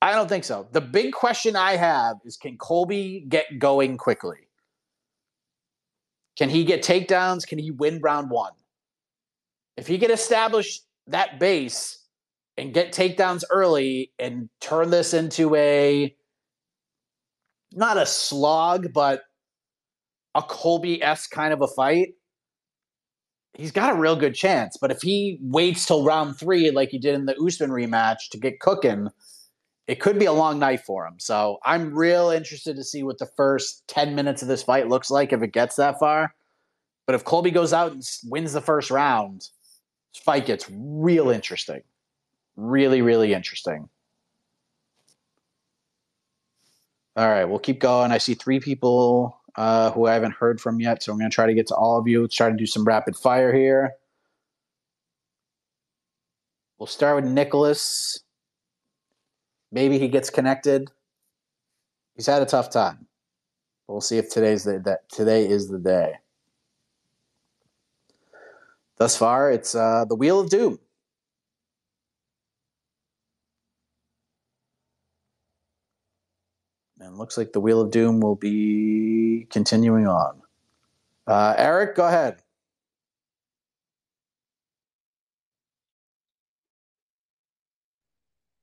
I 0.00 0.12
don't 0.12 0.28
think 0.28 0.44
so. 0.44 0.66
The 0.72 0.80
big 0.80 1.12
question 1.12 1.54
I 1.54 1.76
have 1.76 2.16
is 2.24 2.36
can 2.36 2.56
Colby 2.56 3.24
get 3.28 3.58
going 3.58 3.96
quickly? 3.96 4.48
Can 6.36 6.48
he 6.48 6.64
get 6.64 6.82
takedowns? 6.82 7.46
Can 7.46 7.58
he 7.58 7.70
win 7.70 8.00
round 8.00 8.30
one? 8.30 8.52
If 9.76 9.86
he 9.86 9.98
can 9.98 10.10
establish 10.10 10.80
that 11.06 11.38
base 11.38 12.01
and 12.56 12.74
get 12.74 12.92
takedowns 12.92 13.44
early 13.50 14.12
and 14.18 14.48
turn 14.60 14.90
this 14.90 15.14
into 15.14 15.54
a 15.54 16.14
not 17.74 17.96
a 17.96 18.06
slog, 18.06 18.92
but 18.92 19.22
a 20.34 20.42
Colby 20.42 21.02
s 21.02 21.26
kind 21.26 21.52
of 21.52 21.62
a 21.62 21.66
fight, 21.66 22.14
he's 23.54 23.72
got 23.72 23.94
a 23.94 23.98
real 23.98 24.16
good 24.16 24.34
chance. 24.34 24.76
But 24.80 24.90
if 24.90 25.02
he 25.02 25.38
waits 25.40 25.86
till 25.86 26.04
round 26.04 26.38
three, 26.38 26.70
like 26.70 26.90
he 26.90 26.98
did 26.98 27.14
in 27.14 27.26
the 27.26 27.36
Usman 27.36 27.70
rematch, 27.70 28.28
to 28.30 28.38
get 28.38 28.60
cooking, 28.60 29.08
it 29.86 30.00
could 30.00 30.18
be 30.18 30.26
a 30.26 30.32
long 30.32 30.58
night 30.58 30.80
for 30.80 31.06
him. 31.06 31.14
So 31.18 31.58
I'm 31.64 31.94
real 31.94 32.30
interested 32.30 32.76
to 32.76 32.84
see 32.84 33.02
what 33.02 33.18
the 33.18 33.28
first 33.36 33.86
10 33.88 34.14
minutes 34.14 34.42
of 34.42 34.48
this 34.48 34.62
fight 34.62 34.88
looks 34.88 35.10
like 35.10 35.32
if 35.32 35.42
it 35.42 35.52
gets 35.52 35.76
that 35.76 35.98
far. 35.98 36.34
But 37.06 37.14
if 37.14 37.24
Colby 37.24 37.50
goes 37.50 37.72
out 37.72 37.92
and 37.92 38.02
wins 38.24 38.52
the 38.52 38.60
first 38.60 38.90
round, 38.90 39.40
this 40.14 40.22
fight 40.22 40.46
gets 40.46 40.70
real 40.70 41.30
interesting. 41.30 41.82
Really, 42.56 43.02
really 43.02 43.32
interesting. 43.32 43.88
All 47.16 47.28
right, 47.28 47.44
we'll 47.44 47.58
keep 47.58 47.78
going. 47.78 48.10
I 48.10 48.18
see 48.18 48.34
three 48.34 48.60
people 48.60 49.38
uh, 49.56 49.90
who 49.90 50.06
I 50.06 50.14
haven't 50.14 50.32
heard 50.32 50.60
from 50.60 50.80
yet, 50.80 51.02
so 51.02 51.12
I'm 51.12 51.18
going 51.18 51.30
to 51.30 51.34
try 51.34 51.46
to 51.46 51.54
get 51.54 51.66
to 51.68 51.74
all 51.74 51.98
of 51.98 52.08
you. 52.08 52.22
Let's 52.22 52.34
try 52.34 52.48
to 52.50 52.56
do 52.56 52.66
some 52.66 52.84
rapid 52.84 53.16
fire 53.16 53.52
here. 53.52 53.92
We'll 56.78 56.86
start 56.86 57.22
with 57.22 57.30
Nicholas. 57.30 58.20
Maybe 59.70 59.98
he 59.98 60.08
gets 60.08 60.30
connected. 60.30 60.90
He's 62.16 62.26
had 62.26 62.42
a 62.42 62.46
tough 62.46 62.70
time. 62.70 63.06
We'll 63.88 64.00
see 64.00 64.18
if 64.18 64.30
today's 64.30 64.64
the 64.64 64.80
that 64.84 65.08
today 65.10 65.46
is 65.46 65.68
the 65.68 65.78
day. 65.78 66.14
Thus 68.96 69.16
far, 69.16 69.50
it's 69.50 69.74
uh, 69.74 70.06
the 70.08 70.14
Wheel 70.14 70.40
of 70.40 70.50
Doom. 70.50 70.78
And 77.02 77.18
looks 77.18 77.36
like 77.36 77.52
the 77.52 77.60
Wheel 77.60 77.80
of 77.80 77.90
Doom 77.90 78.20
will 78.20 78.36
be 78.36 79.48
continuing 79.50 80.06
on. 80.06 80.40
Uh, 81.26 81.54
Eric, 81.58 81.96
go 81.96 82.06
ahead. 82.06 82.42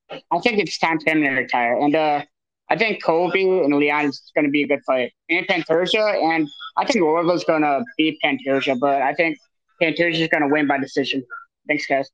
I 0.10 0.40
think 0.40 0.60
it's 0.60 0.78
time 0.78 1.00
for 1.00 1.12
him 1.12 1.22
to 1.22 1.30
retire. 1.30 1.78
And 1.78 1.94
uh, 1.96 2.24
I 2.70 2.78
think 2.78 3.04
Colby 3.04 3.44
and 3.44 3.76
Leon 3.76 4.06
is 4.06 4.32
going 4.34 4.46
to 4.46 4.52
be 4.52 4.64
a 4.64 4.68
good 4.68 4.82
fight. 4.86 5.12
And 5.30 5.46
Pantoja, 5.46 6.24
and 6.34 6.48
I 6.78 6.86
think 6.86 7.04
Royval's 7.04 7.44
going 7.44 7.64
to 7.64 7.84
beat 7.98 8.20
Pantoja, 8.24 8.80
but 8.80 9.02
I 9.02 9.14
think 9.14 9.38
Pantoja 9.82 10.14
is 10.14 10.28
going 10.30 10.44
to 10.44 10.50
win 10.50 10.66
by 10.66 10.78
decision. 10.78 11.24
Thanks, 11.68 11.86
guys. 11.86 12.10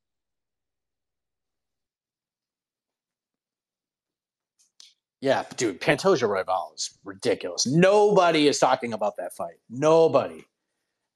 Yeah, 5.26 5.42
dude, 5.56 5.80
Pantoja 5.80 6.28
Royval 6.28 6.72
is 6.76 6.96
ridiculous. 7.02 7.66
Nobody 7.66 8.46
is 8.46 8.60
talking 8.60 8.92
about 8.92 9.16
that 9.16 9.34
fight. 9.34 9.56
Nobody. 9.68 10.44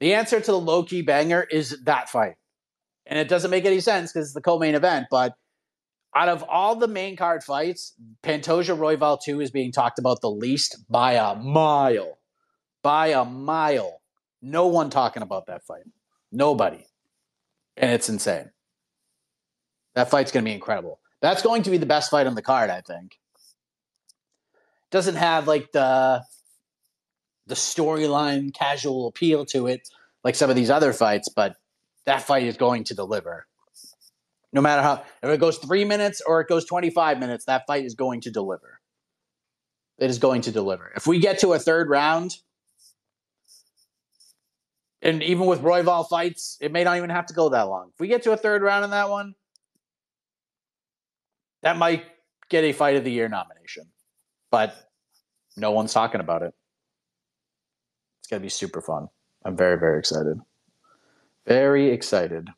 The 0.01 0.15
answer 0.15 0.41
to 0.41 0.51
the 0.51 0.59
low 0.59 0.83
key 0.83 1.03
banger 1.03 1.47
is 1.49 1.79
that 1.85 2.09
fight. 2.09 2.35
And 3.07 3.21
it 3.21 3.29
doesn't 3.29 3.53
make 3.53 3.67
any 3.67 3.79
sense 3.79 4.13
because 4.13 4.27
it's 4.27 4.35
the 4.35 4.41
co 4.41 4.59
main 4.59 4.75
event, 4.75 5.07
but 5.13 5.35
out 6.13 6.29
of 6.29 6.43
all 6.49 6.75
the 6.75 6.89
main 6.89 7.15
card 7.15 7.45
fights, 7.45 7.95
Pantoja 8.25 8.77
Royval 8.77 9.23
2 9.23 9.41
is 9.41 9.53
being 9.53 9.71
talked 9.71 10.01
about 10.01 10.21
the 10.23 10.31
least 10.31 10.85
by 10.91 11.13
a 11.13 11.37
mile. 11.37 12.19
By 12.83 13.11
a 13.11 13.25
mile. 13.25 14.01
No 14.43 14.67
one 14.67 14.91
talking 14.91 15.23
about 15.23 15.47
that 15.47 15.65
fight. 15.65 15.85
Nobody. 16.33 16.85
And 17.77 17.93
it's 17.93 18.09
insane. 18.09 18.51
That 19.95 20.11
fight's 20.11 20.33
going 20.33 20.45
to 20.45 20.49
be 20.49 20.55
incredible. 20.55 20.99
That's 21.23 21.43
going 21.43 21.63
to 21.63 21.71
be 21.71 21.79
the 21.79 21.87
best 21.87 22.11
fight 22.11 22.27
on 22.27 22.35
the 22.35 22.43
card, 22.43 22.71
I 22.71 22.81
think. 22.81 23.20
Doesn't 24.91 25.17
have 25.17 25.47
like 25.47 25.73
the 25.73 26.25
the 27.47 27.55
storyline 27.55 28.55
casual 28.55 29.09
appeal 29.09 29.45
to 29.45 29.67
it 29.67 29.89
like 30.23 30.35
some 30.35 30.51
of 30.51 30.57
these 30.57 30.71
other 30.71 30.93
fights, 30.93 31.29
but 31.29 31.57
that 32.07 32.23
fight 32.23 32.45
is 32.45 32.57
going 32.57 32.85
to 32.85 32.95
deliver. 32.95 33.47
No 34.53 34.61
matter 34.61 34.83
how 34.83 35.05
if 35.23 35.31
it 35.31 35.39
goes 35.39 35.59
three 35.59 35.85
minutes 35.85 36.23
or 36.27 36.41
it 36.41 36.49
goes 36.49 36.65
25 36.65 37.19
minutes 37.19 37.45
that 37.45 37.67
fight 37.67 37.85
is 37.85 37.95
going 37.95 38.21
to 38.23 38.31
deliver. 38.31 38.81
It 39.99 40.11
is 40.11 40.19
going 40.19 40.43
to 40.43 40.53
deliver. 40.53 40.93
If 40.97 41.07
we 41.07 41.19
get 41.19 41.41
to 41.41 41.53
a 41.53 41.59
third 41.59 41.89
round 41.89 42.37
and 45.03 45.23
even 45.23 45.47
with 45.47 45.61
royval 45.61 46.09
fights 46.09 46.57
it 46.61 46.73
may 46.73 46.85
not 46.85 46.97
even 46.97 47.11
have 47.11 47.27
to 47.27 47.35
go 47.35 47.51
that 47.51 47.69
long. 47.69 47.91
If 47.95 48.01
we 48.01 48.09
get 48.09 48.23
to 48.25 48.33
a 48.33 48.37
third 48.37 48.63
round 48.63 48.85
in 48.85 48.91
that 48.91 49.09
one 49.09 49.35
that 51.63 51.77
might 51.77 52.05
get 52.49 52.65
a 52.65 52.73
fight 52.73 52.97
of 52.97 53.05
the 53.05 53.13
year 53.13 53.29
nomination 53.29 53.87
but 54.51 54.75
no 55.57 55.71
one's 55.71 55.93
talking 55.93 56.21
about 56.21 56.43
it 56.43 56.55
it's 58.21 58.29
going 58.29 58.41
to 58.41 58.45
be 58.45 58.51
super 58.51 58.81
fun 58.81 59.09
i'm 59.45 59.57
very 59.57 59.79
very 59.79 59.99
excited 59.99 60.39
very 61.47 61.91
excited 61.91 62.49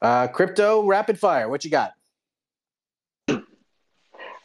uh, 0.00 0.28
crypto 0.28 0.84
rapid 0.84 1.18
fire. 1.18 1.48
What 1.48 1.64
you 1.64 1.70
got? 1.70 1.92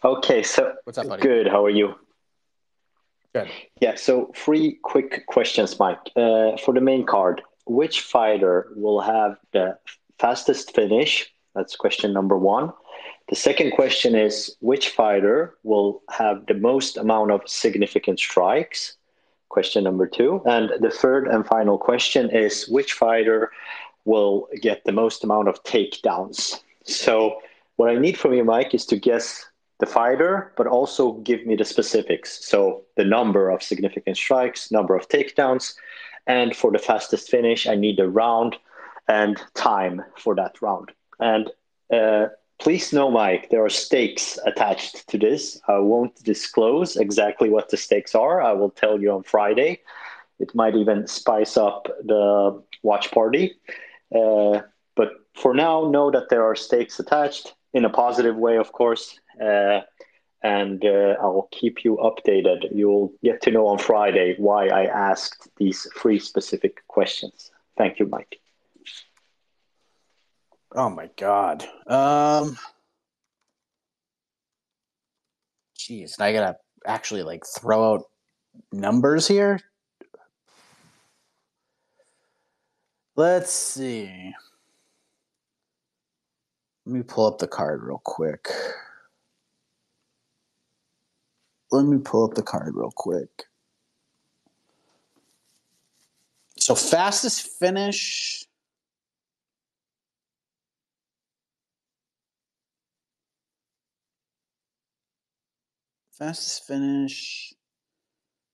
Okay, 0.03 0.43
so 0.43 0.73
what's 0.83 0.97
up, 0.97 1.07
buddy? 1.07 1.21
Good. 1.21 1.47
How 1.47 1.63
are 1.63 1.69
you? 1.69 1.95
Good. 3.33 3.49
Yeah. 3.79 3.95
So 3.95 4.31
three 4.35 4.77
quick 4.83 5.25
questions, 5.27 5.79
Mike. 5.79 5.99
Uh, 6.15 6.57
for 6.57 6.73
the 6.73 6.81
main 6.81 7.05
card, 7.05 7.41
which 7.65 8.01
fighter 8.01 8.73
will 8.75 8.99
have 8.99 9.37
the 9.53 9.77
fastest 10.19 10.75
finish? 10.75 11.31
That's 11.55 11.75
question 11.77 12.11
number 12.11 12.37
one. 12.37 12.73
The 13.29 13.35
second 13.35 13.71
question 13.71 14.15
is 14.15 14.55
which 14.59 14.89
fighter 14.89 15.55
will 15.63 16.01
have 16.09 16.45
the 16.45 16.53
most 16.53 16.97
amount 16.97 17.31
of 17.31 17.47
significant 17.47 18.19
strikes? 18.19 18.97
Question 19.49 19.83
number 19.83 20.07
two. 20.07 20.41
And 20.45 20.71
the 20.79 20.89
third 20.89 21.27
and 21.27 21.45
final 21.45 21.77
question 21.77 22.29
is 22.29 22.67
which 22.67 22.93
fighter 22.93 23.51
will 24.05 24.47
get 24.61 24.83
the 24.83 24.91
most 24.91 25.23
amount 25.23 25.47
of 25.47 25.63
takedowns. 25.63 26.59
So, 26.83 27.39
what 27.77 27.89
I 27.89 27.95
need 27.95 28.17
from 28.17 28.33
you, 28.33 28.43
Mike, 28.43 28.73
is 28.73 28.85
to 28.87 28.97
guess 28.97 29.45
the 29.79 29.85
fighter, 29.85 30.53
but 30.57 30.67
also 30.67 31.13
give 31.13 31.45
me 31.45 31.55
the 31.55 31.65
specifics. 31.65 32.45
So, 32.45 32.83
the 32.97 33.05
number 33.05 33.49
of 33.49 33.63
significant 33.63 34.17
strikes, 34.17 34.69
number 34.71 34.95
of 34.95 35.07
takedowns, 35.07 35.75
and 36.27 36.55
for 36.55 36.71
the 36.71 36.79
fastest 36.79 37.29
finish, 37.29 37.67
I 37.67 37.75
need 37.75 37.97
the 37.97 38.09
round 38.09 38.57
and 39.07 39.41
time 39.53 40.03
for 40.17 40.35
that 40.35 40.61
round. 40.61 40.91
And 41.19 41.49
uh, 41.91 42.27
please 42.63 42.93
know, 42.93 43.11
Mike, 43.11 43.49
there 43.49 43.63
are 43.65 43.69
stakes 43.69 44.39
attached 44.45 45.05
to 45.09 45.17
this. 45.17 45.59
I 45.67 45.79
won't 45.79 46.15
disclose 46.23 46.95
exactly 46.95 47.49
what 47.49 47.69
the 47.69 47.75
stakes 47.75 48.15
are. 48.15 48.41
I 48.41 48.53
will 48.53 48.69
tell 48.69 49.01
you 49.01 49.11
on 49.11 49.23
Friday. 49.23 49.81
It 50.39 50.55
might 50.55 50.73
even 50.75 51.05
spice 51.05 51.57
up 51.57 51.87
the 52.05 52.63
watch 52.81 53.11
party. 53.11 53.55
Uh, 54.15 54.61
but 54.95 55.09
for 55.35 55.53
now, 55.53 55.89
know 55.89 56.09
that 56.11 56.29
there 56.29 56.45
are 56.45 56.55
stakes 56.55 56.99
attached 56.99 57.53
in 57.73 57.83
a 57.83 57.89
positive 57.89 58.37
way, 58.37 58.57
of 58.57 58.71
course. 58.71 59.19
Uh, 59.41 59.81
and 60.41 60.85
uh, 60.85 61.15
I'll 61.21 61.49
keep 61.51 61.83
you 61.83 61.97
updated. 61.97 62.69
You'll 62.73 63.11
get 63.23 63.41
to 63.41 63.51
know 63.51 63.67
on 63.67 63.77
Friday 63.77 64.35
why 64.37 64.67
I 64.67 64.85
asked 64.85 65.49
these 65.57 65.85
three 65.97 66.19
specific 66.19 66.87
questions. 66.87 67.51
Thank 67.77 67.99
you, 67.99 68.07
Mike. 68.07 68.39
Oh 70.75 70.89
my 70.89 71.09
god. 71.17 71.63
Um 71.87 72.57
Jeez, 75.77 76.19
I 76.19 76.31
gotta 76.33 76.57
actually 76.87 77.23
like 77.23 77.43
throw 77.45 77.93
out 77.93 78.03
numbers 78.71 79.27
here. 79.27 79.59
Let's 83.15 83.51
see. 83.51 84.33
Let 86.85 86.95
me 86.95 87.03
pull 87.03 87.27
up 87.27 87.37
the 87.37 87.47
card 87.47 87.83
real 87.83 88.01
quick. 88.03 88.47
Let 91.71 91.85
me 91.85 91.99
pull 91.99 92.25
up 92.25 92.33
the 92.35 92.43
card 92.43 92.75
real 92.75 92.91
quick. 92.95 93.29
So 96.57 96.75
fastest 96.75 97.47
finish. 97.59 98.45
Fastest 106.17 106.67
finish. 106.67 107.53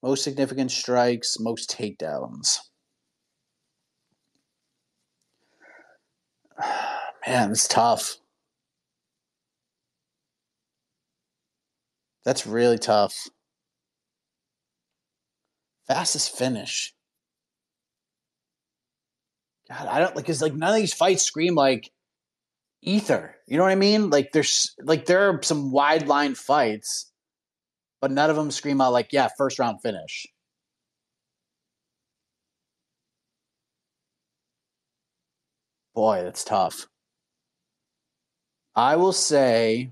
Most 0.01 0.23
significant 0.23 0.71
strikes, 0.71 1.37
most 1.39 1.69
takedowns. 1.69 2.59
Man, 7.27 7.51
it's 7.51 7.67
tough. 7.67 8.15
That's 12.23 12.47
really 12.47 12.77
tough. 12.77 13.27
Fastest 15.87 16.37
finish. 16.37 16.93
God, 19.69 19.87
I 19.87 19.99
don't 19.99 20.15
like 20.15 20.25
because 20.25 20.41
like 20.41 20.53
none 20.53 20.69
of 20.69 20.75
these 20.75 20.93
fights 20.93 21.23
scream 21.23 21.55
like 21.55 21.91
ether. 22.81 23.35
You 23.47 23.57
know 23.57 23.63
what 23.63 23.71
I 23.71 23.75
mean? 23.75 24.09
Like 24.09 24.31
there's 24.31 24.73
like 24.81 25.05
there 25.05 25.29
are 25.29 25.41
some 25.43 25.71
wide 25.71 26.07
line 26.07 26.35
fights, 26.35 27.08
but 28.01 28.11
none 28.11 28.29
of 28.29 28.35
them 28.35 28.51
scream 28.51 28.81
out 28.81 28.93
like 28.93 29.11
yeah, 29.11 29.27
first 29.37 29.59
round 29.59 29.81
finish. 29.81 30.27
Boy, 35.93 36.23
that's 36.23 36.43
tough. 36.43 36.87
I 38.75 38.95
will 38.95 39.11
say, 39.11 39.91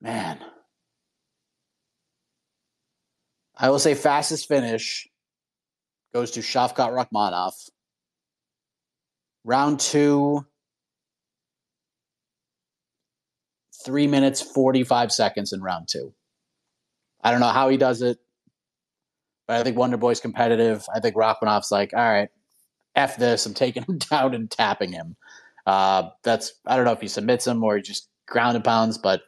man, 0.00 0.38
I 3.54 3.68
will 3.68 3.78
say 3.78 3.94
fastest 3.94 4.48
finish 4.48 5.06
goes 6.14 6.30
to 6.32 6.40
Shavkat 6.40 6.90
Rakhmonov. 6.90 7.52
Round 9.44 9.78
two, 9.78 10.46
three 13.84 14.06
minutes, 14.06 14.40
45 14.40 15.12
seconds 15.12 15.52
in 15.52 15.62
round 15.62 15.88
two. 15.88 16.14
I 17.22 17.30
don't 17.30 17.40
know 17.40 17.48
how 17.48 17.68
he 17.68 17.76
does 17.76 18.02
it, 18.02 18.18
but 19.46 19.60
I 19.60 19.62
think 19.64 19.76
Wonder 19.76 19.96
Boy's 19.96 20.20
competitive. 20.20 20.86
I 20.94 21.00
think 21.00 21.16
Rakhmonov's 21.16 21.70
like, 21.70 21.92
all 21.94 22.00
right, 22.00 22.28
F 22.94 23.16
this. 23.16 23.46
I'm 23.46 23.54
taking 23.54 23.84
him 23.84 23.98
down 24.10 24.34
and 24.34 24.50
tapping 24.50 24.92
him. 24.92 25.16
Uh, 25.66 26.10
that's, 26.22 26.54
I 26.66 26.76
don't 26.76 26.84
know 26.84 26.92
if 26.92 27.00
he 27.00 27.08
submits 27.08 27.46
him 27.46 27.62
or 27.62 27.76
he 27.76 27.82
just 27.82 28.08
ground 28.26 28.56
and 28.56 28.64
pounds, 28.64 28.96
but 28.98 29.22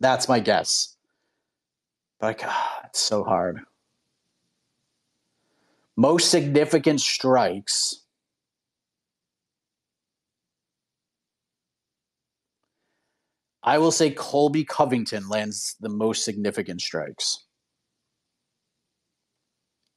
that's 0.00 0.28
my 0.28 0.40
guess. 0.40 0.96
But 2.18 2.38
God, 2.38 2.86
it's 2.86 3.00
so 3.00 3.24
hard. 3.24 3.60
Most 5.96 6.30
significant 6.30 7.00
strikes. 7.00 8.01
I 13.64 13.78
will 13.78 13.92
say 13.92 14.10
Colby 14.10 14.64
Covington 14.64 15.28
lands 15.28 15.76
the 15.80 15.88
most 15.88 16.24
significant 16.24 16.80
strikes. 16.80 17.44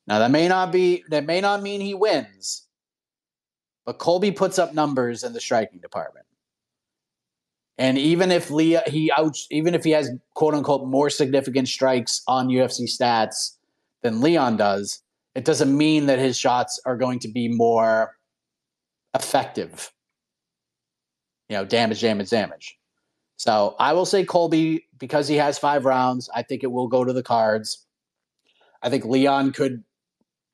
Now 0.07 0.20
that 0.20 0.32
may 0.32 0.47
not 0.47 0.72
be 0.72 1.03
that 1.09 1.26
may 1.26 1.41
not 1.41 1.63
mean 1.63 1.82
he 1.82 1.95
wins, 1.95 2.68
but 3.86 3.97
Colby 3.97 4.32
puts 4.32 4.59
up 4.59 4.74
numbers 4.74 5.24
in 5.24 5.34
the 5.34 5.41
striking 5.41 5.80
department. 5.80 6.28
And 7.78 7.97
even 7.97 8.32
if 8.32 8.51
Leah 8.51 8.84
he 8.86 9.11
out 9.11 9.38
even 9.49 9.74
if 9.74 9.84
he 9.84 9.91
has 9.91 10.11
quote 10.36 10.53
unquote 10.53 10.88
more 10.88 11.09
significant 11.09 11.68
strikes 11.68 12.22
on 12.28 12.49
UFC 12.49 12.84
stats 12.84 13.57
than 14.03 14.22
Leon 14.22 14.57
does, 14.57 15.01
it 15.34 15.43
doesn't 15.43 15.76
mean 15.76 16.05
that 16.05 16.20
his 16.20 16.38
shots 16.38 16.80
are 16.86 16.95
going 16.95 17.20
to 17.20 17.28
be 17.28 17.47
more 17.47 18.16
effective. 19.16 19.91
You 21.49 21.57
know, 21.57 21.66
damage, 21.66 22.01
damage, 22.01 22.30
damage. 22.30 22.78
So 23.38 23.76
I 23.80 23.94
will 23.94 24.06
say 24.06 24.24
Colby 24.26 24.88
because 24.98 25.28
he 25.28 25.36
has 25.36 25.58
five 25.58 25.86
rounds. 25.86 26.30
I 26.34 26.42
think 26.42 26.64
it 26.64 26.72
will 26.72 26.88
go 26.88 27.04
to 27.04 27.14
the 27.14 27.24
cards. 27.24 27.86
I 28.82 28.90
think 28.90 29.06
Leon 29.06 29.52
could 29.52 29.84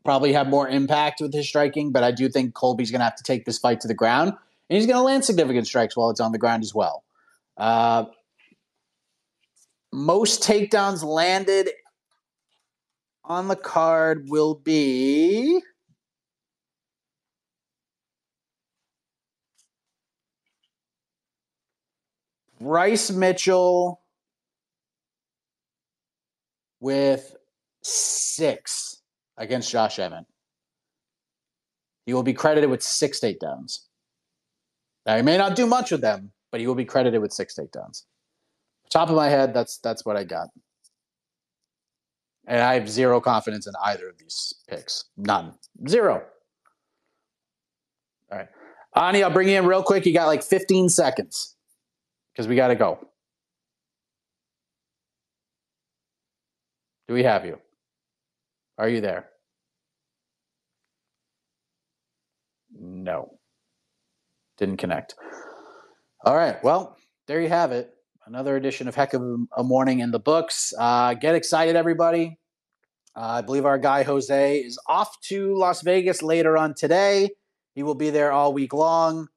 probably 0.04 0.34
have 0.34 0.48
more 0.48 0.68
impact 0.68 1.22
with 1.22 1.34
his 1.34 1.48
striking, 1.48 1.92
but 1.92 2.04
I 2.04 2.12
do 2.12 2.28
think 2.30 2.54
Colby's 2.54 2.92
going 2.92 3.00
to 3.00 3.06
have 3.06 3.16
to 3.18 3.24
take 3.24 3.46
this 3.46 3.60
fight 3.60 3.82
to 3.82 3.88
the 3.88 3.94
ground, 3.94 4.30
and 4.30 4.78
he's 4.78 4.88
going 4.88 4.98
to 4.98 5.04
land 5.04 5.26
significant 5.26 5.68
strikes 5.68 5.96
while 5.96 6.10
it's 6.10 6.20
on 6.20 6.32
the 6.32 6.40
ground 6.40 6.64
as 6.64 6.74
well. 6.74 7.04
Uh, 7.58 8.06
most 9.94 10.42
takedowns 10.42 11.04
landed 11.04 11.70
on 13.24 13.48
the 13.48 13.56
card 13.56 14.30
will 14.30 14.56
be. 14.56 15.62
Bryce 22.62 23.10
Mitchell 23.10 24.02
with 26.80 27.36
six 27.82 29.02
against 29.38 29.72
Josh 29.72 29.98
Emmett. 29.98 30.26
He 32.06 32.14
will 32.14 32.22
be 32.22 32.34
credited 32.34 32.70
with 32.70 32.84
six 32.84 33.20
takedowns. 33.20 33.80
Now 35.08 35.16
he 35.16 35.24
may 35.24 35.38
not 35.40 35.56
do 35.56 35.66
much 35.66 35.90
with 35.90 36.02
them, 36.02 36.32
but 36.52 36.60
he 36.60 36.68
will 36.68 36.76
be 36.76 36.86
credited 36.86 37.20
with 37.20 37.34
six 37.34 37.56
takedowns. 37.56 38.04
Top 38.92 39.10
of 39.10 39.16
my 39.16 39.28
head, 39.28 39.56
that's 39.56 39.80
that's 39.80 40.06
what 40.06 40.16
I 40.16 40.24
got. 40.24 40.50
And 42.46 42.62
I 42.62 42.76
have 42.76 42.88
zero 42.88 43.20
confidence 43.22 43.66
in 43.66 43.74
either 43.84 44.08
of 44.08 44.20
these 44.20 44.54
picks. 44.70 45.06
None. 45.18 45.54
Zero. 45.88 46.24
All 48.32 48.38
right. 48.38 48.48
Ani, 48.96 49.24
I'll 49.24 49.32
bring 49.32 49.48
you 49.48 49.58
in 49.58 49.66
real 49.66 49.82
quick. 49.82 50.06
You 50.06 50.14
got 50.14 50.28
like 50.28 50.44
15 50.44 50.90
seconds 50.90 51.56
because 52.34 52.48
we 52.48 52.56
got 52.56 52.70
to 52.70 52.76
go. 52.76 53.00
Do 57.08 57.14
we 57.14 57.24
have 57.24 57.46
you? 57.46 57.60
Are 58.78 58.88
you 58.88 59.02
there? 59.02 59.30
No. 62.74 63.38
Didn't 64.58 64.78
connect. 64.78 65.16
All 66.24 66.36
right. 66.36 66.64
Well, 66.64 66.98
there 67.28 67.42
you 67.42 67.50
have 67.50 67.72
it. 67.72 67.94
Another 68.26 68.56
edition 68.56 68.88
of 68.88 68.96
Heck 68.96 69.14
of 69.14 69.22
a 69.58 69.64
Morning 69.64 70.00
in 70.00 70.12
the 70.12 70.20
books. 70.20 70.74
Uh, 70.78 71.16
get 71.16 71.36
excited, 71.36 71.76
everybody. 71.76 72.38
Uh, 73.16 73.20
I 73.20 73.42
believe 73.42 73.66
our 73.66 73.78
guy 73.78 74.04
Jose 74.04 74.60
is 74.60 74.80
off 74.88 75.20
to 75.24 75.56
Las 75.58 75.82
Vegas 75.82 76.22
later 76.22 76.58
on 76.58 76.74
today. 76.76 77.32
He 77.76 77.84
will 77.84 77.96
be 77.96 78.10
there 78.10 78.32
all 78.32 78.54
week 78.54 78.74
long. 78.74 79.28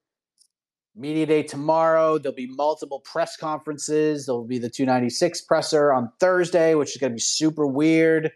Media 0.97 1.27
day 1.27 1.43
tomorrow. 1.43 2.19
There'll 2.19 2.37
be 2.37 2.47
multiple 2.47 3.01
press 3.01 3.37
conferences. 3.37 4.27
There'll 4.27 4.47
be 4.47 4.59
the 4.59 4.71
296 4.71 5.43
presser 5.43 5.93
on 5.93 6.11
Thursday, 6.21 6.75
which 6.75 6.91
is 6.91 6.99
going 6.99 7.13
to 7.13 7.17
be 7.17 7.21
super 7.21 7.67
weird 7.67 8.31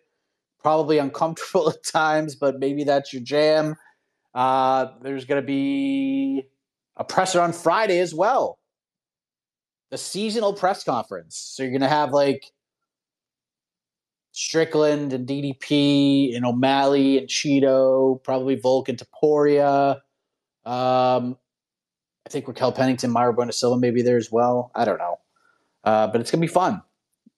probably 0.61 0.99
uncomfortable 0.99 1.71
at 1.71 1.83
times, 1.83 2.35
but 2.35 2.59
maybe 2.59 2.85
that's 2.85 3.13
your 3.13 3.23
jam. 3.23 3.77
Uh, 4.35 4.87
there's 5.03 5.25
going 5.25 5.41
to 5.41 5.47
be 5.47 6.45
a 6.97 7.05
presser 7.05 7.41
on 7.41 7.53
Friday 7.53 8.01
as 8.01 8.15
well. 8.15 8.59
The 9.91 9.99
seasonal 9.99 10.53
press 10.53 10.85
conference. 10.85 11.37
So 11.37 11.63
you're 11.63 11.73
going 11.73 11.81
to 11.81 11.89
have 11.89 12.13
like 12.13 12.45
Strickland 14.33 15.13
and 15.15 15.27
DDP 15.27 16.37
and 16.37 16.45
O'Malley 16.45 17.19
and 17.19 17.29
Chito, 17.29 18.23
probably 18.23 18.57
Volk 18.57 18.91
and 18.91 18.99
Topuria. 18.99 20.01
Um, 20.67 21.39
I 22.29 22.31
think 22.31 22.47
Raquel 22.47 22.72
Pennington, 22.72 23.11
Mayra 23.11 23.35
Bueno 23.35 23.51
Silva 23.53 23.81
maybe 23.81 24.03
there 24.03 24.18
as 24.18 24.31
well. 24.31 24.70
I 24.74 24.85
don't 24.85 24.99
know. 24.99 25.18
Uh, 25.83 26.09
but 26.09 26.20
it's 26.20 26.31
going 26.31 26.43
to 26.43 26.47
be 26.47 26.53
fun. 26.53 26.83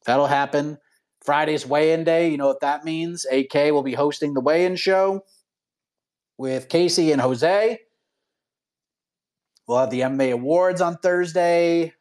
That'll 0.05 0.26
happen. 0.26 0.78
Friday's 1.24 1.64
weigh-in 1.64 2.03
day. 2.03 2.28
You 2.28 2.36
know 2.36 2.49
what 2.49 2.59
that 2.62 2.84
means. 2.84 3.24
AK 3.30 3.55
will 3.55 3.84
be 3.84 3.95
hosting 3.95 4.34
the 4.34 4.41
weigh-in 4.41 4.74
show 4.74 5.22
with 6.38 6.68
Casey 6.68 7.12
and 7.12 7.20
Jose. 7.20 7.78
We'll 9.68 9.78
have 9.78 9.91
the 9.91 10.01
MMA 10.01 10.32
awards 10.32 10.80
on 10.80 10.97
Thursday. 10.97 11.95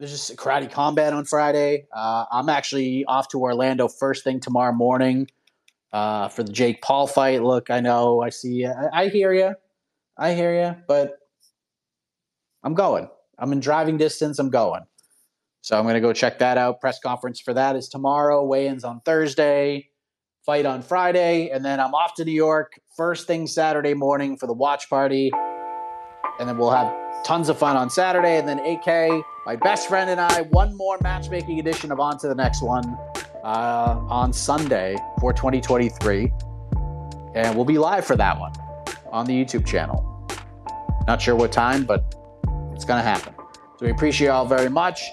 There's 0.00 0.10
just 0.10 0.34
karate 0.34 0.68
combat 0.68 1.12
on 1.12 1.26
Friday. 1.26 1.86
Uh, 1.94 2.24
I'm 2.32 2.48
actually 2.48 3.04
off 3.04 3.28
to 3.28 3.40
Orlando 3.40 3.86
first 3.86 4.24
thing 4.24 4.40
tomorrow 4.40 4.72
morning 4.72 5.28
uh, 5.92 6.26
for 6.26 6.42
the 6.42 6.52
Jake 6.52 6.82
Paul 6.82 7.06
fight. 7.06 7.44
Look, 7.44 7.70
I 7.70 7.78
know, 7.78 8.20
I 8.20 8.30
see, 8.30 8.66
I, 8.66 9.04
I 9.04 9.08
hear 9.10 9.32
you, 9.32 9.54
I 10.16 10.34
hear 10.34 10.54
you, 10.54 10.76
but 10.86 11.14
I'm 12.62 12.74
going. 12.74 13.08
I'm 13.38 13.52
in 13.52 13.60
driving 13.60 13.96
distance. 13.96 14.38
I'm 14.38 14.50
going. 14.50 14.82
So 15.60 15.78
I'm 15.78 15.84
going 15.84 15.94
to 15.94 16.00
go 16.00 16.12
check 16.12 16.38
that 16.38 16.58
out. 16.58 16.80
Press 16.80 17.00
conference 17.00 17.40
for 17.40 17.54
that 17.54 17.74
is 17.74 17.88
tomorrow. 17.88 18.44
Weigh-ins 18.44 18.84
on 18.84 19.00
Thursday. 19.00 19.90
Fight 20.44 20.66
on 20.66 20.82
Friday, 20.82 21.48
and 21.48 21.64
then 21.64 21.80
I'm 21.80 21.94
off 21.94 22.12
to 22.16 22.24
New 22.24 22.30
York 22.30 22.78
first 22.98 23.26
thing 23.26 23.46
Saturday 23.46 23.94
morning 23.94 24.36
for 24.36 24.46
the 24.46 24.52
watch 24.52 24.90
party, 24.90 25.30
and 26.38 26.46
then 26.46 26.58
we'll 26.58 26.70
have 26.70 26.92
tons 27.24 27.48
of 27.48 27.58
fun 27.58 27.78
on 27.78 27.88
Saturday. 27.88 28.36
And 28.36 28.46
then 28.46 28.58
AK, 28.58 29.24
my 29.46 29.56
best 29.56 29.88
friend, 29.88 30.10
and 30.10 30.20
I, 30.20 30.42
one 30.42 30.76
more 30.76 30.98
matchmaking 31.00 31.60
edition 31.60 31.90
of 31.90 31.98
On 31.98 32.18
to 32.18 32.28
the 32.28 32.34
Next 32.34 32.62
One 32.62 32.84
uh, 33.42 33.98
on 34.10 34.34
Sunday 34.34 34.96
for 35.18 35.32
2023. 35.32 36.30
And 37.34 37.56
we'll 37.56 37.64
be 37.64 37.78
live 37.78 38.04
for 38.04 38.16
that 38.16 38.38
one 38.38 38.52
on 39.14 39.24
the 39.26 39.32
YouTube 39.32 39.64
channel. 39.64 40.10
Not 41.06 41.22
sure 41.22 41.36
what 41.36 41.52
time, 41.52 41.84
but 41.84 42.14
it's 42.74 42.84
going 42.84 42.98
to 42.98 43.08
happen. 43.08 43.32
So 43.78 43.86
we 43.86 43.90
appreciate 43.90 44.26
you 44.26 44.32
all 44.32 44.44
very 44.44 44.68
much. 44.68 45.08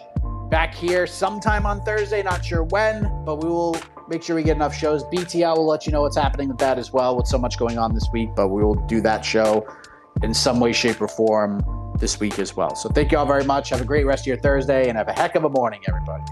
Back 0.50 0.74
here 0.74 1.06
sometime 1.06 1.66
on 1.66 1.82
Thursday, 1.82 2.24
not 2.24 2.44
sure 2.44 2.64
when, 2.64 3.04
but 3.24 3.44
we 3.44 3.48
will 3.48 3.78
make 4.10 4.24
sure 4.24 4.36
we 4.36 4.44
get 4.44 4.56
enough 4.56 4.76
shows. 4.76 5.04
BTL 5.06 5.56
will 5.56 5.68
let 5.68 5.86
you 5.86 5.92
know 5.92 6.02
what's 6.02 6.18
happening 6.18 6.50
with 6.50 6.58
that 6.58 6.80
as 6.80 6.92
well, 6.92 7.16
with 7.16 7.28
so 7.28 7.38
much 7.38 7.58
going 7.58 7.78
on 7.78 7.94
this 7.94 8.08
week, 8.12 8.30
but 8.36 8.50
we 8.50 8.64
will 8.64 8.76
do 8.88 9.02
that 9.02 9.24
show 9.24 9.66
in 10.24 10.34
some 10.34 10.60
way, 10.60 10.74
shape, 10.74 11.00
or 11.00 11.08
form 11.08 11.64
this 12.00 12.20
week 12.20 12.40
as 12.40 12.56
well. 12.56 12.76
So 12.76 12.90
thank 12.90 13.12
you 13.12 13.20
all 13.20 13.26
very 13.26 13.46
much. 13.46 13.70
Have 13.70 13.82
a 13.82 13.86
great 13.86 14.06
rest 14.06 14.24
of 14.24 14.28
your 14.28 14.38
Thursday 14.38 14.90
and 14.90 14.98
have 14.98 15.08
a 15.08 15.14
heck 15.14 15.36
of 15.36 15.44
a 15.44 15.50
morning, 15.50 15.82
everybody. 15.88 16.24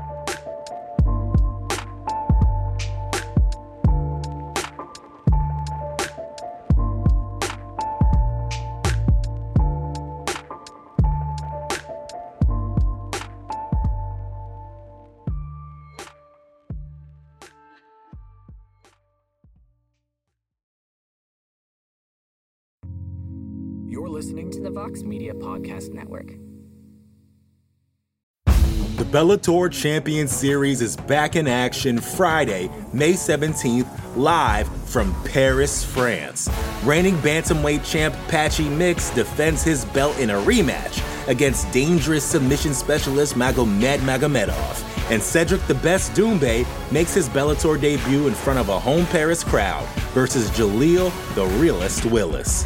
Vox 24.90 25.04
Media 25.04 25.36
Podcast 25.36 25.94
Network. 25.94 26.34
The 28.98 29.06
Bellator 29.06 29.72
Champion 29.72 30.28
Series 30.28 30.82
is 30.82 30.96
back 30.98 31.36
in 31.36 31.48
action 31.48 32.00
Friday, 32.00 32.72
May 32.92 33.14
17th, 33.14 33.88
live 34.16 34.68
from 34.90 35.16
Paris, 35.26 35.84
France. 35.86 36.50
Reigning 36.84 37.16
bantamweight 37.18 37.90
champ 37.90 38.16
Patchy 38.30 38.68
Mix 38.68 39.12
defends 39.12 39.64
his 39.64 39.86
belt 39.86 40.18
in 40.18 40.32
a 40.32 40.42
rematch 40.42 41.04
against 41.28 41.72
dangerous 41.72 42.26
submission 42.26 42.74
specialist 42.74 43.36
Magomed 43.36 44.00
Magomedov. 44.00 45.12
And 45.12 45.22
Cedric 45.22 45.62
the 45.68 45.76
Best 45.76 46.14
Doumbé 46.14 46.66
makes 46.92 47.14
his 47.14 47.30
Bellator 47.30 47.80
debut 47.80 48.28
in 48.28 48.34
front 48.34 48.58
of 48.58 48.70
a 48.70 48.80
home 48.80 49.06
Paris 49.08 49.44
crowd 49.44 49.88
versus 50.14 50.50
Jaleel 50.50 51.12
the 51.36 51.46
Realist 51.60 52.06
Willis. 52.06 52.66